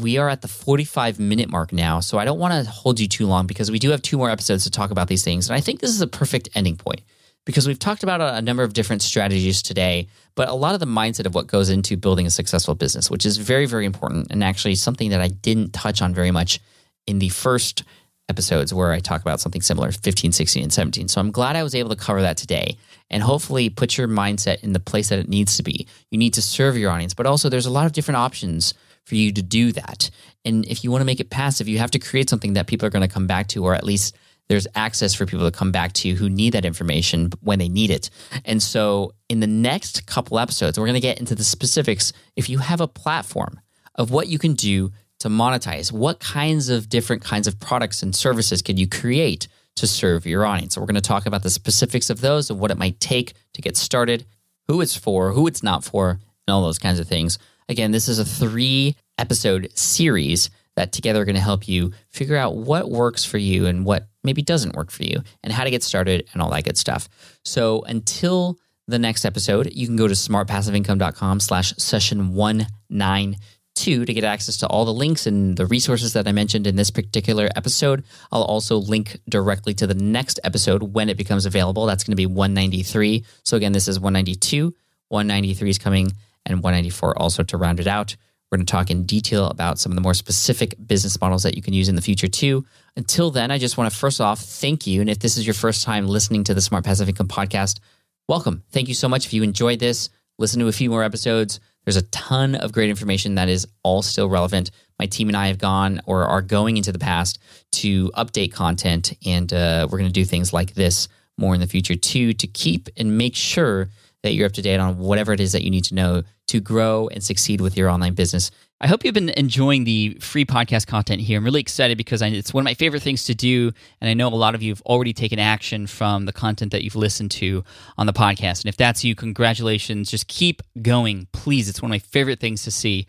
we 0.00 0.18
are 0.18 0.28
at 0.28 0.42
the 0.42 0.48
45 0.48 1.18
minute 1.18 1.50
mark 1.50 1.72
now, 1.72 2.00
so 2.00 2.18
I 2.18 2.24
don't 2.24 2.38
want 2.38 2.52
to 2.54 2.70
hold 2.70 3.00
you 3.00 3.08
too 3.08 3.26
long 3.26 3.46
because 3.46 3.70
we 3.70 3.78
do 3.78 3.90
have 3.90 4.02
two 4.02 4.18
more 4.18 4.30
episodes 4.30 4.64
to 4.64 4.70
talk 4.70 4.90
about 4.90 5.08
these 5.08 5.24
things. 5.24 5.48
And 5.48 5.56
I 5.56 5.60
think 5.60 5.80
this 5.80 5.90
is 5.90 6.00
a 6.00 6.06
perfect 6.06 6.48
ending 6.54 6.76
point 6.76 7.02
because 7.44 7.66
we've 7.66 7.78
talked 7.78 8.02
about 8.02 8.20
a, 8.20 8.40
number 8.40 8.62
of 8.62 8.72
different 8.72 9.02
strategies 9.02 9.62
today, 9.62 10.08
but 10.34 10.48
a 10.48 10.54
lot 10.54 10.74
of 10.74 10.80
the 10.80 10.86
mindset 10.86 11.26
of 11.26 11.34
what 11.34 11.46
goes 11.46 11.68
into 11.68 11.96
building 11.96 12.26
a 12.26 12.30
successful 12.30 12.74
business, 12.74 13.10
which 13.10 13.26
is 13.26 13.36
very, 13.36 13.66
very 13.66 13.84
important 13.84 14.28
and 14.30 14.42
actually 14.42 14.74
something 14.74 15.10
that 15.10 15.20
I 15.20 15.28
didn't 15.28 15.72
touch 15.72 16.00
on 16.00 16.14
very 16.14 16.30
much 16.30 16.60
in 17.06 17.18
the 17.18 17.28
first 17.28 17.84
episodes 18.30 18.72
where 18.72 18.92
I 18.92 19.00
talk 19.00 19.20
about 19.20 19.40
something 19.40 19.60
similar 19.60 19.92
15, 19.92 20.32
16, 20.32 20.62
and 20.62 20.72
17. 20.72 21.08
So 21.08 21.20
I'm 21.20 21.30
glad 21.30 21.56
I 21.56 21.62
was 21.62 21.74
able 21.74 21.90
to 21.90 21.96
cover 21.96 22.22
that 22.22 22.38
today 22.38 22.78
and 23.10 23.22
hopefully 23.22 23.68
put 23.68 23.98
your 23.98 24.08
mindset 24.08 24.62
in 24.64 24.72
the 24.72 24.80
place 24.80 25.10
that 25.10 25.18
it 25.18 25.28
needs 25.28 25.58
to 25.58 25.62
be. 25.62 25.86
You 26.10 26.16
need 26.16 26.32
to 26.34 26.42
serve 26.42 26.78
your 26.78 26.90
audience, 26.90 27.12
but 27.12 27.26
also 27.26 27.50
there's 27.50 27.66
a 27.66 27.70
lot 27.70 27.84
of 27.84 27.92
different 27.92 28.16
options 28.16 28.72
for 29.04 29.14
you 29.14 29.32
to 29.32 29.42
do 29.42 29.72
that. 29.72 30.10
And 30.44 30.66
if 30.66 30.84
you 30.84 30.90
want 30.90 31.02
to 31.02 31.06
make 31.06 31.20
it 31.20 31.30
passive, 31.30 31.68
you 31.68 31.78
have 31.78 31.90
to 31.92 31.98
create 31.98 32.28
something 32.28 32.54
that 32.54 32.66
people 32.66 32.86
are 32.86 32.90
going 32.90 33.06
to 33.06 33.12
come 33.12 33.26
back 33.26 33.48
to, 33.48 33.64
or 33.64 33.74
at 33.74 33.84
least 33.84 34.16
there's 34.48 34.66
access 34.74 35.14
for 35.14 35.26
people 35.26 35.50
to 35.50 35.56
come 35.56 35.72
back 35.72 35.92
to 35.94 36.14
who 36.14 36.28
need 36.28 36.52
that 36.52 36.64
information 36.64 37.30
when 37.40 37.58
they 37.58 37.68
need 37.68 37.90
it. 37.90 38.10
And 38.44 38.62
so, 38.62 39.12
in 39.28 39.40
the 39.40 39.46
next 39.46 40.06
couple 40.06 40.38
episodes, 40.38 40.78
we're 40.78 40.86
going 40.86 40.94
to 40.94 41.00
get 41.00 41.18
into 41.18 41.34
the 41.34 41.44
specifics. 41.44 42.12
If 42.36 42.50
you 42.50 42.58
have 42.58 42.80
a 42.80 42.88
platform 42.88 43.60
of 43.94 44.10
what 44.10 44.28
you 44.28 44.38
can 44.38 44.54
do 44.54 44.92
to 45.20 45.28
monetize, 45.28 45.90
what 45.90 46.20
kinds 46.20 46.68
of 46.68 46.88
different 46.88 47.22
kinds 47.22 47.46
of 47.46 47.58
products 47.58 48.02
and 48.02 48.14
services 48.14 48.60
can 48.60 48.76
you 48.76 48.86
create 48.86 49.48
to 49.76 49.86
serve 49.86 50.26
your 50.26 50.44
audience? 50.44 50.74
So, 50.74 50.80
we're 50.80 50.88
going 50.88 50.96
to 50.96 51.00
talk 51.00 51.24
about 51.24 51.42
the 51.42 51.50
specifics 51.50 52.10
of 52.10 52.20
those 52.20 52.50
and 52.50 52.60
what 52.60 52.70
it 52.70 52.78
might 52.78 53.00
take 53.00 53.32
to 53.54 53.62
get 53.62 53.76
started, 53.78 54.26
who 54.68 54.82
it's 54.82 54.96
for, 54.96 55.32
who 55.32 55.46
it's 55.46 55.62
not 55.62 55.84
for, 55.84 56.10
and 56.46 56.54
all 56.54 56.62
those 56.62 56.78
kinds 56.78 56.98
of 56.98 57.08
things. 57.08 57.38
Again, 57.68 57.92
this 57.92 58.08
is 58.08 58.18
a 58.18 58.24
three 58.24 58.96
episode 59.18 59.70
series 59.74 60.50
that 60.76 60.92
together 60.92 61.22
are 61.22 61.24
going 61.24 61.36
to 61.36 61.40
help 61.40 61.68
you 61.68 61.92
figure 62.10 62.36
out 62.36 62.56
what 62.56 62.90
works 62.90 63.24
for 63.24 63.38
you 63.38 63.66
and 63.66 63.84
what 63.84 64.08
maybe 64.22 64.42
doesn't 64.42 64.74
work 64.74 64.90
for 64.90 65.04
you 65.04 65.22
and 65.42 65.52
how 65.52 65.64
to 65.64 65.70
get 65.70 65.82
started 65.82 66.28
and 66.32 66.42
all 66.42 66.50
that 66.50 66.64
good 66.64 66.76
stuff. 66.76 67.08
So 67.44 67.82
until 67.82 68.58
the 68.86 68.98
next 68.98 69.24
episode, 69.24 69.72
you 69.72 69.86
can 69.86 69.96
go 69.96 70.08
to 70.08 70.14
smartpassiveincome.com 70.14 71.40
slash 71.40 71.74
session 71.78 72.34
192 72.34 74.04
to 74.04 74.12
get 74.12 74.24
access 74.24 74.58
to 74.58 74.66
all 74.66 74.84
the 74.84 74.92
links 74.92 75.26
and 75.26 75.56
the 75.56 75.66
resources 75.66 76.12
that 76.14 76.28
I 76.28 76.32
mentioned 76.32 76.66
in 76.66 76.76
this 76.76 76.90
particular 76.90 77.48
episode. 77.56 78.04
I'll 78.30 78.42
also 78.42 78.76
link 78.76 79.20
directly 79.28 79.74
to 79.74 79.86
the 79.86 79.94
next 79.94 80.40
episode 80.44 80.82
when 80.82 81.08
it 81.08 81.16
becomes 81.16 81.46
available. 81.46 81.86
That's 81.86 82.04
going 82.04 82.12
to 82.12 82.16
be 82.16 82.26
193. 82.26 83.24
So 83.44 83.56
again, 83.56 83.72
this 83.72 83.88
is 83.88 83.98
192. 83.98 84.74
193 85.08 85.70
is 85.70 85.78
coming 85.78 86.12
and 86.46 86.62
194 86.62 87.18
also 87.18 87.42
to 87.42 87.56
round 87.56 87.80
it 87.80 87.86
out. 87.86 88.16
We're 88.50 88.58
going 88.58 88.66
to 88.66 88.70
talk 88.70 88.90
in 88.90 89.04
detail 89.04 89.48
about 89.48 89.78
some 89.78 89.90
of 89.90 89.96
the 89.96 90.02
more 90.02 90.14
specific 90.14 90.74
business 90.86 91.20
models 91.20 91.42
that 91.42 91.56
you 91.56 91.62
can 91.62 91.74
use 91.74 91.88
in 91.88 91.96
the 91.96 92.02
future 92.02 92.28
too. 92.28 92.64
Until 92.96 93.30
then, 93.30 93.50
I 93.50 93.58
just 93.58 93.76
want 93.76 93.90
to 93.90 93.98
first 93.98 94.20
off 94.20 94.38
thank 94.40 94.86
you. 94.86 95.00
And 95.00 95.10
if 95.10 95.18
this 95.18 95.36
is 95.36 95.46
your 95.46 95.54
first 95.54 95.82
time 95.82 96.06
listening 96.06 96.44
to 96.44 96.54
the 96.54 96.60
Smart 96.60 96.84
Passive 96.84 97.08
Income 97.08 97.28
podcast, 97.28 97.80
welcome. 98.28 98.62
Thank 98.70 98.88
you 98.88 98.94
so 98.94 99.08
much. 99.08 99.26
If 99.26 99.32
you 99.32 99.42
enjoyed 99.42 99.80
this, 99.80 100.10
listen 100.38 100.60
to 100.60 100.68
a 100.68 100.72
few 100.72 100.90
more 100.90 101.02
episodes. 101.02 101.58
There's 101.84 101.96
a 101.96 102.02
ton 102.02 102.54
of 102.54 102.72
great 102.72 102.90
information 102.90 103.34
that 103.34 103.48
is 103.48 103.66
all 103.82 104.02
still 104.02 104.28
relevant. 104.28 104.70
My 104.98 105.06
team 105.06 105.28
and 105.28 105.36
I 105.36 105.48
have 105.48 105.58
gone 105.58 106.00
or 106.06 106.24
are 106.24 106.42
going 106.42 106.76
into 106.76 106.92
the 106.92 106.98
past 106.98 107.38
to 107.72 108.10
update 108.12 108.52
content, 108.52 109.12
and 109.26 109.52
uh, 109.52 109.88
we're 109.90 109.98
going 109.98 110.08
to 110.08 110.12
do 110.12 110.24
things 110.24 110.52
like 110.52 110.74
this 110.74 111.08
more 111.36 111.54
in 111.54 111.60
the 111.60 111.66
future 111.66 111.96
too 111.96 112.32
to 112.34 112.46
keep 112.46 112.88
and 112.96 113.18
make 113.18 113.34
sure 113.34 113.90
that 114.24 114.32
you're 114.32 114.46
up 114.46 114.52
to 114.52 114.62
date 114.62 114.80
on 114.80 114.98
whatever 114.98 115.34
it 115.34 115.38
is 115.38 115.52
that 115.52 115.62
you 115.62 115.70
need 115.70 115.84
to 115.84 115.94
know 115.94 116.22
to 116.46 116.58
grow 116.58 117.08
and 117.08 117.22
succeed 117.22 117.60
with 117.60 117.76
your 117.76 117.90
online 117.90 118.14
business. 118.14 118.50
I 118.80 118.86
hope 118.86 119.04
you've 119.04 119.14
been 119.14 119.28
enjoying 119.30 119.84
the 119.84 120.16
free 120.20 120.46
podcast 120.46 120.86
content 120.86 121.20
here. 121.20 121.38
I'm 121.38 121.44
really 121.44 121.60
excited 121.60 121.98
because 121.98 122.22
I, 122.22 122.28
it's 122.28 122.52
one 122.52 122.62
of 122.62 122.64
my 122.64 122.74
favorite 122.74 123.02
things 123.02 123.24
to 123.24 123.34
do. 123.34 123.70
And 124.00 124.08
I 124.08 124.14
know 124.14 124.28
a 124.28 124.30
lot 124.30 124.54
of 124.54 124.62
you 124.62 124.72
have 124.72 124.80
already 124.82 125.12
taken 125.12 125.38
action 125.38 125.86
from 125.86 126.24
the 126.24 126.32
content 126.32 126.72
that 126.72 126.82
you've 126.82 126.96
listened 126.96 127.30
to 127.32 127.64
on 127.98 128.06
the 128.06 128.12
podcast. 128.14 128.64
And 128.64 128.66
if 128.66 128.76
that's 128.76 129.04
you, 129.04 129.14
congratulations. 129.14 130.10
Just 130.10 130.26
keep 130.26 130.62
going, 130.80 131.28
please. 131.32 131.68
It's 131.68 131.82
one 131.82 131.90
of 131.90 131.94
my 131.94 131.98
favorite 131.98 132.40
things 132.40 132.62
to 132.64 132.70
see. 132.70 133.06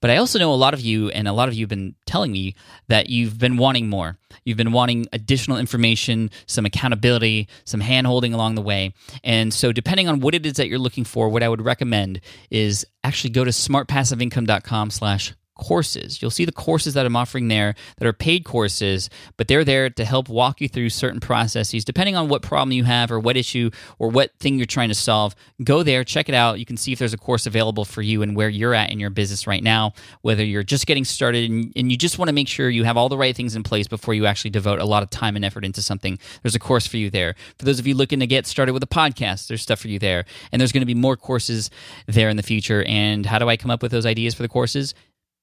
But 0.00 0.10
I 0.10 0.16
also 0.16 0.38
know 0.38 0.52
a 0.52 0.54
lot 0.54 0.74
of 0.74 0.80
you, 0.80 1.10
and 1.10 1.28
a 1.28 1.32
lot 1.32 1.48
of 1.48 1.54
you 1.54 1.64
have 1.64 1.68
been 1.68 1.94
telling 2.06 2.32
me 2.32 2.54
that 2.88 3.10
you've 3.10 3.38
been 3.38 3.56
wanting 3.56 3.88
more. 3.88 4.18
You've 4.44 4.56
been 4.56 4.72
wanting 4.72 5.06
additional 5.12 5.58
information, 5.58 6.30
some 6.46 6.64
accountability, 6.64 7.48
some 7.64 7.80
hand 7.80 8.06
holding 8.06 8.32
along 8.32 8.54
the 8.54 8.62
way. 8.62 8.94
And 9.22 9.52
so, 9.52 9.72
depending 9.72 10.08
on 10.08 10.20
what 10.20 10.34
it 10.34 10.46
is 10.46 10.54
that 10.54 10.68
you're 10.68 10.78
looking 10.78 11.04
for, 11.04 11.28
what 11.28 11.42
I 11.42 11.48
would 11.48 11.62
recommend 11.62 12.20
is 12.50 12.86
actually 13.04 13.30
go 13.30 13.44
to 13.44 13.50
smartpassiveincome.com 13.50 14.90
slash 14.90 15.34
courses. 15.60 16.20
You'll 16.20 16.30
see 16.30 16.44
the 16.44 16.52
courses 16.52 16.94
that 16.94 17.06
I'm 17.06 17.14
offering 17.14 17.48
there 17.48 17.74
that 17.98 18.08
are 18.08 18.12
paid 18.12 18.44
courses, 18.44 19.10
but 19.36 19.46
they're 19.46 19.64
there 19.64 19.90
to 19.90 20.04
help 20.04 20.28
walk 20.28 20.60
you 20.60 20.68
through 20.68 20.88
certain 20.88 21.20
processes 21.20 21.84
depending 21.84 22.16
on 22.16 22.28
what 22.28 22.42
problem 22.42 22.72
you 22.72 22.84
have 22.84 23.12
or 23.12 23.20
what 23.20 23.36
issue 23.36 23.70
or 23.98 24.08
what 24.08 24.36
thing 24.40 24.56
you're 24.56 24.66
trying 24.66 24.88
to 24.88 24.94
solve. 24.94 25.34
Go 25.62 25.82
there, 25.82 26.02
check 26.02 26.28
it 26.28 26.34
out. 26.34 26.58
You 26.58 26.66
can 26.66 26.76
see 26.76 26.92
if 26.92 26.98
there's 26.98 27.12
a 27.12 27.18
course 27.18 27.46
available 27.46 27.84
for 27.84 28.02
you 28.02 28.22
and 28.22 28.34
where 28.34 28.48
you're 28.48 28.74
at 28.74 28.90
in 28.90 28.98
your 28.98 29.10
business 29.10 29.46
right 29.46 29.62
now, 29.62 29.92
whether 30.22 30.44
you're 30.44 30.62
just 30.62 30.86
getting 30.86 31.04
started 31.04 31.50
and, 31.50 31.72
and 31.76 31.92
you 31.92 31.98
just 31.98 32.18
want 32.18 32.28
to 32.28 32.32
make 32.32 32.48
sure 32.48 32.70
you 32.70 32.84
have 32.84 32.96
all 32.96 33.08
the 33.08 33.18
right 33.18 33.36
things 33.36 33.54
in 33.54 33.62
place 33.62 33.86
before 33.86 34.14
you 34.14 34.26
actually 34.26 34.50
devote 34.50 34.80
a 34.80 34.84
lot 34.84 35.02
of 35.02 35.10
time 35.10 35.36
and 35.36 35.44
effort 35.44 35.64
into 35.64 35.82
something. 35.82 36.18
There's 36.42 36.54
a 36.54 36.58
course 36.58 36.86
for 36.86 36.96
you 36.96 37.10
there. 37.10 37.34
For 37.58 37.66
those 37.66 37.78
of 37.78 37.86
you 37.86 37.94
looking 37.94 38.20
to 38.20 38.26
get 38.26 38.46
started 38.46 38.72
with 38.72 38.82
a 38.82 38.86
podcast, 38.86 39.48
there's 39.48 39.62
stuff 39.62 39.80
for 39.80 39.88
you 39.88 39.98
there. 39.98 40.24
And 40.52 40.58
there's 40.58 40.72
going 40.72 40.80
to 40.80 40.86
be 40.86 40.94
more 40.94 41.16
courses 41.16 41.70
there 42.06 42.30
in 42.30 42.36
the 42.36 42.42
future. 42.42 42.82
And 42.84 43.26
how 43.26 43.38
do 43.38 43.48
I 43.48 43.56
come 43.56 43.70
up 43.70 43.82
with 43.82 43.92
those 43.92 44.06
ideas 44.06 44.34
for 44.34 44.42
the 44.42 44.48
courses? 44.48 44.94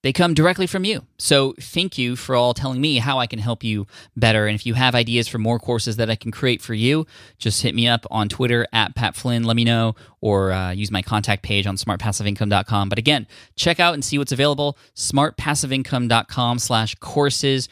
They 0.04 0.14
come 0.14 0.34
directly 0.34 0.68
from 0.68 0.84
you. 0.84 1.06
So 1.18 1.54
thank 1.60 1.98
you 1.98 2.16
for 2.16 2.36
all 2.36 2.54
telling 2.54 2.80
me 2.80 2.98
how 2.98 3.20
I 3.20 3.28
can 3.28 3.40
help 3.40 3.64
you 3.64 3.88
better. 4.16 4.48
And 4.48 4.56
if 4.56 4.66
you 4.66 4.76
have 4.76 4.96
ideas 4.96 5.28
for 5.28 5.38
more 5.40 5.60
courses 5.60 5.96
that 5.98 6.10
I 6.10 6.16
can 6.16 6.32
create 6.32 6.62
for 6.62 6.74
you, 6.74 7.06
just 7.38 7.62
hit 7.64 7.74
me 7.74 7.88
up 7.88 8.06
on 8.12 8.30
Twitter 8.30 8.68
at 8.72 8.96
Pat 8.96 9.16
Flynn. 9.16 9.44
Let 9.44 9.56
me 9.56 9.66
know, 9.66 9.96
or 10.22 10.52
uh, 10.52 10.72
use 10.72 10.92
my 10.92 11.02
contact 11.02 11.44
page 11.44 11.66
on 11.66 11.78
smartpassiveincome.com. 11.78 12.90
But 12.90 13.00
again, 13.00 13.28
check 13.56 13.80
out 13.80 13.96
and 13.96 14.06
see 14.06 14.18
what's 14.18 14.32
available. 14.32 14.78
Smartpassiveincome.com 14.96 16.60
slash 16.60 16.96
courses. 16.96 17.68